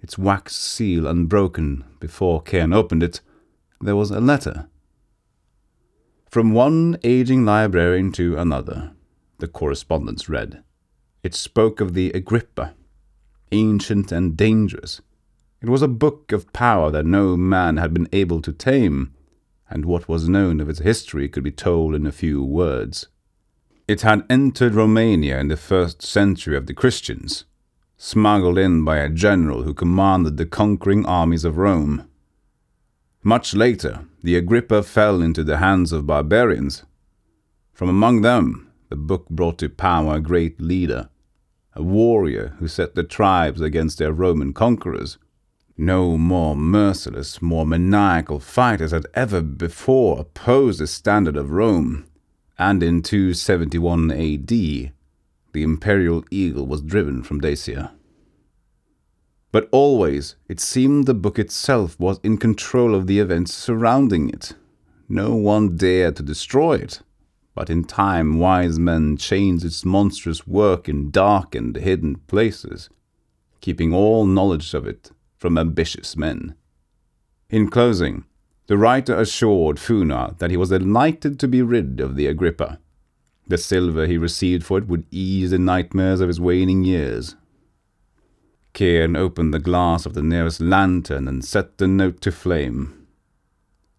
its 0.02 0.18
wax 0.18 0.56
seal 0.56 1.06
unbroken 1.06 1.84
before 2.00 2.42
Cairn 2.42 2.74
opened 2.74 3.04
it, 3.04 3.22
there 3.80 3.96
was 3.96 4.10
a 4.10 4.20
letter. 4.20 4.68
From 6.28 6.54
one 6.54 6.98
aging 7.04 7.46
librarian 7.46 8.12
to 8.14 8.36
another, 8.36 8.94
the 9.38 9.48
correspondence 9.48 10.28
read. 10.28 10.64
It 11.22 11.36
spoke 11.36 11.80
of 11.80 11.94
the 11.94 12.10
Agrippa, 12.10 12.74
ancient 13.52 14.12
and 14.12 14.36
dangerous. 14.36 15.02
It 15.62 15.70
was 15.70 15.84
a 15.84 15.88
book 15.88 16.32
of 16.32 16.52
power 16.52 16.90
that 16.90 17.06
no 17.06 17.38
man 17.38 17.78
had 17.78 17.94
been 17.94 18.10
able 18.12 18.42
to 18.42 18.52
tame, 18.52 19.14
and 19.70 19.86
what 19.86 20.10
was 20.10 20.28
known 20.28 20.60
of 20.60 20.68
its 20.68 20.80
history 20.80 21.30
could 21.30 21.44
be 21.44 21.52
told 21.52 21.94
in 21.94 22.08
a 22.08 22.12
few 22.12 22.44
words. 22.44 23.08
It 23.88 24.02
had 24.02 24.26
entered 24.30 24.74
Romania 24.74 25.40
in 25.40 25.48
the 25.48 25.58
first 25.58 26.02
century 26.02 26.58
of 26.58 26.66
the 26.66 26.74
Christians, 26.74 27.46
smuggled 27.98 28.58
in 28.58 28.84
by 28.84 28.98
a 28.98 29.10
general 29.10 29.64
who 29.64 29.74
commanded 29.74 30.38
the 30.38 30.46
conquering 30.46 31.06
armies 31.06 31.46
of 31.46 31.58
Rome. 31.58 32.08
Much 33.24 33.54
later, 33.54 34.06
the 34.24 34.36
Agrippa 34.36 34.84
fell 34.84 35.22
into 35.22 35.44
the 35.44 35.58
hands 35.58 35.92
of 35.92 36.08
barbarians. 36.08 36.84
From 37.74 37.90
among 37.90 38.22
them, 38.22 38.72
the 38.90 38.96
book 38.96 39.30
brought 39.30 39.58
to 39.60 39.70
power 39.70 40.16
a 40.16 40.20
great 40.22 40.60
leader, 40.60 41.10
a 41.74 41.84
warrior 41.84 42.56
who 42.60 42.68
set 42.68 42.96
the 42.96 43.04
tribes 43.04 43.62
against 43.62 44.00
their 44.00 44.14
Roman 44.14 44.54
conquerors 44.54 45.18
no 45.78 46.18
more 46.18 46.56
merciless, 46.56 47.42
more 47.42 47.66
maniacal 47.66 48.40
fighters 48.40 48.92
had 48.92 49.06
ever 49.14 49.42
before 49.42 50.20
opposed 50.20 50.80
the 50.80 50.88
standard 50.88 51.36
of 51.36 51.52
Rome, 51.52 52.06
and 52.58 52.82
in 52.82 53.02
271 53.02 54.12
AD, 54.12 54.48
the 54.48 54.92
imperial 55.56 56.24
eagle 56.32 56.66
was 56.66 56.82
driven 56.82 57.24
from 57.24 57.40
Dacia. 57.40 57.92
But 59.52 59.70
always 59.72 60.36
it 60.50 60.60
seemed 60.60 61.06
the 61.06 61.14
book 61.14 61.40
itself 61.40 62.00
was 62.00 62.20
in 62.24 62.38
control 62.38 62.94
of 62.94 63.08
the 63.08 63.20
events 63.20 63.54
surrounding 63.54 64.30
it. 64.30 64.54
No 65.08 65.36
one 65.36 65.78
dared 65.78 66.18
to 66.18 66.24
destroy 66.24 66.76
it, 66.76 67.02
but 67.54 67.70
in 67.70 67.86
time 67.86 68.38
wise 68.38 68.78
men 68.78 69.16
changed 69.16 69.64
its 69.64 69.86
monstrous 69.86 70.46
work 70.46 70.90
in 70.90 71.10
dark 71.10 71.56
and 71.56 71.76
hidden 71.76 72.16
places, 72.28 72.90
keeping 73.62 73.94
all 73.94 74.26
knowledge 74.26 74.74
of 74.74 74.86
it 74.86 75.12
from 75.38 75.58
ambitious 75.58 76.18
men. 76.18 76.56
In 77.50 77.70
closing, 77.70 78.26
the 78.68 78.78
writer 78.78 79.16
assured 79.20 79.78
Funar 79.78 80.38
that 80.40 80.52
he 80.52 80.58
was 80.58 80.70
delighted 80.70 81.40
to 81.40 81.48
be 81.48 81.62
rid 81.62 82.00
of 82.00 82.16
the 82.16 82.28
Agrippa. 82.28 82.80
The 83.48 83.58
silver 83.58 84.08
he 84.08 84.18
received 84.18 84.66
for 84.66 84.80
it 84.80 84.88
would 84.88 85.06
ease 85.12 85.52
the 85.52 85.60
nightmares 85.60 86.20
of 86.20 86.28
his 86.28 86.40
waning 86.40 86.84
years. 86.84 87.36
Cairn 88.74 89.16
opened 89.16 89.54
the 89.54 89.60
glass 89.60 90.06
of 90.06 90.16
the 90.16 90.24
nearest 90.24 90.60
lantern 90.60 91.28
and 91.28 91.46
set 91.46 91.78
the 91.78 91.88
note 91.88 92.22
to 92.22 92.32
flame. 92.32 93.08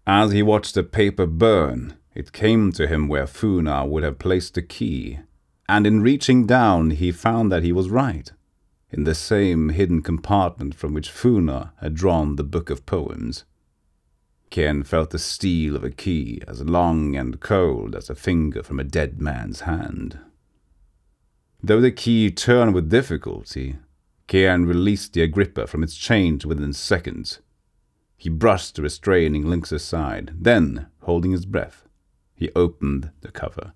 As 0.07 0.33
he 0.33 0.43
watched 0.43 0.75
the 0.75 0.83
paper 0.83 1.27
burn, 1.27 1.97
it 2.15 2.33
came 2.33 2.73
to 2.73 2.87
him 2.87 3.09
where 3.09 3.27
Funar 3.27 3.89
would 3.89 4.03
have 4.03 4.19
placed 4.19 4.55
the 4.55 4.63
key, 4.63 5.21
and 5.69 5.87
in 5.87 6.03
reaching 6.03 6.47
down 6.47 6.91
he 6.91 7.13
found 7.13 7.51
that 7.53 7.63
he 7.63 7.73
was 7.73 7.89
right, 7.89 8.33
in 8.91 9.05
the 9.05 9.15
same 9.15 9.71
hidden 9.71 10.03
compartment 10.03 10.75
from 10.75 10.93
which 10.93 11.11
Funar 11.11 11.71
had 11.81 11.95
drawn 11.95 12.37
the 12.37 12.45
book 12.45 12.69
of 12.69 12.87
poems. 12.87 13.45
Cairn 14.51 14.85
felt 14.85 15.11
the 15.11 15.19
steel 15.19 15.77
of 15.77 15.85
a 15.85 15.91
key 15.91 16.41
as 16.47 16.63
long 16.63 17.17
and 17.17 17.41
cold 17.41 17.95
as 17.95 18.09
a 18.09 18.15
finger 18.15 18.63
from 18.63 18.81
a 18.81 18.85
dead 18.85 19.21
man's 19.21 19.63
hand. 19.63 20.19
Though 21.63 21.81
the 21.81 21.91
key 21.91 22.31
turned 22.31 22.75
with 22.75 22.91
difficulty, 22.91 23.77
Cairn 24.29 24.67
released 24.67 25.13
the 25.13 25.23
Agrippa 25.23 25.67
from 25.67 25.83
its 25.83 25.97
chains 25.97 26.47
within 26.47 26.73
seconds. 26.73 27.41
He 28.17 28.29
brushed 28.29 28.77
the 28.77 28.83
restraining 28.83 29.47
links 29.47 29.73
aside, 29.73 30.33
then, 30.39 30.87
holding 31.03 31.33
his 31.33 31.47
breath, 31.47 31.87
he 32.35 32.51
opened 32.55 33.11
the 33.21 33.31
cover. 33.31 33.73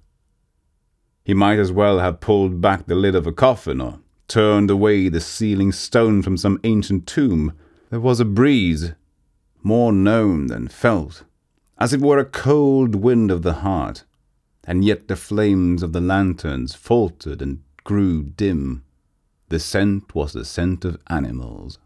He 1.24 1.34
might 1.34 1.58
as 1.58 1.72
well 1.72 1.98
have 1.98 2.20
pulled 2.20 2.60
back 2.60 2.86
the 2.86 2.94
lid 2.94 3.14
of 3.14 3.26
a 3.26 3.32
coffin 3.32 3.80
or 3.80 4.00
turned 4.28 4.70
away 4.70 5.08
the 5.08 5.20
sealing 5.20 5.72
stone 5.72 6.22
from 6.22 6.36
some 6.36 6.60
ancient 6.64 7.06
tomb. 7.06 7.52
There 7.90 8.00
was 8.00 8.20
a 8.20 8.24
breeze 8.24 8.94
more 9.62 9.92
known 9.92 10.46
than 10.46 10.68
felt, 10.68 11.24
as 11.78 11.92
it 11.92 12.00
were 12.00 12.18
a 12.18 12.24
cold 12.24 12.94
wind 12.94 13.30
of 13.30 13.42
the 13.42 13.54
heart, 13.54 14.04
and 14.64 14.84
yet 14.84 15.08
the 15.08 15.16
flames 15.16 15.82
of 15.82 15.92
the 15.92 16.00
lanterns 16.00 16.74
faltered 16.74 17.40
and 17.40 17.62
grew 17.84 18.22
dim. 18.22 18.84
The 19.48 19.58
scent 19.58 20.14
was 20.14 20.32
the 20.32 20.44
scent 20.44 20.84
of 20.84 20.98
animals. 21.08 21.78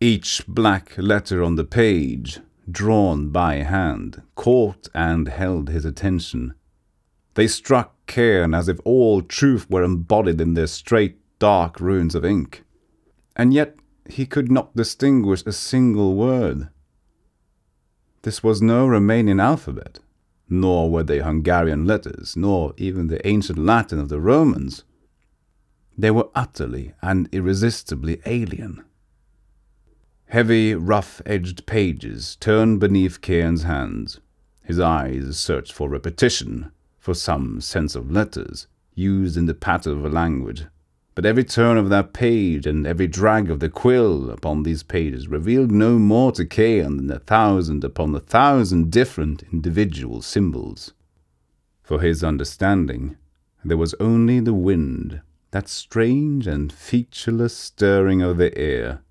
Each 0.00 0.42
black 0.48 0.94
letter 0.96 1.42
on 1.42 1.56
the 1.56 1.64
page, 1.64 2.40
drawn 2.70 3.28
by 3.28 3.56
hand, 3.56 4.22
caught 4.34 4.88
and 4.94 5.28
held 5.28 5.68
his 5.68 5.84
attention. 5.84 6.54
They 7.34 7.46
struck 7.46 7.94
Cairn 8.06 8.54
as 8.54 8.68
if 8.68 8.78
all 8.84 9.22
truth 9.22 9.70
were 9.70 9.82
embodied 9.82 10.40
in 10.40 10.54
their 10.54 10.66
straight, 10.66 11.18
dark 11.38 11.80
runes 11.80 12.14
of 12.14 12.24
ink. 12.24 12.64
And 13.36 13.54
yet 13.54 13.76
he 14.08 14.26
could 14.26 14.50
not 14.50 14.74
distinguish 14.76 15.42
a 15.46 15.52
single 15.52 16.14
word. 16.14 16.68
This 18.22 18.42
was 18.42 18.62
no 18.62 18.86
Romanian 18.86 19.40
alphabet, 19.40 19.98
nor 20.48 20.90
were 20.90 21.02
they 21.02 21.20
Hungarian 21.20 21.86
letters, 21.86 22.36
nor 22.36 22.74
even 22.76 23.08
the 23.08 23.26
ancient 23.26 23.58
Latin 23.58 23.98
of 23.98 24.08
the 24.08 24.20
Romans. 24.20 24.84
They 25.96 26.10
were 26.10 26.28
utterly 26.34 26.94
and 27.02 27.28
irresistibly 27.32 28.20
alien. 28.26 28.84
Heavy, 30.26 30.74
rough 30.74 31.20
edged 31.26 31.66
pages 31.66 32.36
turned 32.36 32.80
beneath 32.80 33.20
Cairn's 33.20 33.64
hands. 33.64 34.20
His 34.64 34.78
eyes 34.80 35.38
searched 35.38 35.72
for 35.72 35.88
repetition, 35.88 36.70
for 36.98 37.14
some 37.14 37.60
sense 37.60 37.94
of 37.94 38.10
letters, 38.10 38.66
used 38.94 39.36
in 39.36 39.46
the 39.46 39.54
pattern 39.54 39.98
of 39.98 40.04
a 40.04 40.08
language 40.08 40.66
but 41.14 41.26
every 41.26 41.44
turn 41.44 41.76
of 41.76 41.90
that 41.90 42.12
page 42.14 42.66
and 42.66 42.86
every 42.86 43.06
drag 43.06 43.50
of 43.50 43.60
the 43.60 43.68
quill 43.68 44.30
upon 44.30 44.62
these 44.62 44.82
pages 44.82 45.28
revealed 45.28 45.70
no 45.70 45.98
more 45.98 46.32
to 46.32 46.44
Cairn 46.44 46.96
than 46.96 47.10
a 47.10 47.18
thousand 47.18 47.84
upon 47.84 48.14
a 48.14 48.20
thousand 48.20 48.90
different 48.90 49.42
individual 49.52 50.22
symbols. 50.22 50.94
For 51.82 52.00
his 52.00 52.24
understanding, 52.24 53.16
there 53.62 53.76
was 53.76 53.94
only 54.00 54.40
the 54.40 54.54
wind, 54.54 55.20
that 55.50 55.68
strange 55.68 56.46
and 56.46 56.72
featureless 56.72 57.54
stirring 57.54 58.22
of 58.22 58.38
the 58.38 58.56
air. 58.56 59.02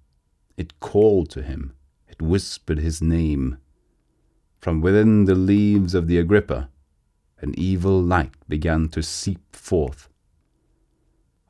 It 0.57 0.79
called 0.79 1.29
to 1.31 1.43
him, 1.43 1.73
it 2.09 2.21
whispered 2.21 2.79
his 2.79 3.01
name. 3.01 3.57
From 4.57 4.81
within 4.81 5.25
the 5.25 5.35
leaves 5.35 5.93
of 5.93 6.07
the 6.07 6.17
Agrippa, 6.17 6.69
an 7.41 7.53
evil 7.57 8.01
light 8.01 8.33
began 8.49 8.89
to 8.89 9.03
seep 9.03 9.55
forth 9.55 10.09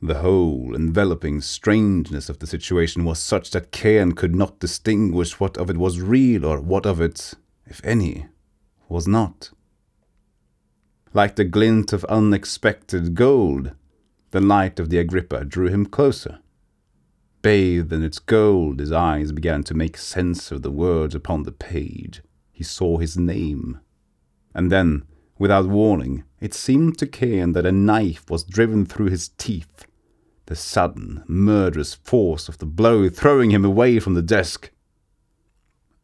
the 0.04 0.20
whole 0.20 0.76
enveloping 0.76 1.39
strangeness 1.41 2.28
of 2.28 2.39
the 2.39 2.47
situation 2.47 3.06
was 3.06 3.20
such 3.20 3.52
that 3.52 3.72
Cairn 3.72 4.14
could 4.14 4.36
not 4.36 4.60
distinguish 4.60 5.39
what 5.39 5.58
of 5.58 5.70
it 5.70 5.78
was 5.78 6.02
real 6.02 6.43
or 6.43 6.60
what 6.60 6.88
of 6.88 6.99
it, 6.99 7.36
if 7.68 7.80
any, 7.84 8.26
was 8.89 9.08
not. 9.08 9.52
Like 11.14 11.36
the 11.36 11.43
glint 11.43 11.93
of 11.93 12.04
unexpected 12.06 13.14
gold, 13.14 13.74
the 14.32 14.41
light 14.41 14.80
of 14.80 14.89
the 14.89 14.97
Agrippa 14.97 15.45
drew 15.45 15.68
him 15.68 15.86
closer. 15.86 16.39
Bathed 17.43 17.93
in 17.93 18.04
its 18.04 18.18
gold, 18.18 18.80
his 18.80 18.91
eyes 18.91 19.32
began 19.32 19.64
to 19.66 19.76
make 19.76 19.97
sense 19.97 20.52
of 20.52 20.64
the 20.64 20.72
words 20.72 21.14
upon 21.14 21.43
the 21.43 21.52
page. 21.52 22.24
He 22.52 22.64
saw 22.64 22.97
his 22.97 23.18
name. 23.18 23.80
And 24.56 24.72
then, 24.72 25.04
without 25.38 25.68
warning, 25.68 26.24
it 26.39 26.56
seemed 26.56 26.97
to 26.99 27.08
Cairn 27.08 27.52
that 27.52 27.66
a 27.66 27.72
knife 27.72 28.30
was 28.30 28.43
driven 28.43 28.86
through 28.86 29.10
his 29.10 29.30
teeth 29.30 29.86
the 30.52 30.56
sudden, 30.58 31.24
murderous 31.30 31.93
force 31.93 32.49
of 32.49 32.58
the 32.58 32.66
blow 32.66 33.08
throwing 33.08 33.52
him 33.52 33.64
away 33.64 34.02
from 34.02 34.16
the 34.16 34.22
desk. 34.22 34.70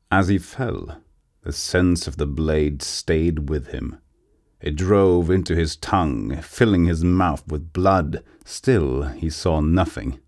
As 0.10 0.30
he 0.30 0.38
fell, 0.38 1.02
the 1.44 1.52
sense 1.52 2.08
of 2.08 2.16
the 2.16 2.26
blade 2.26 2.82
stayed 2.82 3.50
with 3.50 3.72
him. 3.72 3.98
It 4.62 4.78
drove 4.78 5.30
into 5.30 5.54
his 5.54 5.76
tongue, 5.76 6.38
filling 6.42 6.86
his 6.86 7.04
mouth 7.04 7.46
with 7.46 7.74
blood. 7.74 8.24
Still, 8.46 9.10
he 9.10 9.30
saw 9.30 9.60
nothing. 9.60 10.22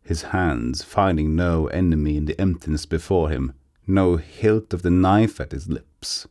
His 0.00 0.22
hands 0.30 0.84
finding 0.84 1.34
no 1.34 1.66
enemy 1.66 2.16
in 2.18 2.26
the 2.26 2.40
emptiness 2.40 2.86
before 2.86 3.30
him, 3.30 3.52
no 3.84 4.16
hilt 4.16 4.72
of 4.74 4.82
the 4.82 4.90
knife 4.90 5.40
at 5.40 5.50
his 5.50 5.68
lips. 5.68 6.28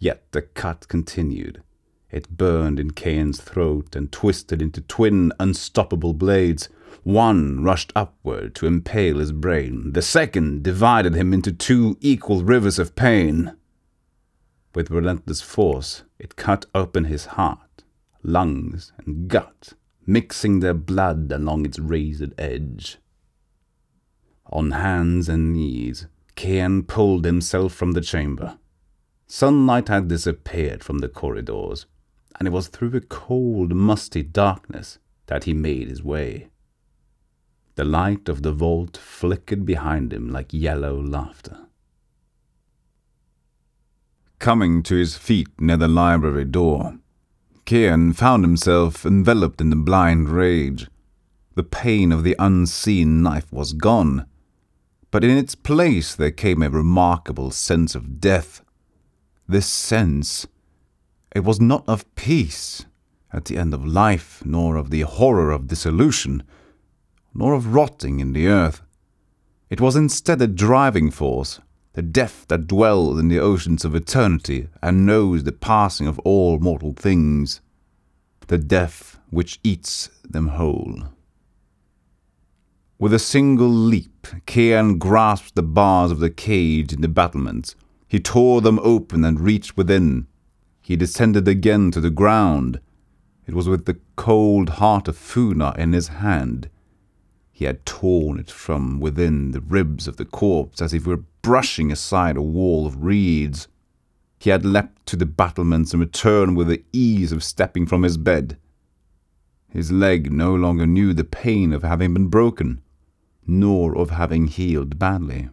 Yet 0.00 0.24
the 0.32 0.42
cut 0.42 0.88
continued, 0.88 1.62
it 2.10 2.36
burned 2.36 2.78
in 2.78 2.92
Cairn's 2.92 3.40
throat 3.40 3.96
and 3.96 4.12
twisted 4.12 4.62
into 4.62 4.80
twin 4.80 5.32
unstoppable 5.40 6.14
blades. 6.14 6.68
One 7.02 7.62
rushed 7.62 7.92
upward 7.94 8.54
to 8.56 8.66
impale 8.66 9.18
his 9.18 9.32
brain, 9.32 9.92
the 9.92 10.02
second 10.02 10.62
divided 10.62 11.14
him 11.14 11.32
into 11.32 11.52
two 11.52 11.96
equal 12.00 12.42
rivers 12.42 12.78
of 12.78 12.94
pain. 12.94 13.56
With 14.74 14.90
relentless 14.90 15.40
force, 15.40 16.04
it 16.18 16.36
cut 16.36 16.66
open 16.74 17.04
his 17.04 17.26
heart, 17.26 17.82
lungs, 18.22 18.92
and 18.98 19.28
gut, 19.28 19.72
mixing 20.06 20.60
their 20.60 20.74
blood 20.74 21.30
along 21.32 21.66
its 21.66 21.78
razed 21.78 22.32
edge. 22.38 22.98
On 24.46 24.70
hands 24.72 25.28
and 25.28 25.52
knees, 25.52 26.06
Cairn 26.36 26.84
pulled 26.84 27.24
himself 27.24 27.72
from 27.72 27.92
the 27.92 28.00
chamber. 28.00 28.58
Sunlight 29.26 29.88
had 29.88 30.08
disappeared 30.08 30.84
from 30.84 30.98
the 30.98 31.08
corridors 31.08 31.86
and 32.38 32.46
it 32.46 32.52
was 32.52 32.68
through 32.68 32.94
a 32.94 33.00
cold, 33.00 33.74
musty 33.74 34.22
darkness 34.22 34.98
that 35.26 35.44
he 35.44 35.54
made 35.54 35.88
his 35.88 36.02
way. 36.02 36.48
The 37.76 37.84
light 37.84 38.28
of 38.28 38.42
the 38.42 38.52
vault 38.52 38.96
flickered 38.96 39.66
behind 39.66 40.12
him 40.12 40.30
like 40.30 40.52
yellow 40.52 41.00
laughter. 41.00 41.66
Coming 44.38 44.82
to 44.84 44.94
his 44.94 45.16
feet 45.16 45.48
near 45.58 45.76
the 45.76 45.88
library 45.88 46.44
door, 46.44 46.98
Cairn 47.64 48.12
found 48.12 48.44
himself 48.44 49.04
enveloped 49.04 49.60
in 49.60 49.70
the 49.70 49.76
blind 49.76 50.28
rage. 50.28 50.88
The 51.54 51.64
pain 51.64 52.12
of 52.12 52.22
the 52.22 52.36
unseen 52.38 53.22
knife 53.22 53.52
was 53.52 53.72
gone, 53.72 54.26
but 55.10 55.24
in 55.24 55.36
its 55.36 55.54
place 55.54 56.14
there 56.14 56.30
came 56.30 56.62
a 56.62 56.70
remarkable 56.70 57.50
sense 57.50 57.94
of 57.94 58.20
death. 58.20 58.62
This 59.48 59.66
sense 59.66 60.46
it 61.36 61.44
was 61.44 61.60
not 61.60 61.84
of 61.86 62.14
peace 62.14 62.86
at 63.30 63.44
the 63.44 63.58
end 63.58 63.74
of 63.74 63.84
life, 63.84 64.42
nor 64.46 64.76
of 64.76 64.88
the 64.88 65.02
horror 65.02 65.50
of 65.50 65.66
dissolution, 65.66 66.42
nor 67.34 67.52
of 67.52 67.74
rotting 67.74 68.20
in 68.20 68.32
the 68.32 68.46
earth. 68.46 68.80
It 69.68 69.78
was 69.78 69.96
instead 69.96 70.40
a 70.40 70.46
driving 70.46 71.10
force, 71.10 71.60
the 71.92 72.00
death 72.00 72.46
that 72.48 72.66
dwells 72.66 73.20
in 73.20 73.28
the 73.28 73.38
oceans 73.38 73.84
of 73.84 73.94
eternity 73.94 74.68
and 74.82 75.04
knows 75.04 75.44
the 75.44 75.52
passing 75.52 76.06
of 76.06 76.18
all 76.20 76.58
mortal 76.58 76.94
things, 76.94 77.60
the 78.46 78.56
death 78.56 79.18
which 79.28 79.60
eats 79.62 80.08
them 80.24 80.48
whole. 80.48 81.02
With 82.98 83.12
a 83.12 83.18
single 83.18 83.68
leap, 83.68 84.26
Cairn 84.46 84.96
grasped 84.96 85.54
the 85.54 85.62
bars 85.62 86.10
of 86.10 86.20
the 86.20 86.30
cage 86.30 86.94
in 86.94 87.02
the 87.02 87.08
battlements. 87.08 87.76
He 88.08 88.20
tore 88.20 88.62
them 88.62 88.80
open 88.82 89.22
and 89.22 89.38
reached 89.38 89.76
within. 89.76 90.28
He 90.86 90.94
descended 90.94 91.48
again 91.48 91.90
to 91.90 92.00
the 92.00 92.10
ground. 92.10 92.78
It 93.44 93.54
was 93.54 93.68
with 93.68 93.86
the 93.86 93.98
cold 94.14 94.68
heart 94.78 95.08
of 95.08 95.16
Funar 95.16 95.76
in 95.76 95.92
his 95.92 96.06
hand. 96.06 96.70
He 97.50 97.64
had 97.64 97.84
torn 97.84 98.38
it 98.38 98.52
from 98.52 99.00
within 99.00 99.50
the 99.50 99.60
ribs 99.60 100.06
of 100.06 100.16
the 100.16 100.24
corpse 100.24 100.80
as 100.80 100.94
if 100.94 101.02
he 101.02 101.08
were 101.08 101.24
brushing 101.42 101.90
aside 101.90 102.36
a 102.36 102.40
wall 102.40 102.86
of 102.86 103.02
reeds. 103.02 103.66
He 104.38 104.50
had 104.50 104.64
leapt 104.64 105.04
to 105.06 105.16
the 105.16 105.26
battlements 105.26 105.92
and 105.92 106.00
returned 106.00 106.56
with 106.56 106.68
the 106.68 106.84
ease 106.92 107.32
of 107.32 107.42
stepping 107.42 107.86
from 107.86 108.04
his 108.04 108.16
bed. 108.16 108.56
His 109.68 109.90
leg 109.90 110.30
no 110.30 110.54
longer 110.54 110.86
knew 110.86 111.12
the 111.12 111.24
pain 111.24 111.72
of 111.72 111.82
having 111.82 112.14
been 112.14 112.28
broken, 112.28 112.80
nor 113.44 113.98
of 113.98 114.10
having 114.10 114.46
healed 114.46 115.00
badly. 115.00 115.48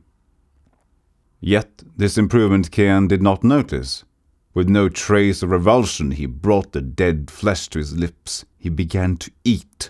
Yet 1.41 1.81
this 1.97 2.19
improvement 2.19 2.69
Cairn 2.69 3.07
did 3.07 3.23
not 3.23 3.43
notice. 3.43 4.03
With 4.53 4.69
no 4.69 4.89
trace 4.89 5.41
of 5.41 5.49
revulsion, 5.49 6.11
he 6.11 6.25
brought 6.25 6.73
the 6.73 6.81
dead 6.81 7.31
flesh 7.31 7.67
to 7.69 7.79
his 7.79 7.97
lips. 7.97 8.45
He 8.57 8.69
began 8.69 9.17
to 9.17 9.31
eat 9.43 9.89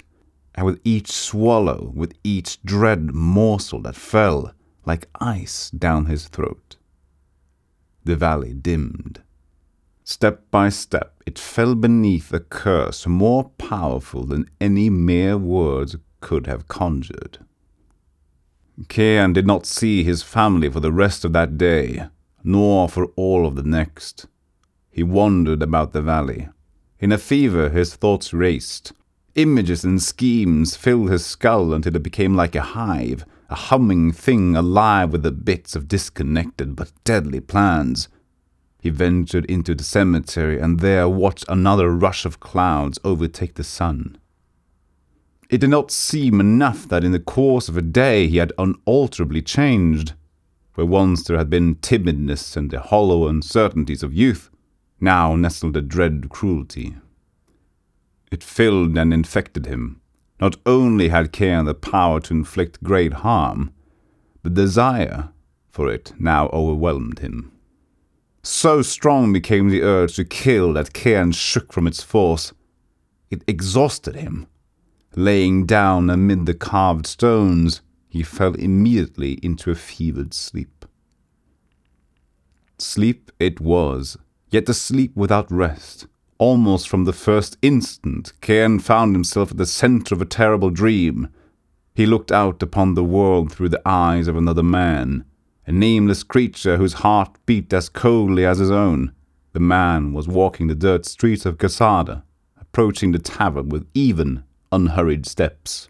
and 0.56 0.66
with 0.66 0.80
each 0.84 1.12
swallow, 1.12 1.92
with 1.96 2.14
each 2.24 2.62
dread 2.64 3.14
morsel 3.14 3.82
that 3.82 3.96
fell 3.96 4.54
like 4.86 5.08
ice 5.20 5.70
down 5.72 6.06
his 6.06 6.28
throat, 6.28 6.76
the 8.04 8.16
valley 8.16 8.54
dimmed. 8.54 9.22
Step 10.04 10.52
by 10.52 10.68
step, 10.70 11.24
it 11.26 11.40
fell 11.40 11.74
beneath 11.74 12.34
a 12.34 12.40
curse 12.40 13.08
more 13.08 13.46
powerful 13.58 14.26
than 14.26 14.50
any 14.60 14.90
mere 14.90 15.38
words 15.38 15.96
could 16.20 16.46
have 16.46 16.68
conjured. 16.68 17.40
Cairn 18.90 19.34
did 19.34 19.48
not 19.48 19.66
see 19.66 20.04
his 20.04 20.24
family 20.24 20.70
for 20.70 20.82
the 20.82 20.92
rest 20.92 21.24
of 21.24 21.32
that 21.32 21.58
day, 21.58 22.08
nor 22.44 22.90
for 22.90 23.06
all 23.16 23.48
of 23.48 23.56
the 23.56 23.64
next. 23.64 24.28
He 24.94 25.04
wandered 25.04 25.62
about 25.62 25.92
the 25.92 26.02
valley. 26.02 26.48
In 27.00 27.12
a 27.12 27.18
fever, 27.18 27.70
his 27.70 27.96
thoughts 27.96 28.32
raced, 28.32 28.94
Images 29.36 29.84
and 29.84 30.00
schemes 30.00 30.76
filled 30.76 31.10
his 31.10 31.26
skull 31.26 31.74
until 31.74 31.96
it 31.96 32.04
became 32.04 32.36
like 32.36 32.54
a 32.54 32.62
hive, 32.62 33.26
a 33.50 33.56
humming 33.56 34.12
thing 34.12 34.56
alive 34.56 35.12
with 35.12 35.24
the 35.24 35.32
bits 35.32 35.76
of 35.76 35.88
disconnected 35.88 36.76
but 36.76 36.92
deadly 37.04 37.40
plans. 37.40 38.10
He 38.80 38.92
ventured 38.92 39.46
into 39.46 39.74
the 39.74 39.84
cemetery 39.84 40.60
and 40.60 40.82
there 40.82 41.10
watched 41.10 41.46
another 41.50 41.90
rush 41.90 42.26
of 42.26 42.40
clouds 42.40 43.00
overtake 43.04 43.56
the 43.56 43.64
sun. 43.64 44.20
It 45.50 45.62
did 45.62 45.72
not 45.72 45.90
seem 45.90 46.40
enough 46.40 46.88
that 46.90 47.04
in 47.04 47.12
the 47.12 47.20
course 47.20 47.68
of 47.68 47.78
a 47.78 47.82
day 47.82 48.28
he 48.28 48.38
had 48.38 48.54
unalterably 48.60 49.42
changed. 49.42 50.14
Where 50.76 50.86
once 50.86 51.24
there 51.24 51.38
had 51.38 51.50
been 51.50 51.76
timidness 51.76 52.56
and 52.56 52.70
the 52.70 52.80
hollow 52.80 53.28
uncertainties 53.28 54.04
of 54.04 54.14
youth, 54.14 54.52
now 55.04 55.36
nestled 55.36 55.78
a 55.78 55.82
dread 55.82 56.30
cruelty. 56.30 56.96
It 58.32 58.44
filled 58.44 58.98
and 58.98 59.14
infected 59.14 59.68
him. 59.68 60.02
Not 60.40 60.56
only 60.66 61.10
had 61.10 61.32
Cairn 61.32 61.66
the 61.66 61.76
power 61.76 62.20
to 62.22 62.34
inflict 62.34 62.84
great 62.84 63.14
harm, 63.14 63.72
the 64.42 64.50
desire 64.50 65.30
for 65.70 65.92
it 65.92 66.14
now 66.20 66.48
overwhelmed 66.50 67.20
him. 67.20 67.52
So 68.44 68.82
strong 68.82 69.32
became 69.32 69.70
the 69.70 69.82
urge 69.82 70.16
to 70.16 70.26
kill 70.26 70.74
that 70.74 70.94
Cairn 70.94 71.32
shook 71.32 71.72
from 71.72 71.88
its 71.88 72.04
force. 72.04 72.54
It 73.30 73.44
exhausted 73.48 74.16
him. 74.16 74.48
Laying 75.16 75.66
down 75.66 76.10
amid 76.10 76.46
the 76.46 76.54
carved 76.54 77.08
stones, 77.08 77.82
he 78.10 78.24
fell 78.24 78.54
immediately 78.56 79.34
into 79.44 79.72
a 79.72 79.76
fevered 79.76 80.34
sleep. 80.34 80.86
Sleep 82.78 83.32
it 83.40 83.60
was, 83.60 84.18
yet 84.54 84.70
a 84.70 84.74
sleep 84.74 85.16
without 85.16 85.52
rest, 85.52 86.08
Almost 86.44 86.90
from 86.90 87.06
the 87.06 87.14
first 87.14 87.58
instant, 87.62 88.34
Cairn 88.42 88.80
found 88.80 89.16
himself 89.16 89.52
at 89.52 89.58
the 89.58 89.66
center 89.66 90.14
of 90.14 90.22
a 90.22 90.26
terrible 90.26 90.70
dream. 90.70 91.30
He 91.96 92.06
looked 92.06 92.34
out 92.34 92.62
upon 92.62 92.96
the 92.96 93.04
world 93.04 93.50
through 93.50 93.70
the 93.70 93.82
eyes 93.86 94.28
of 94.28 94.36
another 94.36 94.62
man, 94.62 95.24
a 95.66 95.72
nameless 95.72 96.22
creature 96.24 96.76
whose 96.76 96.96
heart 97.06 97.38
beat 97.46 97.72
as 97.72 97.88
coldly 97.88 98.46
as 98.46 98.58
his 98.58 98.72
own. 98.72 99.14
The 99.54 99.62
man 99.62 100.12
was 100.12 100.28
walking 100.28 100.68
the 100.68 100.76
dirt 100.76 101.06
streets 101.06 101.46
of 101.46 101.58
Casada, 101.58 102.24
approaching 102.60 103.14
the 103.14 103.20
tavern 103.20 103.70
with 103.70 103.88
even, 103.94 104.44
unhurried 104.72 105.26
steps. 105.26 105.90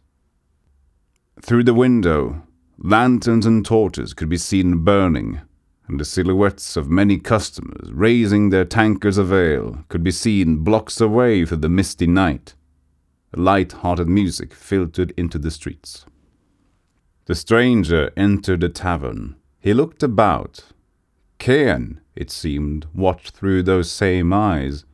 Through 1.42 1.64
the 1.64 1.74
window, 1.74 2.44
lanterns 2.78 3.48
and 3.48 3.66
torches 3.66 4.14
could 4.14 4.30
be 4.30 4.38
seen 4.38 4.84
burning, 4.84 5.42
and 5.88 6.00
the 6.00 6.06
silhouettes 6.06 6.78
of 6.78 6.90
many 6.90 7.18
customers 7.18 7.92
raising 7.92 8.50
their 8.50 8.66
tankards 8.66 9.18
of 9.18 9.34
ale 9.34 9.84
could 9.90 10.04
be 10.04 10.12
seen 10.12 10.58
blocks 10.58 11.02
away 11.02 11.46
through 11.46 11.58
the 11.58 11.70
misty 11.70 12.08
night. 12.08 12.54
Light-hearted 13.36 14.08
music 14.08 14.54
filtered 14.54 15.12
into 15.18 15.38
the 15.38 15.52
streets. 15.52 16.06
The 17.26 17.36
stranger 17.36 18.12
entered 18.16 18.62
the 18.62 18.70
tavern. 18.70 19.36
He 19.60 19.74
looked 19.74 20.04
about. 20.04 20.66
Cairn, 21.40 22.00
it 22.16 22.30
seemed, 22.30 22.86
watched 22.94 23.32
through 23.32 23.64
those 23.64 23.92
same 23.92 24.32
eyes. 24.32 24.86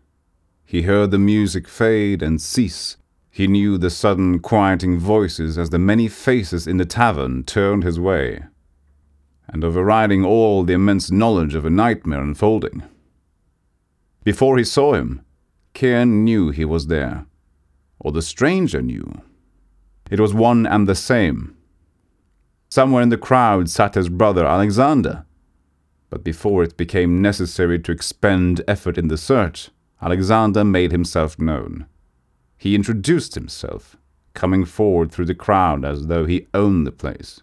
He 0.65 0.83
heard 0.83 1.11
the 1.11 1.19
music 1.19 1.67
fade 1.67 2.23
and 2.23 2.41
cease. 2.41 2.97
He 3.29 3.47
knew 3.47 3.77
the 3.77 3.89
sudden 3.89 4.39
quieting 4.39 4.99
voices 4.99 5.57
as 5.57 5.69
the 5.69 5.79
many 5.79 6.07
faces 6.07 6.65
in 6.65 6.77
the 6.77 6.85
tavern 6.85 7.43
turned 7.43 7.83
his 7.83 7.99
way 7.99 8.43
and 9.51 9.63
overriding 9.63 10.23
all 10.23 10.63
the 10.63 10.73
immense 10.73 11.11
knowledge 11.11 11.55
of 11.55 11.65
a 11.65 11.69
nightmare 11.69 12.21
unfolding. 12.21 12.83
Before 14.23 14.57
he 14.57 14.63
saw 14.63 14.93
him, 14.93 15.21
Cairn 15.73 16.23
knew 16.23 16.49
he 16.49 16.65
was 16.65 16.87
there, 16.87 17.25
or 17.99 18.11
the 18.11 18.21
stranger 18.21 18.81
knew. 18.81 19.21
It 20.09 20.19
was 20.19 20.33
one 20.33 20.65
and 20.65 20.87
the 20.87 20.95
same. 20.95 21.55
Somewhere 22.69 23.01
in 23.01 23.09
the 23.09 23.17
crowd 23.17 23.69
sat 23.69 23.95
his 23.95 24.09
brother 24.09 24.45
Alexander. 24.45 25.25
But 26.09 26.23
before 26.23 26.63
it 26.63 26.77
became 26.77 27.21
necessary 27.21 27.79
to 27.79 27.91
expend 27.91 28.61
effort 28.67 28.97
in 28.97 29.07
the 29.07 29.17
search, 29.17 29.69
Alexander 30.01 30.63
made 30.63 30.91
himself 30.91 31.39
known. 31.39 31.85
He 32.57 32.75
introduced 32.75 33.35
himself, 33.35 33.95
coming 34.33 34.65
forward 34.65 35.11
through 35.11 35.25
the 35.25 35.35
crowd 35.35 35.85
as 35.85 36.07
though 36.07 36.25
he 36.25 36.47
owned 36.53 36.85
the 36.85 36.91
place. 36.91 37.41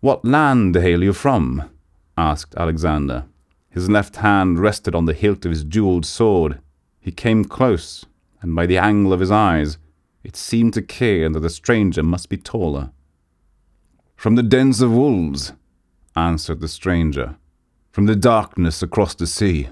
What 0.00 0.24
land 0.24 0.74
hail 0.74 1.02
you 1.02 1.12
from? 1.12 1.70
asked 2.16 2.54
Alexander. 2.56 3.26
His 3.68 3.90
left 3.90 4.16
hand 4.16 4.58
rested 4.58 4.94
on 4.94 5.04
the 5.04 5.12
hilt 5.12 5.44
of 5.44 5.50
his 5.50 5.62
jeweled 5.62 6.06
sword. 6.06 6.60
He 7.00 7.12
came 7.12 7.44
close, 7.44 8.06
and 8.40 8.56
by 8.56 8.66
the 8.66 8.78
angle 8.78 9.12
of 9.12 9.20
his 9.20 9.30
eyes, 9.30 9.78
it 10.24 10.36
seemed 10.36 10.74
to 10.74 10.82
Cairn 10.82 11.32
that 11.32 11.40
the 11.40 11.50
stranger 11.50 12.02
must 12.02 12.28
be 12.28 12.36
taller. 12.36 12.90
From 14.16 14.34
the 14.34 14.42
dens 14.42 14.80
of 14.80 14.92
wolves, 14.92 15.52
answered 16.16 16.60
the 16.60 16.68
stranger, 16.68 17.36
from 17.92 18.06
the 18.06 18.16
darkness 18.16 18.82
across 18.82 19.14
the 19.14 19.26
sea. 19.26 19.68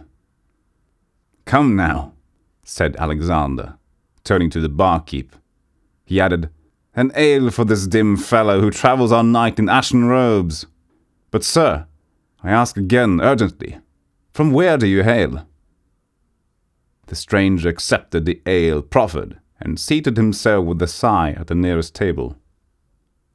Come 1.45 1.75
now, 1.75 2.13
said 2.65 2.97
Alexander, 2.97 3.79
turning 4.25 4.51
to 4.51 4.61
the 4.61 4.69
barkeep. 4.69 5.35
He 6.05 6.21
added, 6.21 6.51
an 6.99 7.13
ale 7.15 7.49
for 7.49 7.65
this 7.65 7.87
dim 7.87 8.17
fellow 8.17 8.61
who 8.61 8.73
travels 8.73 9.13
all 9.13 9.23
night 9.23 9.61
in 9.61 9.69
ashen 9.69 10.07
robes. 10.07 10.67
But, 11.31 11.45
sir, 11.45 11.87
I 12.43 12.51
ask 12.51 12.77
again 12.77 13.21
urgently, 13.21 13.79
from 14.33 14.51
where 14.51 14.77
do 14.77 14.85
you 14.89 15.05
hail? 15.05 15.47
The 17.07 17.15
stranger 17.15 17.69
accepted 17.69 18.25
the 18.25 18.43
ale 18.47 18.83
proffered 18.83 19.39
and 19.61 19.79
seated 19.79 20.17
himself 20.17 20.65
with 20.67 20.83
a 20.83 20.89
sigh 20.89 21.37
at 21.39 21.47
the 21.47 21.55
nearest 21.55 21.95
table. 21.95 22.37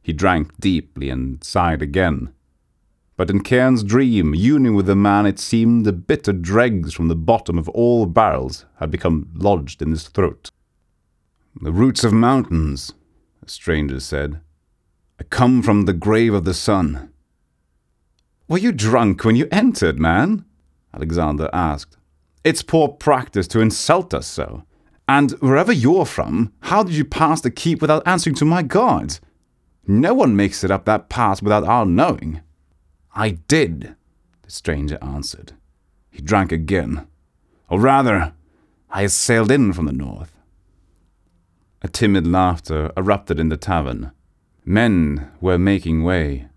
He 0.02 0.12
drank 0.12 0.52
deeply 0.60 1.10
and 1.10 1.42
sighed 1.42 1.82
again. 1.82 2.34
But 3.16 3.30
in 3.30 3.44
Cairn's 3.44 3.84
dream, 3.84 4.36
union 4.36 4.76
with 4.76 4.88
the 4.88 4.96
man, 4.98 5.26
it 5.26 5.40
seemed 5.40 5.86
the 5.86 5.94
bitter 5.94 6.34
dregs 6.34 6.94
from 6.94 7.08
the 7.08 7.16
bottom 7.16 7.58
of 7.58 7.70
all 7.70 8.08
barrels 8.08 8.66
had 8.82 8.92
become 8.92 9.32
lodged 9.36 9.82
in 9.82 9.92
his 9.92 10.10
throat. 10.10 10.50
The 11.62 11.72
roots 11.72 12.04
of 12.04 12.12
mountains, 12.12 12.92
the 13.46 13.52
stranger 13.52 14.00
said. 14.00 14.40
I 15.20 15.24
come 15.24 15.62
from 15.62 15.86
the 15.86 15.94
grave 15.94 16.34
of 16.34 16.46
the 16.46 16.54
sun. 16.54 17.12
Were 18.48 18.58
you 18.58 18.72
drunk 18.72 19.24
when 19.24 19.36
you 19.36 19.48
entered, 19.52 20.00
man? 20.00 20.46
Alexander 20.94 21.50
asked. 21.54 21.98
It's 22.44 22.62
poor 22.62 22.90
practice 22.90 23.48
to 23.50 23.62
insult 23.62 24.14
us 24.14 24.28
so. 24.28 24.64
And 25.08 25.32
wherever 25.40 25.72
you're 25.72 26.06
from, 26.06 26.54
how 26.62 26.84
did 26.84 26.96
you 26.96 27.06
pass 27.06 27.42
the 27.42 27.52
keep 27.52 27.82
without 27.82 28.08
answering 28.08 28.36
to 28.38 28.46
my 28.46 28.64
guards? 28.64 29.22
No 29.86 30.14
one 30.14 30.36
makes 30.36 30.64
it 30.64 30.72
up 30.72 30.86
that 30.86 31.10
pass 31.10 31.42
without 31.42 31.64
our 31.64 31.86
knowing. 31.86 32.42
I 33.16 33.32
did, 33.32 33.96
the 34.42 34.52
stranger 34.52 34.98
answered. 35.02 35.54
He 36.10 36.22
drank 36.22 36.52
again. 36.52 37.08
Or 37.70 37.80
rather, 37.80 38.34
I 38.90 39.08
sailed 39.08 39.52
in 39.52 39.74
from 39.74 39.86
the 39.86 39.94
north. 39.94 40.33
A 41.84 41.90
timid 41.90 42.26
laughter 42.26 42.94
erupted 42.96 43.40
in 43.40 43.50
the 43.50 43.58
tavern. 43.58 44.12
Men 44.64 45.32
were 45.42 45.58
making 45.58 46.04
way. 46.04 46.48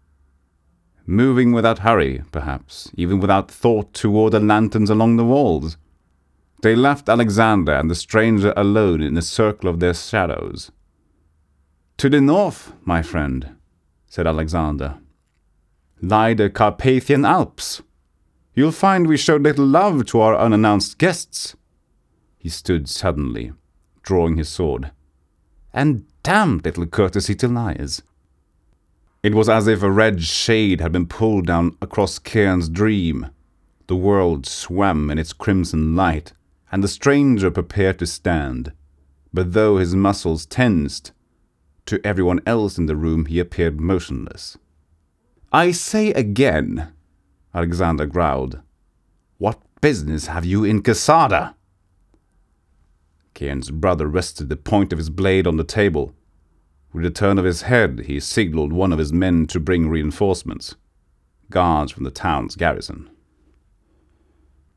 Moving 1.04 1.52
without 1.52 1.80
hurry, 1.80 2.22
perhaps, 2.30 2.92
even 2.94 3.18
without 3.18 3.50
thought 3.50 3.92
toward 3.92 4.32
the 4.32 4.40
lanterns 4.40 4.88
along 4.88 5.16
the 5.16 5.24
walls. 5.24 5.76
They 6.62 6.76
left 6.76 7.08
Alexander 7.08 7.72
and 7.72 7.90
the 7.90 7.96
stranger 7.96 8.52
alone 8.56 9.02
in 9.02 9.14
the 9.14 9.22
circle 9.22 9.68
of 9.68 9.80
their 9.80 9.94
shadows. 9.94 10.70
To 11.98 12.08
the 12.08 12.20
north, 12.20 12.72
my 12.84 13.02
friend, 13.02 13.56
said 14.06 14.26
Alexander, 14.26 14.98
lie 16.00 16.34
the 16.34 16.50
Carpathian 16.50 17.24
Alps. 17.24 17.82
You'll 18.54 18.72
find 18.72 19.06
we 19.06 19.16
showed 19.16 19.42
little 19.42 19.66
love 19.66 20.06
to 20.06 20.20
our 20.20 20.36
unannounced 20.36 20.98
guests. 20.98 21.56
He 22.38 22.48
stood 22.48 22.88
suddenly, 22.88 23.52
drawing 24.02 24.36
his 24.36 24.48
sword. 24.48 24.92
And 25.76 26.06
damned 26.22 26.64
little 26.64 26.86
courtesy 26.86 27.34
to 27.36 27.48
liars. 27.48 28.02
It 29.22 29.34
was 29.34 29.48
as 29.48 29.68
if 29.68 29.82
a 29.82 29.90
red 29.90 30.22
shade 30.22 30.80
had 30.80 30.90
been 30.90 31.06
pulled 31.06 31.46
down 31.46 31.76
across 31.82 32.18
Cairn's 32.18 32.70
dream. 32.70 33.28
The 33.86 33.96
world 33.96 34.46
swam 34.46 35.10
in 35.10 35.18
its 35.18 35.34
crimson 35.34 35.94
light, 35.94 36.32
and 36.72 36.82
the 36.82 36.88
stranger 36.88 37.50
prepared 37.50 37.98
to 37.98 38.06
stand. 38.06 38.72
But 39.34 39.52
though 39.52 39.76
his 39.76 39.94
muscles 39.94 40.46
tensed, 40.46 41.12
to 41.84 42.00
everyone 42.02 42.40
else 42.46 42.78
in 42.78 42.86
the 42.86 42.96
room 42.96 43.26
he 43.26 43.38
appeared 43.38 43.78
motionless. 43.78 44.56
I 45.52 45.72
say 45.72 46.10
again, 46.12 46.94
Alexander 47.54 48.06
growled, 48.06 48.60
what 49.36 49.60
business 49.82 50.28
have 50.28 50.46
you 50.46 50.64
in 50.64 50.82
Casada? 50.82 51.55
Cairn's 53.36 53.70
brother 53.70 54.06
rested 54.06 54.48
the 54.48 54.56
point 54.56 54.94
of 54.94 54.98
his 54.98 55.10
blade 55.10 55.46
on 55.46 55.58
the 55.58 55.62
table. 55.62 56.14
With 56.94 57.04
a 57.04 57.10
turn 57.10 57.38
of 57.38 57.44
his 57.44 57.62
head, 57.62 58.04
he 58.06 58.18
signaled 58.18 58.72
one 58.72 58.94
of 58.94 58.98
his 58.98 59.12
men 59.12 59.46
to 59.48 59.60
bring 59.60 59.90
reinforcements, 59.90 60.74
guards 61.50 61.92
from 61.92 62.04
the 62.04 62.10
town's 62.10 62.56
garrison. 62.56 63.10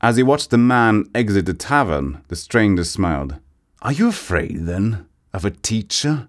As 0.02 0.18
he 0.18 0.24
watched 0.24 0.50
the 0.50 0.58
man 0.58 1.06
exit 1.16 1.46
the 1.46 1.54
tavern, 1.54 2.22
the 2.28 2.36
stranger 2.36 2.84
smiled. 2.84 3.38
Are 3.82 3.94
you 3.94 4.10
afraid, 4.10 4.66
then, 4.66 5.08
of 5.34 5.46
a 5.46 5.52
teacher? 5.52 6.28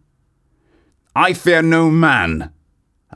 I 1.16 1.32
fear 1.32 1.62
no 1.62 1.90
man, 1.90 2.52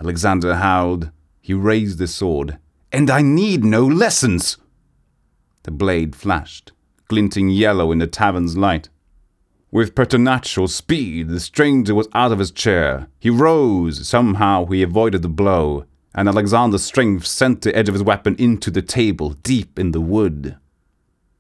Alexander 0.01 0.57
howled. 0.57 1.13
He 1.41 1.55
raised 1.55 1.99
the 1.99 2.09
sword. 2.09 2.59
And 2.91 3.09
I 3.09 3.23
need 3.23 3.65
no 3.65 3.87
lessons. 3.87 4.57
The 5.63 5.71
blade 5.71 6.17
flashed, 6.17 6.73
glinting 7.07 7.51
yellow 7.51 7.93
in 7.93 7.99
the 7.99 8.09
tavern's 8.09 8.57
light. 8.57 8.89
With 9.75 9.97
preternatural 9.97 10.69
speed, 10.69 11.31
the 11.31 11.41
stranger 11.41 11.97
was 11.97 12.07
out 12.15 12.31
of 12.31 12.39
his 12.39 12.53
chair. 12.53 13.09
He 13.19 13.29
rose. 13.29 14.07
Somehow 14.07 14.67
he 14.67 14.85
avoided 14.85 15.23
the 15.23 15.29
blow, 15.29 15.85
and 16.15 16.29
Alexander's 16.29 16.85
strength 16.85 17.27
sent 17.27 17.63
the 17.63 17.75
edge 17.75 17.89
of 17.89 17.97
his 17.97 18.05
weapon 18.05 18.37
into 18.39 18.71
the 18.71 18.83
table, 18.83 19.31
deep 19.31 19.77
in 19.77 19.91
the 19.91 20.01
wood. 20.01 20.57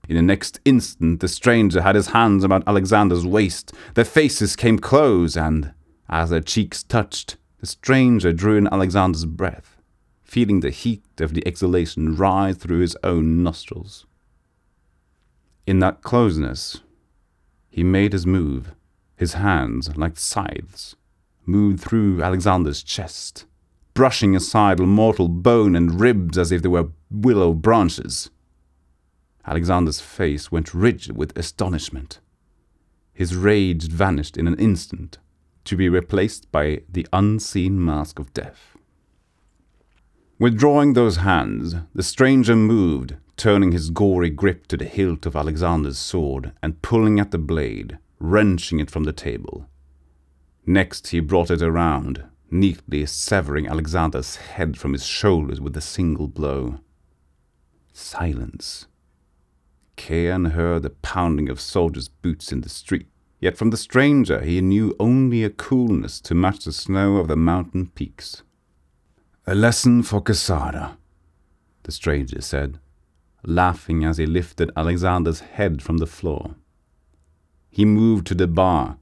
In 0.08 0.16
the 0.16 0.22
next 0.22 0.58
instant, 0.64 1.20
the 1.20 1.28
stranger 1.28 1.82
had 1.82 1.94
his 1.94 2.08
hands 2.08 2.42
about 2.42 2.66
Alexander's 2.66 3.24
waist. 3.24 3.72
Their 3.94 4.04
faces 4.04 4.56
came 4.56 4.80
close, 4.80 5.36
and 5.36 5.72
as 6.08 6.30
their 6.30 6.40
cheeks 6.40 6.82
touched, 6.82 7.36
the 7.60 7.68
stranger 7.68 8.32
drew 8.32 8.56
in 8.56 8.66
Alexander's 8.66 9.26
breath, 9.26 9.80
feeling 10.24 10.58
the 10.58 10.70
heat 10.70 11.04
of 11.20 11.34
the 11.34 11.46
exhalation 11.46 12.16
rise 12.16 12.56
through 12.56 12.80
his 12.80 12.96
own 13.04 13.44
nostrils. 13.44 14.06
In 15.68 15.78
that 15.78 16.02
closeness, 16.02 16.80
he 17.74 17.82
made 17.82 18.12
his 18.12 18.24
move. 18.24 18.72
His 19.16 19.32
hands, 19.32 19.96
like 19.96 20.16
scythes, 20.16 20.94
moved 21.44 21.80
through 21.80 22.22
Alexander's 22.22 22.84
chest, 22.84 23.46
brushing 23.94 24.36
aside 24.36 24.78
mortal 24.78 25.26
bone 25.26 25.74
and 25.74 26.00
ribs 26.00 26.38
as 26.38 26.52
if 26.52 26.62
they 26.62 26.68
were 26.68 26.90
willow 27.10 27.52
branches. 27.52 28.30
Alexander's 29.44 30.00
face 30.00 30.52
went 30.52 30.72
rigid 30.72 31.16
with 31.16 31.36
astonishment. 31.36 32.20
His 33.12 33.34
rage 33.34 33.88
vanished 33.88 34.36
in 34.36 34.46
an 34.46 34.56
instant, 34.60 35.18
to 35.64 35.76
be 35.76 35.88
replaced 35.88 36.52
by 36.52 36.82
the 36.88 37.08
unseen 37.12 37.84
mask 37.84 38.20
of 38.20 38.32
death. 38.32 38.76
Withdrawing 40.38 40.92
those 40.92 41.16
hands, 41.16 41.74
the 41.92 42.04
stranger 42.04 42.54
moved, 42.54 43.16
turning 43.36 43.72
his 43.72 43.90
gory 43.90 44.30
grip 44.30 44.66
to 44.68 44.76
the 44.76 44.84
hilt 44.84 45.26
of 45.26 45.36
Alexander's 45.36 45.98
sword 45.98 46.52
and 46.62 46.82
pulling 46.82 47.18
at 47.18 47.30
the 47.30 47.38
blade, 47.38 47.98
wrenching 48.18 48.80
it 48.80 48.90
from 48.90 49.04
the 49.04 49.12
table. 49.12 49.68
Next, 50.66 51.08
he 51.08 51.20
brought 51.20 51.50
it 51.50 51.62
around, 51.62 52.24
neatly 52.50 53.04
severing 53.06 53.66
Alexander's 53.66 54.36
head 54.36 54.78
from 54.78 54.92
his 54.92 55.04
shoulders 55.04 55.60
with 55.60 55.76
a 55.76 55.80
single 55.80 56.28
blow. 56.28 56.78
Silence. 57.92 58.86
Cairn 59.96 60.46
heard 60.46 60.82
the 60.82 60.90
pounding 60.90 61.48
of 61.48 61.60
soldiers' 61.60 62.08
boots 62.08 62.50
in 62.50 62.62
the 62.62 62.68
street, 62.68 63.08
yet 63.40 63.56
from 63.56 63.70
the 63.70 63.76
stranger 63.76 64.40
he 64.40 64.60
knew 64.60 64.96
only 64.98 65.44
a 65.44 65.50
coolness 65.50 66.20
to 66.22 66.34
match 66.34 66.64
the 66.64 66.72
snow 66.72 67.18
of 67.18 67.28
the 67.28 67.36
mountain 67.36 67.88
peaks. 67.88 68.42
A 69.46 69.54
lesson 69.54 70.02
for 70.02 70.22
Casada, 70.22 70.96
the 71.82 71.92
stranger 71.92 72.40
said 72.40 72.78
laughing 73.46 74.04
as 74.04 74.18
he 74.18 74.26
lifted 74.26 74.70
Alexander's 74.76 75.40
head 75.40 75.82
from 75.82 75.98
the 75.98 76.06
floor. 76.06 76.54
He 77.70 77.84
moved 77.84 78.26
to 78.28 78.34
the 78.34 78.46
bar, 78.46 78.98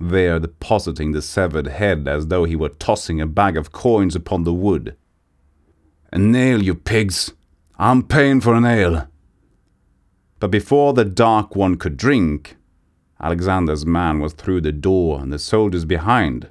there 0.00 0.38
depositing 0.38 1.12
the 1.12 1.22
severed 1.22 1.66
head 1.66 2.08
as 2.08 2.28
though 2.28 2.44
he 2.44 2.56
were 2.56 2.70
tossing 2.70 3.20
a 3.20 3.26
bag 3.26 3.56
of 3.56 3.72
coins 3.72 4.16
upon 4.16 4.44
the 4.44 4.54
wood. 4.54 4.96
A 6.12 6.18
nail, 6.18 6.62
you 6.62 6.74
pigs! 6.74 7.32
I'm 7.78 8.02
paying 8.02 8.40
for 8.40 8.54
a 8.54 8.60
nail! 8.60 9.08
But 10.38 10.50
before 10.50 10.94
the 10.94 11.04
Dark 11.04 11.54
One 11.54 11.76
could 11.76 11.96
drink, 11.96 12.56
Alexander's 13.20 13.84
man 13.84 14.20
was 14.20 14.32
through 14.32 14.62
the 14.62 14.72
door 14.72 15.20
and 15.20 15.30
the 15.30 15.38
soldiers 15.38 15.84
behind. 15.84 16.48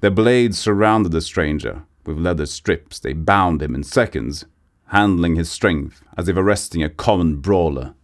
Their 0.00 0.10
blades 0.10 0.58
surrounded 0.58 1.12
the 1.12 1.20
stranger. 1.20 1.84
With 2.06 2.18
leather 2.18 2.46
strips, 2.46 2.98
they 2.98 3.12
bound 3.12 3.62
him 3.62 3.74
in 3.74 3.82
seconds 3.82 4.46
handling 4.90 5.36
his 5.36 5.50
strength 5.50 6.02
as 6.16 6.28
if 6.28 6.36
arresting 6.36 6.82
a 6.82 6.88
common 6.88 7.36
brawler. 7.36 7.94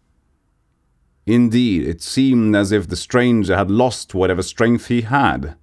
Indeed, 1.26 1.86
it 1.86 2.00
seemed 2.00 2.54
as 2.54 2.70
if 2.70 2.86
the 2.86 2.96
stranger 2.96 3.56
had 3.56 3.70
lost 3.70 4.14
whatever 4.14 4.42
strength 4.42 4.86
he 4.86 5.00
had, 5.00 5.56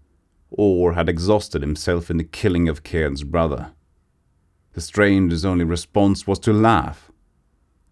or 0.52 0.94
had 0.94 1.08
exhausted 1.08 1.62
himself 1.62 2.12
in 2.12 2.18
the 2.18 2.26
killing 2.26 2.68
of 2.68 2.84
Cairn's 2.84 3.24
brother. 3.24 3.72
The 4.74 4.82
stranger's 4.82 5.46
only 5.46 5.64
response 5.64 6.28
was 6.28 6.40
to 6.40 6.52
laugh, 6.52 7.10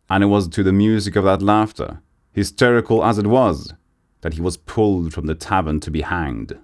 and 0.09 0.23
it 0.23 0.27
was 0.27 0.49
to 0.49 0.63
the 0.63 0.73
music 0.73 1.15
of 1.15 1.23
that 1.23 1.41
laughter, 1.41 2.01
hysterical 2.33 3.03
as 3.03 3.17
it 3.17 3.27
was, 3.27 3.73
that 4.21 4.33
he 4.33 4.41
was 4.41 4.57
pulled 4.57 5.13
from 5.13 5.27
the 5.27 5.35
tavern 5.35 5.79
to 5.79 5.89
be 5.89 6.01
hanged. 6.01 6.57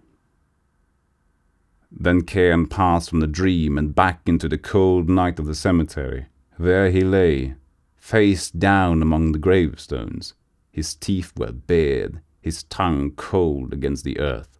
Then 1.89 2.23
Cairn 2.23 2.67
passed 2.67 3.09
from 3.09 3.21
the 3.21 3.27
dream 3.27 3.77
and 3.77 3.95
back 3.95 4.21
into 4.25 4.49
the 4.49 4.57
cold 4.57 5.09
night 5.09 5.39
of 5.39 5.45
the 5.45 5.55
cemetery, 5.55 6.25
there 6.57 6.89
he 6.89 7.01
lay, 7.01 7.55
face 7.95 8.49
down 8.49 9.01
among 9.01 9.31
the 9.31 9.39
gravestones. 9.39 10.33
His 10.71 10.95
teeth 10.95 11.33
were 11.37 11.51
bared, 11.51 12.21
his 12.41 12.63
tongue 12.63 13.11
cold 13.11 13.73
against 13.73 14.03
the 14.03 14.19
earth. 14.19 14.59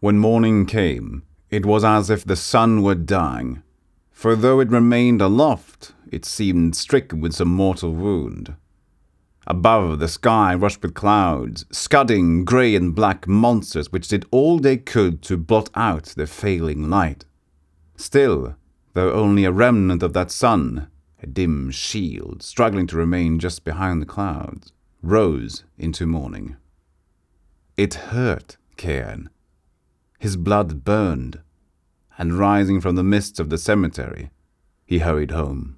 When 0.00 0.18
morning 0.18 0.66
came, 0.66 1.22
it 1.50 1.64
was 1.64 1.84
as 1.84 2.10
if 2.10 2.24
the 2.24 2.36
sun 2.36 2.82
were 2.82 2.94
dying, 2.94 3.62
for 4.10 4.36
though 4.36 4.60
it 4.60 4.70
remained 4.70 5.20
aloft, 5.20 5.92
it 6.10 6.24
seemed 6.24 6.76
stricken 6.76 7.20
with 7.20 7.34
some 7.34 7.48
mortal 7.48 7.92
wound. 7.92 8.54
Above, 9.46 9.98
the 9.98 10.08
sky 10.08 10.54
rushed 10.54 10.82
with 10.82 10.94
clouds, 10.94 11.66
scudding 11.70 12.44
grey 12.44 12.74
and 12.74 12.94
black 12.94 13.26
monsters 13.26 13.92
which 13.92 14.08
did 14.08 14.24
all 14.30 14.58
they 14.58 14.76
could 14.76 15.20
to 15.22 15.36
blot 15.36 15.68
out 15.74 16.04
the 16.16 16.26
failing 16.26 16.88
light. 16.88 17.24
Still, 17.96 18.56
though 18.94 19.12
only 19.12 19.44
a 19.44 19.52
remnant 19.52 20.02
of 20.02 20.12
that 20.14 20.30
sun, 20.30 20.88
a 21.22 21.26
dim 21.26 21.70
shield 21.70 22.42
struggling 22.42 22.86
to 22.86 22.96
remain 22.96 23.38
just 23.38 23.64
behind 23.64 24.00
the 24.00 24.06
clouds, 24.06 24.72
rose 25.02 25.64
into 25.76 26.06
morning. 26.06 26.56
It 27.76 27.94
hurt 27.94 28.56
Cairn. 28.76 29.30
His 30.18 30.36
blood 30.36 30.84
burned, 30.84 31.40
and 32.16 32.38
rising 32.38 32.80
from 32.80 32.94
the 32.94 33.02
mists 33.02 33.38
of 33.38 33.50
the 33.50 33.58
cemetery, 33.58 34.30
he 34.86 35.00
hurried 35.00 35.32
home. 35.32 35.76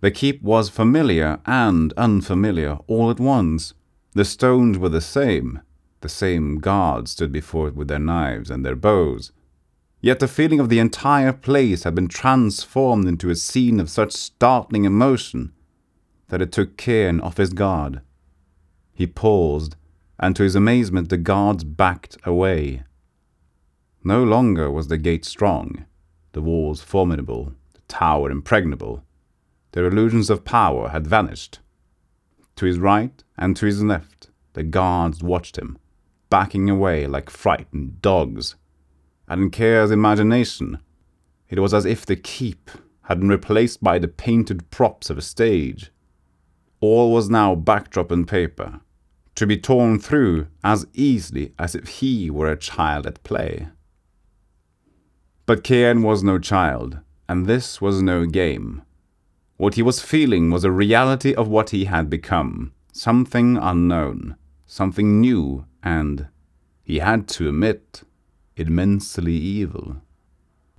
The 0.00 0.10
keep 0.10 0.42
was 0.42 0.68
familiar 0.68 1.40
and 1.46 1.94
unfamiliar 1.96 2.78
all 2.86 3.10
at 3.10 3.18
once. 3.18 3.72
The 4.12 4.26
stones 4.26 4.76
were 4.76 4.90
the 4.90 5.00
same. 5.00 5.62
The 6.02 6.10
same 6.10 6.58
guards 6.58 7.12
stood 7.12 7.32
before 7.32 7.68
it 7.68 7.74
with 7.74 7.88
their 7.88 7.98
knives 7.98 8.50
and 8.50 8.66
their 8.66 8.76
bows. 8.76 9.32
Yet 10.04 10.20
the 10.20 10.28
feeling 10.28 10.60
of 10.60 10.68
the 10.68 10.80
entire 10.80 11.32
place 11.32 11.84
had 11.84 11.94
been 11.94 12.08
transformed 12.08 13.08
into 13.08 13.30
a 13.30 13.34
scene 13.34 13.80
of 13.80 13.88
such 13.88 14.12
startling 14.12 14.84
emotion 14.84 15.54
that 16.28 16.42
it 16.42 16.52
took 16.52 16.76
Cairn 16.76 17.22
off 17.22 17.38
his 17.38 17.54
guard. 17.54 18.02
He 18.92 19.06
paused, 19.06 19.76
and 20.20 20.36
to 20.36 20.42
his 20.42 20.54
amazement 20.54 21.08
the 21.08 21.16
guards 21.16 21.64
backed 21.64 22.18
away. 22.22 22.82
No 24.04 24.22
longer 24.22 24.70
was 24.70 24.88
the 24.88 24.98
gate 24.98 25.24
strong, 25.24 25.86
the 26.32 26.42
walls 26.42 26.82
formidable, 26.82 27.54
the 27.72 27.80
tower 27.88 28.30
impregnable. 28.30 29.02
Their 29.72 29.86
illusions 29.86 30.28
of 30.28 30.44
power 30.44 30.90
had 30.90 31.06
vanished, 31.06 31.60
To 32.56 32.66
his 32.66 32.78
right 32.78 33.24
and 33.38 33.56
to 33.56 33.64
his 33.64 33.82
left, 33.82 34.28
the 34.52 34.64
guards 34.64 35.22
watched 35.22 35.56
him, 35.56 35.78
backing 36.28 36.68
away 36.68 37.06
like 37.06 37.30
frightened 37.30 38.02
dogs. 38.02 38.56
And 39.28 39.52
Cairn's 39.52 39.90
imagination, 39.90 40.78
it 41.48 41.58
was 41.58 41.72
as 41.72 41.84
if 41.84 42.04
the 42.04 42.16
keep 42.16 42.70
had 43.02 43.20
been 43.20 43.28
replaced 43.28 43.82
by 43.82 43.98
the 43.98 44.08
painted 44.08 44.70
props 44.70 45.10
of 45.10 45.18
a 45.18 45.22
stage. 45.22 45.90
All 46.80 47.12
was 47.12 47.30
now 47.30 47.54
backdrop 47.54 48.10
and 48.10 48.26
paper, 48.28 48.80
to 49.34 49.46
be 49.46 49.56
torn 49.56 49.98
through 49.98 50.48
as 50.62 50.86
easily 50.92 51.52
as 51.58 51.74
if 51.74 51.88
he 51.88 52.30
were 52.30 52.50
a 52.50 52.56
child 52.56 53.06
at 53.06 53.22
play. 53.24 53.68
But 55.46 55.64
Cairn 55.64 56.02
was 56.02 56.22
no 56.22 56.38
child, 56.38 56.98
and 57.28 57.46
this 57.46 57.80
was 57.80 58.02
no 58.02 58.26
game. 58.26 58.82
What 59.56 59.74
he 59.74 59.82
was 59.82 60.00
feeling 60.00 60.50
was 60.50 60.64
a 60.64 60.70
reality 60.70 61.34
of 61.34 61.48
what 61.48 61.70
he 61.70 61.84
had 61.84 62.10
become, 62.10 62.72
something 62.92 63.56
unknown, 63.56 64.36
something 64.66 65.20
new, 65.20 65.66
and, 65.82 66.28
he 66.82 66.98
had 66.98 67.28
to 67.28 67.48
admit, 67.48 68.02
immensely 68.56 69.34
evil. 69.34 69.96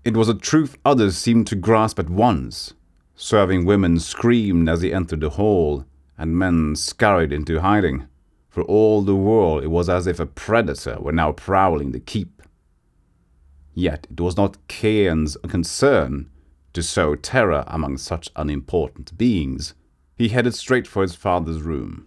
It 0.03 0.15
was 0.15 0.29
a 0.29 0.33
truth 0.35 0.77
others 0.85 1.17
seemed 1.17 1.47
to 1.47 1.55
grasp 1.55 1.99
at 1.99 2.09
once. 2.09 2.73
Serving 3.15 3.65
women 3.65 3.99
screamed 3.99 4.69
as 4.69 4.81
he 4.81 4.93
entered 4.93 5.21
the 5.21 5.31
hall, 5.31 5.85
and 6.17 6.37
men 6.37 6.75
scurried 6.75 7.33
into 7.33 7.61
hiding. 7.61 8.07
For 8.49 8.63
all 8.63 9.01
the 9.01 9.15
world, 9.15 9.63
it 9.63 9.67
was 9.67 9.89
as 9.89 10.07
if 10.07 10.19
a 10.19 10.25
predator 10.25 10.97
were 10.99 11.11
now 11.11 11.31
prowling 11.31 11.91
the 11.91 11.99
keep. 11.99 12.41
Yet 13.73 14.07
it 14.09 14.21
was 14.21 14.37
not 14.37 14.67
Cairn's 14.67 15.37
concern 15.47 16.29
to 16.73 16.83
sow 16.83 17.15
terror 17.15 17.63
among 17.67 17.97
such 17.97 18.29
unimportant 18.35 19.17
beings. 19.17 19.73
He 20.15 20.29
headed 20.29 20.53
straight 20.53 20.87
for 20.87 21.01
his 21.01 21.15
father's 21.15 21.61
room. 21.61 22.05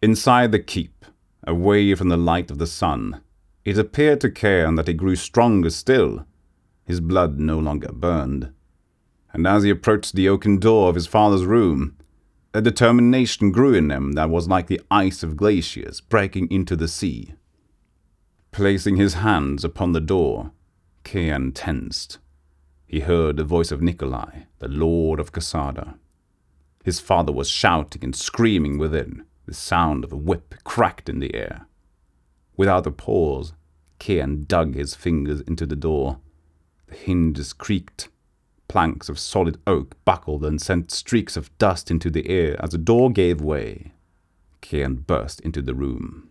Inside 0.00 0.52
the 0.52 0.60
keep, 0.60 1.04
away 1.44 1.94
from 1.94 2.08
the 2.08 2.16
light 2.16 2.50
of 2.50 2.58
the 2.58 2.66
sun, 2.66 3.20
it 3.68 3.76
appeared 3.76 4.18
to 4.18 4.30
Cairn 4.30 4.76
that 4.76 4.88
he 4.88 4.94
grew 4.94 5.14
stronger 5.14 5.68
still. 5.68 6.24
His 6.86 7.00
blood 7.00 7.38
no 7.38 7.58
longer 7.58 7.92
burned. 7.92 8.50
And 9.34 9.46
as 9.46 9.62
he 9.62 9.68
approached 9.68 10.14
the 10.14 10.26
oaken 10.26 10.58
door 10.58 10.88
of 10.88 10.94
his 10.94 11.06
father's 11.06 11.44
room, 11.44 11.94
a 12.54 12.62
determination 12.62 13.52
grew 13.52 13.74
in 13.74 13.90
him 13.90 14.12
that 14.12 14.30
was 14.30 14.48
like 14.48 14.68
the 14.68 14.80
ice 14.90 15.22
of 15.22 15.36
glaciers 15.36 16.00
breaking 16.00 16.50
into 16.50 16.76
the 16.76 16.88
sea. 16.88 17.34
Placing 18.52 18.96
his 18.96 19.14
hands 19.14 19.64
upon 19.64 19.92
the 19.92 20.00
door, 20.00 20.52
Cairn 21.04 21.52
tensed. 21.52 22.16
He 22.86 23.00
heard 23.00 23.36
the 23.36 23.44
voice 23.44 23.70
of 23.70 23.82
Nikolai, 23.82 24.44
the 24.60 24.68
Lord 24.68 25.20
of 25.20 25.32
Casada. 25.32 25.98
His 26.84 27.00
father 27.00 27.32
was 27.32 27.50
shouting 27.50 28.02
and 28.02 28.16
screaming 28.16 28.78
within, 28.78 29.26
the 29.44 29.52
sound 29.52 30.04
of 30.04 30.12
a 30.12 30.16
whip 30.16 30.54
cracked 30.64 31.10
in 31.10 31.18
the 31.18 31.34
air. 31.34 31.66
Without 32.56 32.86
a 32.86 32.90
pause, 32.90 33.52
Cairn 33.98 34.44
dug 34.44 34.74
his 34.74 34.94
fingers 34.94 35.40
into 35.42 35.66
the 35.66 35.76
door. 35.76 36.18
The 36.86 36.94
hinges 36.94 37.52
creaked. 37.52 38.08
Planks 38.68 39.08
of 39.08 39.18
solid 39.18 39.58
oak 39.66 39.96
buckled 40.04 40.44
and 40.44 40.60
sent 40.60 40.90
streaks 40.90 41.36
of 41.36 41.56
dust 41.58 41.90
into 41.90 42.10
the 42.10 42.28
air 42.28 42.62
as 42.62 42.70
the 42.70 42.78
door 42.78 43.10
gave 43.10 43.40
way. 43.40 43.92
Cairn 44.60 44.96
burst 44.96 45.40
into 45.40 45.62
the 45.62 45.74
room. 45.74 46.28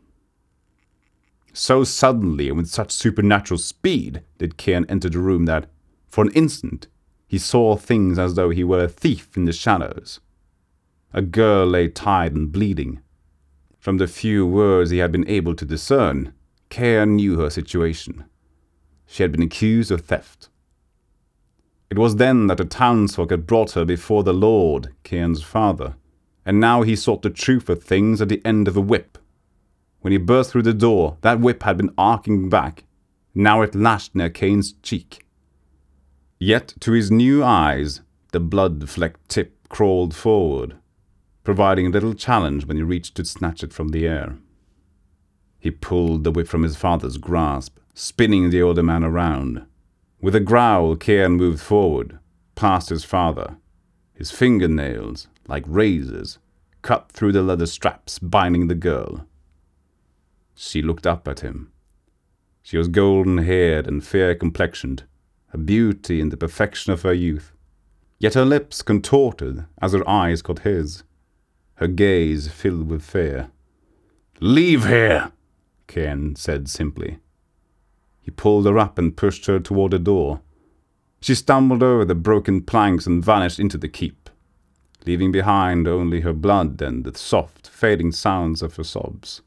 So 1.53 1.83
suddenly 1.83 2.49
and 2.49 2.57
with 2.57 2.69
such 2.69 2.91
supernatural 2.91 3.57
speed 3.57 4.21
did 4.37 4.57
Cairn 4.57 4.85
enter 4.87 5.09
the 5.09 5.17
room 5.17 5.45
that, 5.45 5.67
for 6.07 6.23
an 6.23 6.31
instant, 6.33 6.87
he 7.27 7.39
saw 7.39 7.75
things 7.75 8.19
as 8.19 8.35
though 8.35 8.51
he 8.51 8.63
were 8.63 8.83
a 8.83 8.87
thief 8.87 9.35
in 9.35 9.45
the 9.45 9.51
shadows. 9.51 10.19
A 11.13 11.21
girl 11.23 11.65
lay 11.65 11.87
tied 11.87 12.33
and 12.33 12.51
bleeding. 12.51 12.99
From 13.79 13.97
the 13.97 14.07
few 14.07 14.45
words 14.45 14.91
he 14.91 14.99
had 14.99 15.11
been 15.11 15.27
able 15.27 15.55
to 15.55 15.65
discern, 15.65 16.33
Cairn 16.69 17.15
knew 17.15 17.39
her 17.39 17.49
situation. 17.49 18.25
She 19.05 19.23
had 19.23 19.31
been 19.31 19.41
accused 19.41 19.91
of 19.91 20.01
theft. 20.01 20.49
It 21.89 21.97
was 21.97 22.17
then 22.17 22.47
that 22.47 22.57
the 22.57 22.65
townsfolk 22.65 23.31
had 23.31 23.47
brought 23.47 23.71
her 23.71 23.85
before 23.85 24.23
the 24.23 24.33
Lord, 24.33 24.93
Cairn's 25.03 25.41
father, 25.41 25.95
and 26.45 26.59
now 26.59 26.81
he 26.81 26.95
sought 26.95 27.21
the 27.21 27.29
truth 27.29 27.69
of 27.69 27.81
things 27.81 28.21
at 28.21 28.29
the 28.29 28.41
end 28.45 28.67
of 28.67 28.75
a 28.75 28.81
whip. 28.81 29.17
When 30.01 30.11
he 30.11 30.17
burst 30.17 30.51
through 30.51 30.63
the 30.63 30.73
door, 30.73 31.17
that 31.21 31.39
whip 31.39 31.63
had 31.63 31.77
been 31.77 31.93
arcing 31.97 32.49
back. 32.49 32.83
Now 33.33 33.61
it 33.61 33.75
lashed 33.75 34.15
near 34.15 34.29
Cairn's 34.29 34.73
cheek. 34.83 35.25
Yet 36.39 36.73
to 36.81 36.91
his 36.91 37.09
new 37.09 37.43
eyes, 37.43 38.01
the 38.31 38.39
blood 38.39 38.89
flecked 38.89 39.29
tip 39.29 39.67
crawled 39.69 40.13
forward, 40.15 40.75
providing 41.43 41.87
a 41.87 41.89
little 41.89 42.13
challenge 42.13 42.65
when 42.65 42.77
he 42.77 42.83
reached 42.83 43.15
to 43.15 43.25
snatch 43.25 43.63
it 43.63 43.73
from 43.73 43.89
the 43.89 44.05
air. 44.05 44.37
He 45.67 45.71
pulled 45.71 46.23
the 46.23 46.31
whip 46.31 46.47
from 46.47 46.63
his 46.63 46.77
father's 46.77 47.17
grasp, 47.17 47.77
spinning 47.93 48.51
the 48.51 48.61
older 48.61 48.81
man 48.81 49.03
around. 49.03 49.65
With 50.21 50.33
a 50.33 50.39
growl, 50.39 50.95
Cairn 50.95 51.33
moved 51.33 51.59
forward, 51.59 52.19
past 52.55 52.87
his 52.87 53.03
father. 53.03 53.57
His 54.13 54.31
fingernails, 54.31 55.27
like 55.45 55.65
razors, 55.67 56.39
cut 56.83 57.11
through 57.11 57.33
the 57.33 57.41
leather 57.41 57.65
straps 57.65 58.17
binding 58.17 58.69
the 58.69 58.75
girl. 58.75 59.27
She 60.55 60.81
looked 60.81 61.05
up 61.05 61.27
at 61.27 61.41
him. 61.41 61.69
She 62.63 62.77
was 62.77 62.87
golden 62.87 63.39
haired 63.39 63.87
and 63.87 64.01
fair 64.01 64.35
complexioned, 64.35 65.03
a 65.51 65.57
beauty 65.57 66.21
in 66.21 66.29
the 66.29 66.37
perfection 66.37 66.93
of 66.93 67.01
her 67.01 67.13
youth. 67.13 67.51
Yet 68.19 68.35
her 68.35 68.45
lips 68.45 68.81
contorted 68.81 69.65
as 69.81 69.91
her 69.91 70.09
eyes 70.09 70.41
caught 70.41 70.59
his, 70.59 71.03
her 71.75 71.87
gaze 71.87 72.47
filled 72.47 72.89
with 72.89 73.03
fear. 73.03 73.51
Leave 74.39 74.87
here, 74.87 75.33
Cairn 75.87 76.35
said 76.35 76.69
simply. 76.69 77.19
He 78.21 78.31
pulled 78.31 78.65
her 78.65 78.77
up 78.77 78.97
and 78.97 79.15
pushed 79.15 79.45
her 79.45 79.59
toward 79.59 79.91
the 79.91 79.99
door. 79.99 80.41
She 81.21 81.33
stumbled 81.33 81.81
over 81.81 82.05
the 82.05 82.15
broken 82.15 82.61
planks 82.61 83.05
and 83.05 83.23
vanished 83.23 83.59
into 83.59 83.77
the 83.77 83.87
keep, 83.87 84.29
leaving 85.05 85.31
behind 85.31 85.87
only 85.87 86.21
her 86.21 86.33
blood 86.33 86.81
and 86.81 87.03
the 87.03 87.17
soft, 87.17 87.67
fading 87.67 88.11
sounds 88.11 88.61
of 88.61 88.75
her 88.75 88.83
sobs. 88.83 89.41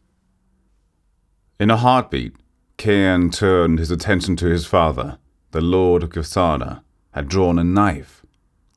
In 1.60 1.70
a 1.70 1.76
heartbeat, 1.76 2.32
Cairn 2.78 3.30
turned 3.30 3.78
his 3.78 3.90
attention 3.90 4.34
to 4.36 4.46
his 4.46 4.64
father. 4.64 5.18
The 5.50 5.60
Lord 5.60 6.02
of 6.02 6.10
Casada 6.10 6.82
had 7.10 7.28
drawn 7.28 7.58
a 7.58 7.64
knife, 7.64 8.24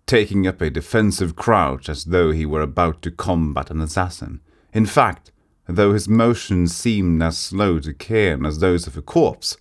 taking 0.06 0.46
up 0.46 0.60
a 0.60 0.70
defensive 0.70 1.38
crouch 1.38 1.88
as 1.88 2.06
though 2.06 2.32
he 2.32 2.46
were 2.46 2.62
about 2.62 3.02
to 3.04 3.12
combat 3.12 3.72
an 3.72 3.80
assassin. 3.80 4.42
In 4.74 4.86
fact, 4.86 5.32
though 5.68 5.94
his 5.94 6.10
motions 6.10 6.76
seemed 6.76 7.22
as 7.24 7.38
slow 7.38 7.80
to 7.80 7.94
Cairn 7.94 8.46
as 8.46 8.60
those 8.60 8.88
of 8.88 8.98
a 8.98 9.02
corpse, 9.02 9.58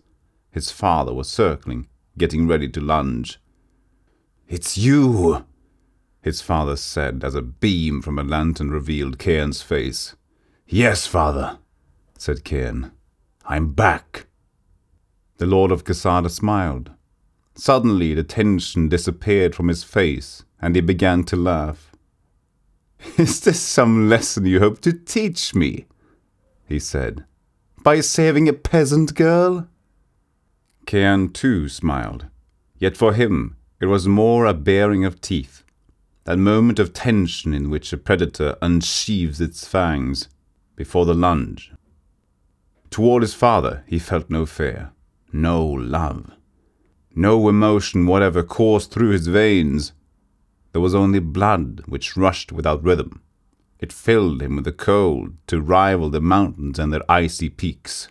his 0.50 0.70
father 0.70 1.14
was 1.14 1.28
circling, 1.28 1.86
getting 2.18 2.46
ready 2.46 2.68
to 2.68 2.80
lunge. 2.80 3.40
It's 4.48 4.76
you, 4.76 5.44
his 6.20 6.40
father 6.40 6.76
said 6.76 7.22
as 7.24 7.34
a 7.34 7.42
beam 7.42 8.02
from 8.02 8.18
a 8.18 8.22
lantern 8.24 8.70
revealed 8.70 9.18
Cairn's 9.18 9.62
face. 9.62 10.14
Yes, 10.66 11.06
father, 11.06 11.58
said 12.18 12.44
Cairn. 12.44 12.92
I'm 13.44 13.72
back. 13.72 14.26
The 15.38 15.46
Lord 15.46 15.72
of 15.72 15.84
Casada 15.84 16.30
smiled. 16.30 16.90
Suddenly 17.54 18.14
the 18.14 18.24
tension 18.24 18.88
disappeared 18.88 19.54
from 19.54 19.68
his 19.68 19.84
face, 19.84 20.44
and 20.60 20.74
he 20.74 20.80
began 20.80 21.24
to 21.24 21.36
laugh. 21.36 21.92
Is 23.18 23.40
this 23.40 23.60
some 23.60 24.08
lesson 24.08 24.46
you 24.46 24.60
hope 24.60 24.80
to 24.82 24.92
teach 24.92 25.54
me? 25.54 25.86
He 26.72 26.78
said. 26.78 27.26
By 27.82 28.00
saving 28.00 28.48
a 28.48 28.54
peasant 28.54 29.14
girl? 29.14 29.68
Cairn 30.86 31.28
too 31.28 31.68
smiled. 31.68 32.28
Yet 32.78 32.96
for 32.96 33.12
him 33.12 33.56
it 33.78 33.86
was 33.92 34.08
more 34.08 34.46
a 34.46 34.54
baring 34.54 35.04
of 35.04 35.20
teeth, 35.20 35.64
that 36.24 36.38
moment 36.38 36.78
of 36.78 36.94
tension 36.94 37.52
in 37.52 37.68
which 37.68 37.92
a 37.92 37.98
predator 37.98 38.56
unsheathes 38.62 39.38
its 39.38 39.68
fangs 39.68 40.30
before 40.74 41.04
the 41.04 41.12
lunge. 41.12 41.74
Toward 42.88 43.20
his 43.22 43.34
father 43.34 43.84
he 43.86 43.98
felt 43.98 44.30
no 44.30 44.46
fear, 44.46 44.92
no 45.30 45.62
love, 45.62 46.30
no 47.14 47.50
emotion 47.50 48.06
whatever 48.06 48.42
coursed 48.42 48.90
through 48.90 49.10
his 49.10 49.26
veins. 49.26 49.92
There 50.72 50.80
was 50.80 50.94
only 50.94 51.18
blood 51.18 51.82
which 51.84 52.16
rushed 52.16 52.50
without 52.50 52.82
rhythm. 52.82 53.20
It 53.82 53.92
filled 53.92 54.40
him 54.40 54.54
with 54.54 54.66
a 54.68 54.72
cold 54.72 55.34
to 55.48 55.60
rival 55.60 56.08
the 56.08 56.20
mountains 56.20 56.78
and 56.78 56.92
their 56.92 57.02
icy 57.10 57.50
peaks. 57.50 58.06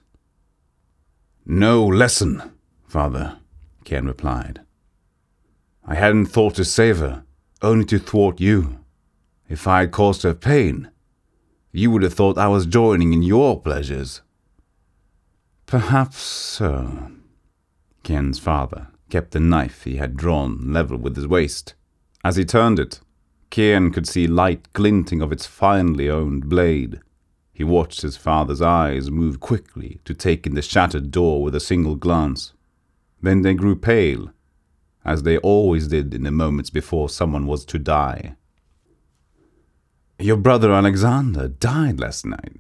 No 1.46 1.86
lesson, 1.86 2.52
father, 2.90 3.40
Cairn 3.86 4.06
replied. 4.06 4.60
I 5.86 5.96
hadn't 5.96 6.26
thought 6.26 6.56
to 6.56 6.66
save 6.66 6.98
her, 6.98 7.24
only 7.62 7.86
to 7.86 8.00
thwart 8.00 8.42
you. 8.42 8.80
If 9.48 9.66
I 9.66 9.80
had 9.80 9.94
caused 9.94 10.24
her 10.24 10.34
pain, 10.34 10.92
you 11.72 11.90
would 11.90 12.04
have 12.04 12.16
thought 12.16 12.38
I 12.38 12.50
was 12.50 12.66
joining 12.66 13.14
in 13.14 13.24
your 13.24 13.62
pleasures. 13.62 14.22
Perhaps 15.68 16.18
so. 16.18 17.12
Cairn's 18.04 18.40
father 18.40 18.88
kept 19.10 19.32
the 19.32 19.40
knife 19.40 19.86
he 19.86 19.96
had 19.96 20.18
drawn 20.18 20.74
level 20.74 20.98
with 20.98 21.16
his 21.16 21.28
waist. 21.28 21.76
As 22.26 22.36
he 22.36 22.44
turned 22.44 22.78
it, 22.78 23.00
Cairn 23.52 23.92
could 23.92 24.08
see 24.08 24.26
light 24.26 24.72
glinting 24.74 25.22
of 25.22 25.32
its 25.32 25.46
finely 25.46 26.10
owned 26.10 26.50
blade. 26.50 27.02
He 27.54 27.64
watched 27.64 28.02
his 28.02 28.18
father's 28.18 28.62
eyes 28.62 29.12
move 29.12 29.40
quickly 29.40 30.00
to 30.06 30.16
take 30.16 30.48
in 30.48 30.56
the 30.56 30.62
shattered 30.62 31.12
door 31.12 31.44
with 31.44 31.54
a 31.54 31.60
single 31.60 31.96
glance. 31.96 32.54
Then 33.22 33.44
they 33.44 33.54
grew 33.54 33.76
pale, 33.76 34.32
as 35.06 35.24
they 35.24 35.38
always 35.38 35.90
did 35.90 36.14
in 36.14 36.24
the 36.24 36.32
moments 36.32 36.70
before 36.70 37.10
someone 37.10 37.46
was 37.46 37.66
to 37.66 37.78
die. 37.78 38.36
Your 40.18 40.38
brother 40.38 40.72
Alexander 40.72 41.48
died 41.48 42.00
last 42.00 42.26
night. 42.26 42.60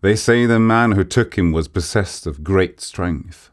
They 0.00 0.16
say 0.16 0.46
the 0.46 0.58
man 0.58 0.92
who 0.92 1.04
took 1.04 1.38
him 1.38 1.52
was 1.52 1.68
possessed 1.68 2.26
of 2.26 2.42
great 2.42 2.80
strength. 2.80 3.50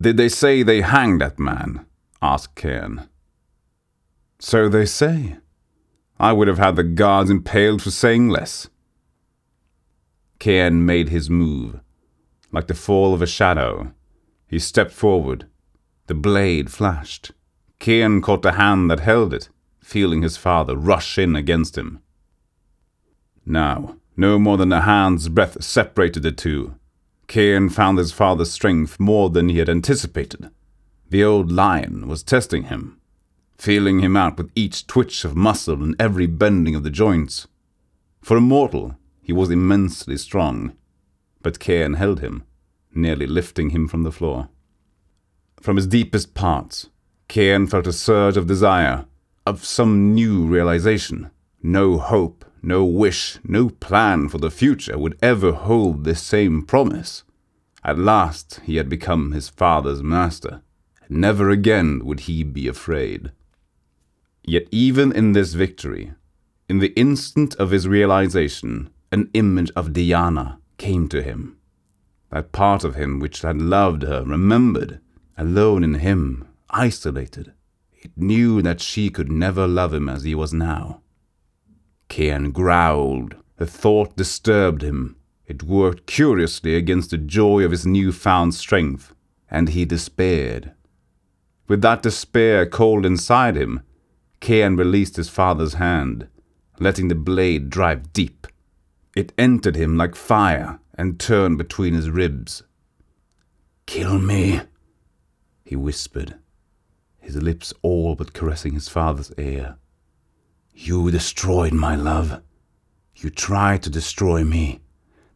Did 0.00 0.16
they 0.16 0.30
say 0.30 0.62
they 0.62 0.80
hanged 0.80 1.20
that 1.20 1.38
man? 1.38 1.84
asked 2.22 2.54
Cairn. 2.54 3.08
So 4.38 4.68
they 4.68 4.86
say. 4.86 5.36
I 6.18 6.32
would 6.32 6.48
have 6.48 6.58
had 6.58 6.76
the 6.76 6.82
guards 6.82 7.30
impaled 7.30 7.82
for 7.82 7.90
saying 7.90 8.28
less. 8.28 8.68
Cairn 10.38 10.84
made 10.84 11.08
his 11.08 11.28
move. 11.30 11.80
Like 12.52 12.68
the 12.68 12.74
fall 12.74 13.12
of 13.12 13.22
a 13.22 13.26
shadow, 13.26 13.92
he 14.46 14.58
stepped 14.58 14.92
forward. 14.92 15.46
The 16.06 16.14
blade 16.14 16.70
flashed. 16.70 17.32
Cairn 17.78 18.22
caught 18.22 18.42
the 18.42 18.52
hand 18.52 18.90
that 18.90 19.00
held 19.00 19.34
it, 19.34 19.48
feeling 19.80 20.22
his 20.22 20.36
father 20.36 20.76
rush 20.76 21.18
in 21.18 21.36
against 21.36 21.76
him. 21.76 22.00
Now, 23.44 23.96
no 24.16 24.38
more 24.38 24.56
than 24.56 24.72
a 24.72 24.82
hand's 24.82 25.28
breadth 25.28 25.62
separated 25.62 26.22
the 26.22 26.32
two. 26.32 26.76
Cairn 27.26 27.68
found 27.68 27.98
his 27.98 28.12
father's 28.12 28.52
strength 28.52 28.98
more 28.98 29.30
than 29.30 29.48
he 29.48 29.58
had 29.58 29.68
anticipated. 29.68 30.50
The 31.10 31.24
old 31.24 31.52
lion 31.52 32.08
was 32.08 32.22
testing 32.22 32.64
him, 32.64 33.00
feeling 33.58 34.00
him 34.00 34.16
out 34.16 34.36
with 34.38 34.50
each 34.54 34.86
twitch 34.86 35.24
of 35.24 35.36
muscle 35.36 35.82
and 35.82 35.96
every 35.98 36.26
bending 36.26 36.74
of 36.74 36.82
the 36.82 36.90
joints. 36.90 37.46
For 38.20 38.36
a 38.36 38.40
mortal, 38.40 38.96
he 39.22 39.32
was 39.32 39.50
immensely 39.50 40.16
strong, 40.16 40.76
but 41.42 41.58
Cairn 41.58 41.94
held 41.94 42.20
him, 42.20 42.44
nearly 42.94 43.26
lifting 43.26 43.70
him 43.70 43.88
from 43.88 44.02
the 44.02 44.12
floor. 44.12 44.48
From 45.60 45.76
his 45.76 45.86
deepest 45.86 46.34
parts, 46.34 46.90
Cairn 47.28 47.66
felt 47.66 47.86
a 47.86 47.92
surge 47.92 48.36
of 48.36 48.46
desire, 48.46 49.06
of 49.46 49.64
some 49.64 50.14
new 50.14 50.46
realization. 50.46 51.30
No 51.62 51.98
hope, 51.98 52.44
no 52.62 52.84
wish, 52.84 53.38
no 53.44 53.70
plan 53.70 54.28
for 54.28 54.38
the 54.38 54.50
future 54.50 54.98
would 54.98 55.18
ever 55.22 55.52
hold 55.52 56.04
this 56.04 56.22
same 56.22 56.62
promise. 56.62 57.24
At 57.84 57.98
last 57.98 58.60
he 58.64 58.76
had 58.76 58.88
become 58.88 59.32
his 59.32 59.48
father's 59.48 60.02
master. 60.02 60.62
Never 61.08 61.50
again 61.50 62.04
would 62.04 62.20
he 62.20 62.42
be 62.42 62.66
afraid. 62.66 63.30
Yet 64.46 64.68
even 64.70 65.10
in 65.10 65.32
this 65.32 65.54
victory, 65.54 66.12
in 66.68 66.78
the 66.78 66.94
instant 66.94 67.56
of 67.56 67.72
his 67.72 67.88
realization, 67.88 68.90
an 69.10 69.28
image 69.34 69.72
of 69.74 69.92
Diana 69.92 70.60
came 70.78 71.08
to 71.08 71.20
him. 71.20 71.56
That 72.30 72.52
part 72.52 72.84
of 72.84 72.94
him 72.94 73.18
which 73.18 73.42
had 73.42 73.60
loved 73.60 74.02
her 74.02 74.24
remembered, 74.24 75.00
alone 75.36 75.82
in 75.82 75.94
him, 75.94 76.46
isolated. 76.70 77.52
It 77.92 78.12
knew 78.16 78.62
that 78.62 78.80
she 78.80 79.10
could 79.10 79.32
never 79.32 79.66
love 79.66 79.92
him 79.92 80.08
as 80.08 80.22
he 80.22 80.34
was 80.34 80.52
now. 80.52 81.00
Cairn 82.08 82.52
growled. 82.52 83.34
The 83.56 83.66
thought 83.66 84.16
disturbed 84.16 84.82
him. 84.82 85.16
It 85.46 85.62
worked 85.62 86.06
curiously 86.06 86.76
against 86.76 87.10
the 87.10 87.18
joy 87.18 87.64
of 87.64 87.70
his 87.70 87.86
new-found 87.86 88.54
strength, 88.54 89.12
and 89.50 89.70
he 89.70 89.84
despaired. 89.84 90.72
With 91.66 91.82
that 91.82 92.02
despair 92.02 92.66
cold 92.66 93.06
inside 93.06 93.56
him, 93.56 93.82
Cairn 94.40 94.76
released 94.76 95.16
his 95.16 95.28
father's 95.28 95.74
hand, 95.74 96.28
letting 96.78 97.08
the 97.08 97.14
blade 97.14 97.70
drive 97.70 98.12
deep. 98.12 98.46
It 99.14 99.32
entered 99.38 99.76
him 99.76 99.96
like 99.96 100.14
fire 100.14 100.78
and 100.94 101.18
turned 101.18 101.58
between 101.58 101.94
his 101.94 102.10
ribs. 102.10 102.62
Kill 103.86 104.18
me, 104.18 104.60
he 105.64 105.76
whispered, 105.76 106.36
his 107.18 107.36
lips 107.36 107.72
all 107.82 108.14
but 108.14 108.32
caressing 108.32 108.74
his 108.74 108.88
father's 108.88 109.32
ear. 109.38 109.76
You 110.74 111.10
destroyed 111.10 111.72
my 111.72 111.96
love. 111.96 112.42
You 113.16 113.30
tried 113.30 113.82
to 113.84 113.90
destroy 113.90 114.44
me. 114.44 114.80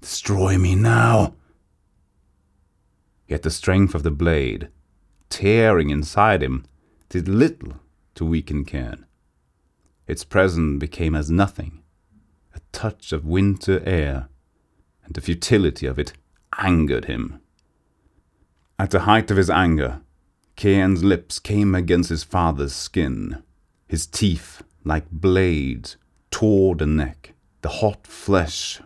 Destroy 0.01 0.59
me 0.59 0.74
now. 0.74 1.34
Yet 3.26 3.42
the 3.42 3.51
strength 3.51 3.94
of 3.94 4.03
the 4.03 4.11
blade, 4.11 4.68
tearing 5.30 5.90
inside 5.90 6.42
him, 6.42 6.66
did 7.09 7.26
little 7.26 7.74
to 8.21 8.27
weaken 8.27 8.66
Cairn. 8.66 9.07
Its 10.07 10.25
presence 10.25 10.79
became 10.79 11.14
as 11.14 11.31
nothing, 11.31 11.81
a 12.55 12.61
touch 12.71 13.12
of 13.12 13.25
winter 13.25 13.83
air, 13.87 14.29
and 15.03 15.14
the 15.14 15.23
futility 15.23 15.87
of 15.87 15.99
it 15.99 16.12
angered 16.59 17.07
him. 17.07 17.41
At 18.79 18.91
the 18.91 19.01
height 19.01 19.31
of 19.31 19.39
his 19.39 19.49
anger, 19.49 20.03
Cairn's 20.55 21.03
lips 21.03 21.39
came 21.39 21.75
against 21.75 22.11
his 22.11 22.23
father's 22.23 22.75
skin, 22.75 23.43
his 23.89 24.07
teeth 24.07 24.62
like 24.85 25.11
blades, 25.11 25.97
tore 26.31 26.75
the 26.75 26.85
neck, 26.85 27.33
the 27.62 27.71
hot 27.81 28.07
flesh. 28.07 28.83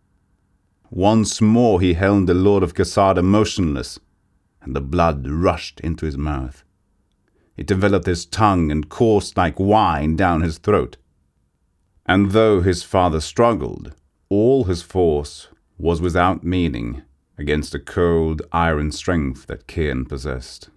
Once 0.93 1.41
more 1.41 1.81
he 1.81 1.95
held 1.95 2.29
the 2.29 2.35
Lord 2.35 2.63
of 2.63 2.75
Casada 2.75 3.25
motionless, 3.25 3.99
and 4.63 4.77
the 4.77 4.81
blood 4.81 5.27
rushed 5.27 5.81
into 5.81 6.07
his 6.07 6.17
mouth. 6.17 6.63
It 7.57 7.71
enveloped 7.71 8.07
his 8.07 8.27
tongue 8.27 8.71
and 8.71 8.89
coursed 8.89 9.37
like 9.37 9.61
wine 9.61 10.17
down 10.17 10.43
his 10.43 10.59
throat. 10.59 10.97
And 12.07 12.33
though 12.33 12.61
his 12.61 12.83
father 12.83 13.21
struggled, 13.21 13.95
all 14.29 14.65
his 14.65 14.83
force 14.83 15.49
was 15.79 16.01
without 16.01 16.45
meaning 16.45 17.03
against 17.39 17.73
the 17.73 17.79
cold 17.79 18.43
iron 18.53 18.93
strength 18.93 19.47
that 19.47 19.67
Cairn 19.67 20.05
possessed. 20.05 20.71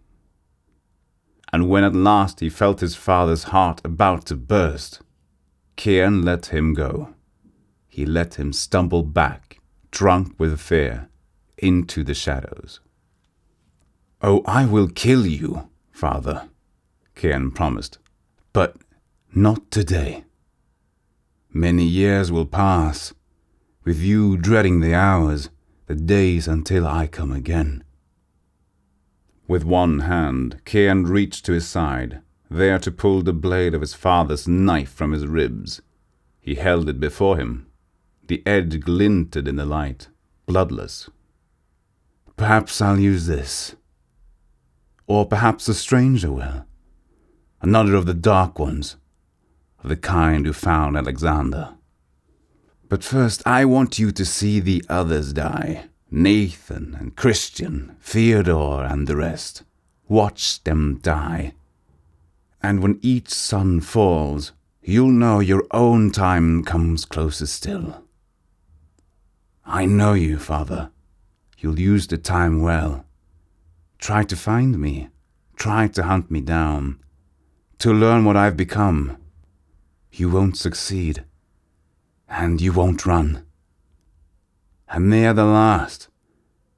And 1.52 1.70
when 1.70 1.84
at 1.84 1.96
last 1.96 2.40
he 2.40 2.50
felt 2.50 2.82
his 2.82 2.96
father's 2.96 3.46
heart 3.46 3.82
about 3.84 4.26
to 4.28 4.36
burst, 4.36 5.02
Cairn 5.76 6.24
let 6.24 6.48
him 6.48 6.74
go. 6.74 7.14
He 7.88 8.06
let 8.06 8.36
him 8.36 8.52
stumble 8.54 9.04
back, 9.04 9.60
drunk 9.92 10.36
with 10.38 10.60
fear, 10.60 11.10
into 11.58 12.04
the 12.04 12.14
shadows. 12.14 12.80
Oh, 14.22 14.44
I 14.46 14.66
will 14.66 14.88
kill 14.88 15.26
you, 15.26 15.70
father, 15.92 16.50
Cairn 17.18 17.50
promised, 17.50 17.98
but 18.54 18.78
not 19.34 19.72
today. 19.72 20.24
Many 21.52 21.84
years 21.84 22.32
will 22.32 22.46
pass, 22.46 23.12
with 23.84 24.00
you 24.00 24.38
dreading 24.38 24.82
the 24.82 24.94
hours, 24.94 25.50
the 25.88 25.96
days 25.96 26.48
until 26.48 26.86
I 26.86 27.08
come 27.08 27.32
again. 27.32 27.84
With 29.48 29.64
one 29.64 30.02
hand, 30.02 30.62
Cairn 30.64 31.08
reached 31.08 31.44
to 31.46 31.54
his 31.54 31.68
side, 31.68 32.22
there 32.52 32.78
to 32.78 32.92
pull 32.92 33.24
the 33.24 33.34
blade 33.34 33.74
of 33.74 33.82
his 33.82 33.96
father's 33.96 34.48
knife 34.48 34.92
from 34.92 35.12
his 35.12 35.26
ribs. 35.26 35.82
He 36.40 36.54
held 36.54 36.88
it 36.88 37.00
before 37.00 37.38
him. 37.38 37.66
The 38.28 38.44
edge 38.46 38.80
glinted 38.82 39.48
in 39.48 39.56
the 39.56 39.66
light, 39.66 40.10
bloodless. 40.46 41.10
Perhaps 42.36 42.80
I'll 42.80 43.00
use 43.00 43.26
this. 43.26 43.76
Or 45.08 45.26
perhaps 45.26 45.68
a 45.68 45.74
stranger 45.74 46.32
will. 46.32 46.67
Another 47.62 47.96
of 47.96 48.06
the 48.06 48.14
dark 48.14 48.60
ones, 48.60 48.98
of 49.84 49.90
the 49.90 49.96
kind 49.96 50.46
who 50.46 50.54
found 50.54 50.98
Alexander. 50.98 51.76
But 52.90 53.04
first, 53.04 53.46
I 53.46 53.66
want 53.66 54.00
you 54.00 54.12
to 54.12 54.26
see 54.26 54.60
the 54.60 54.84
others 54.88 55.34
die 55.34 55.86
Nathan 56.10 56.96
and 57.00 57.16
Christian, 57.16 57.98
Theodore 58.02 58.84
and 58.84 59.08
the 59.08 59.18
rest. 59.18 59.64
Watch 60.08 60.64
them 60.64 61.00
die 61.02 61.54
and 62.62 62.82
when 62.82 63.00
each 63.02 63.30
sun 63.30 63.80
falls, 63.82 64.52
you'll 64.82 65.12
know 65.12 65.40
your 65.40 65.66
own 65.72 66.12
time 66.12 66.64
comes 66.64 67.06
closer 67.06 67.46
still. 67.46 68.04
I 69.66 69.86
know 69.86 70.14
you, 70.14 70.38
Father. 70.38 70.92
You'll 71.58 71.80
use 71.80 72.08
the 72.08 72.18
time 72.18 72.62
well. 72.62 73.06
Try 74.00 74.24
to 74.26 74.36
find 74.36 74.80
me. 74.80 75.10
Try 75.56 75.88
to 75.88 76.04
hunt 76.04 76.30
me 76.30 76.42
down. 76.42 77.00
To 77.80 77.94
learn 77.94 78.26
what 78.26 78.36
I've 78.36 78.58
become. 78.58 79.18
You 80.12 80.30
won't 80.30 80.58
succeed. 80.58 81.24
And 82.28 82.60
you 82.60 82.74
won't 82.74 83.06
run. 83.06 83.46
And 84.90 85.10
near 85.10 85.34
the 85.34 85.46
last, 85.46 86.08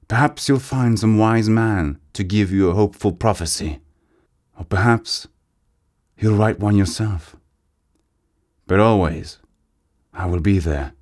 perhaps 0.08 0.48
you'll 0.48 0.58
find 0.58 0.98
some 0.98 1.18
wise 1.18 1.48
man 1.48 1.98
to 2.12 2.24
give 2.24 2.52
you 2.52 2.68
a 2.68 2.74
hopeful 2.74 3.12
prophecy. 3.12 3.80
Or 4.58 4.64
perhaps 4.64 5.28
You'll 6.20 6.36
write 6.36 6.60
one 6.60 6.76
yourself. 6.76 7.34
But 8.66 8.78
always, 8.78 9.38
I 10.12 10.26
will 10.26 10.40
be 10.40 10.58
there, 10.58 10.92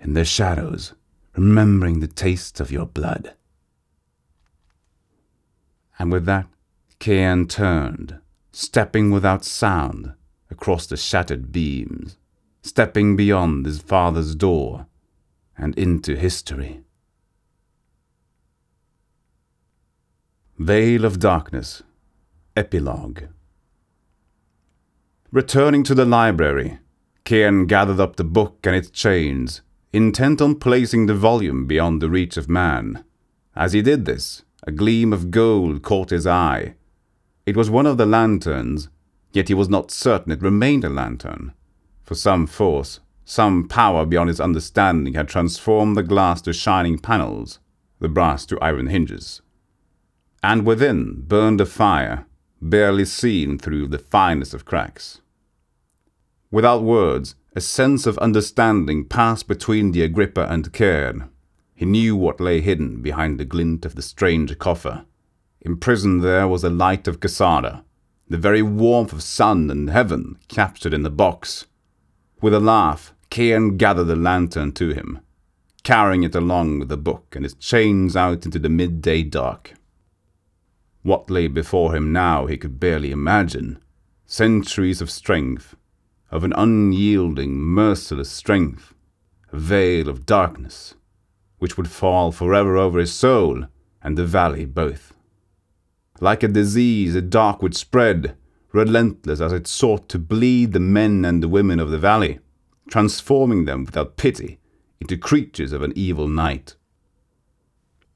in 0.00 0.14
the 0.14 0.24
shadows, 0.24 0.94
remembering 1.36 2.00
the 2.00 2.08
taste 2.08 2.58
of 2.58 2.72
your 2.72 2.86
blood. 2.86 3.34
And 5.98 6.10
with 6.10 6.24
that, 6.24 6.46
Cairn 7.00 7.48
turned, 7.48 8.18
stepping 8.58 9.12
without 9.12 9.44
sound, 9.44 10.12
across 10.50 10.84
the 10.88 10.96
shattered 10.96 11.52
beams, 11.52 12.18
stepping 12.60 13.14
beyond 13.14 13.64
his 13.64 13.80
father's 13.80 14.34
door 14.34 14.84
and 15.56 15.78
into 15.78 16.16
history. 16.16 16.80
Veil 20.58 21.04
of 21.04 21.20
Darkness 21.20 21.84
Epilogue 22.56 23.22
Returning 25.30 25.84
to 25.84 25.94
the 25.94 26.04
library, 26.04 26.80
Cairn 27.22 27.68
gathered 27.68 28.00
up 28.00 28.16
the 28.16 28.24
book 28.24 28.58
and 28.64 28.74
its 28.74 28.90
chains, 28.90 29.62
intent 29.92 30.42
on 30.42 30.56
placing 30.56 31.06
the 31.06 31.14
volume 31.14 31.68
beyond 31.68 32.02
the 32.02 32.10
reach 32.10 32.36
of 32.36 32.48
man. 32.48 33.04
As 33.54 33.72
he 33.72 33.82
did 33.82 34.04
this, 34.04 34.42
a 34.64 34.72
gleam 34.72 35.12
of 35.12 35.30
gold 35.30 35.84
caught 35.84 36.10
his 36.10 36.26
eye. 36.26 36.74
It 37.48 37.56
was 37.56 37.70
one 37.70 37.86
of 37.86 37.96
the 37.96 38.04
lanterns, 38.04 38.90
yet 39.32 39.48
he 39.48 39.54
was 39.54 39.70
not 39.70 39.90
certain 39.90 40.32
it 40.32 40.42
remained 40.42 40.84
a 40.84 40.90
lantern. 40.90 41.54
For 42.04 42.14
some 42.14 42.46
force, 42.46 43.00
some 43.24 43.66
power 43.66 44.04
beyond 44.04 44.28
his 44.28 44.38
understanding 44.38 45.14
had 45.14 45.28
transformed 45.28 45.96
the 45.96 46.02
glass 46.02 46.42
to 46.42 46.52
shining 46.52 46.98
panels, 46.98 47.58
the 48.00 48.08
brass 48.10 48.44
to 48.44 48.60
iron 48.60 48.88
hinges. 48.88 49.40
And 50.42 50.66
within 50.66 51.22
burned 51.22 51.62
a 51.62 51.64
fire, 51.64 52.26
barely 52.60 53.06
seen 53.06 53.58
through 53.58 53.88
the 53.88 53.98
finest 53.98 54.52
of 54.52 54.66
cracks. 54.66 55.22
Without 56.50 56.82
words, 56.82 57.34
a 57.56 57.62
sense 57.62 58.04
of 58.04 58.18
understanding 58.18 59.06
passed 59.06 59.48
between 59.48 59.92
the 59.92 60.02
Agrippa 60.02 60.46
and 60.50 60.70
Cairn. 60.74 61.30
He 61.74 61.86
knew 61.86 62.14
what 62.14 62.42
lay 62.42 62.60
hidden 62.60 63.00
behind 63.00 63.40
the 63.40 63.46
glint 63.46 63.86
of 63.86 63.94
the 63.94 64.02
strange 64.02 64.58
coffer. 64.58 65.06
Imprisoned 65.62 66.22
there 66.22 66.46
was 66.46 66.62
the 66.62 66.70
light 66.70 67.08
of 67.08 67.20
Casada, 67.20 67.82
the 68.28 68.38
very 68.38 68.62
warmth 68.62 69.12
of 69.12 69.22
sun 69.22 69.70
and 69.70 69.90
heaven 69.90 70.38
captured 70.48 70.94
in 70.94 71.02
the 71.02 71.10
box. 71.10 71.66
With 72.40 72.54
a 72.54 72.60
laugh, 72.60 73.12
Cairn 73.30 73.76
gathered 73.76 74.04
the 74.04 74.16
lantern 74.16 74.72
to 74.72 74.90
him, 74.90 75.20
carrying 75.82 76.22
it 76.22 76.34
along 76.34 76.78
with 76.78 76.88
the 76.88 76.96
book 76.96 77.34
and 77.34 77.44
its 77.44 77.54
chains 77.54 78.16
out 78.16 78.44
into 78.44 78.58
the 78.58 78.68
midday 78.68 79.22
dark. 79.22 79.74
What 81.02 81.30
lay 81.30 81.48
before 81.48 81.94
him 81.94 82.12
now 82.12 82.46
he 82.46 82.56
could 82.56 82.78
barely 82.78 83.10
imagine. 83.10 83.78
Centuries 84.26 85.00
of 85.00 85.10
strength, 85.10 85.74
of 86.30 86.44
an 86.44 86.52
unyielding, 86.52 87.56
merciless 87.56 88.30
strength, 88.30 88.94
a 89.50 89.58
veil 89.58 90.08
of 90.08 90.26
darkness, 90.26 90.94
which 91.58 91.76
would 91.76 91.88
fall 91.88 92.30
forever 92.30 92.76
over 92.76 92.98
his 92.98 93.12
soul 93.12 93.64
and 94.02 94.16
the 94.16 94.26
valley 94.26 94.64
both. 94.64 95.14
Like 96.20 96.42
a 96.42 96.48
disease, 96.48 97.14
the 97.14 97.22
dark 97.22 97.62
would 97.62 97.76
spread, 97.76 98.36
relentless 98.72 99.40
as 99.40 99.52
it 99.52 99.66
sought 99.66 100.08
to 100.08 100.18
bleed 100.18 100.72
the 100.72 100.80
men 100.80 101.24
and 101.24 101.42
the 101.42 101.48
women 101.48 101.78
of 101.78 101.90
the 101.90 101.98
valley, 101.98 102.40
transforming 102.88 103.64
them 103.64 103.84
without 103.84 104.16
pity 104.16 104.58
into 105.00 105.16
creatures 105.16 105.72
of 105.72 105.82
an 105.82 105.92
evil 105.94 106.26
night. 106.26 106.74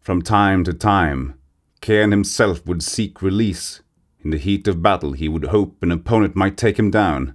From 0.00 0.20
time 0.20 0.64
to 0.64 0.72
time, 0.72 1.34
Cairn 1.80 2.10
himself 2.10 2.66
would 2.66 2.82
seek 2.82 3.22
release. 3.22 3.82
In 4.24 4.30
the 4.30 4.38
heat 4.38 4.66
of 4.66 4.82
battle, 4.82 5.12
he 5.12 5.28
would 5.28 5.46
hope 5.46 5.82
an 5.82 5.92
opponent 5.92 6.34
might 6.34 6.56
take 6.56 6.78
him 6.78 6.90
down, 6.90 7.34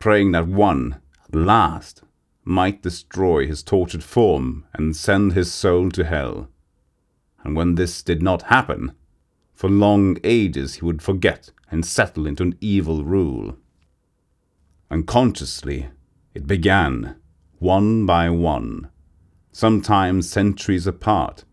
praying 0.00 0.32
that 0.32 0.48
one, 0.48 1.00
at 1.28 1.34
last, 1.34 2.02
might 2.44 2.82
destroy 2.82 3.46
his 3.46 3.62
tortured 3.62 4.02
form 4.02 4.64
and 4.74 4.96
send 4.96 5.32
his 5.32 5.52
soul 5.52 5.90
to 5.90 6.04
hell. 6.04 6.48
And 7.44 7.54
when 7.54 7.76
this 7.76 8.02
did 8.02 8.22
not 8.22 8.42
happen, 8.42 8.92
for 9.60 9.68
long 9.68 10.16
ages 10.24 10.76
he 10.76 10.84
would 10.86 11.02
forget 11.02 11.50
and 11.70 11.84
settle 11.84 12.26
into 12.26 12.42
an 12.42 12.56
evil 12.62 13.04
rule. 13.04 13.58
Unconsciously, 14.90 15.90
it 16.32 16.46
began, 16.46 17.14
one 17.58 18.06
by 18.06 18.30
one, 18.30 18.88
sometimes 19.52 20.30
centuries 20.30 20.86
apart. 20.86 21.44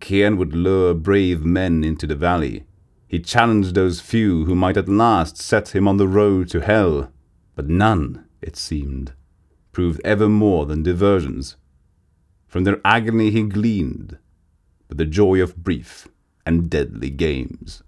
Cairn 0.00 0.38
would 0.38 0.54
lure 0.54 0.94
brave 0.94 1.44
men 1.44 1.84
into 1.84 2.06
the 2.06 2.14
valley. 2.14 2.64
He 3.06 3.18
challenged 3.18 3.74
those 3.74 4.00
few 4.00 4.46
who 4.46 4.54
might 4.54 4.78
at 4.78 4.88
last 4.88 5.36
set 5.36 5.74
him 5.74 5.86
on 5.86 5.98
the 5.98 6.08
road 6.08 6.48
to 6.48 6.60
hell 6.62 7.12
but 7.54 7.68
none, 7.68 8.24
it 8.40 8.56
seemed, 8.56 9.12
proved 9.72 10.00
ever 10.06 10.26
more 10.26 10.64
than 10.64 10.82
diversions. 10.82 11.58
From 12.46 12.64
their 12.64 12.80
agony 12.82 13.30
he 13.30 13.42
gleaned, 13.42 14.16
but 14.88 14.96
the 14.96 15.04
joy 15.04 15.42
of 15.42 15.58
brief 15.58 16.08
and 16.46 16.68
deadly 16.70 17.10
games. 17.10 17.82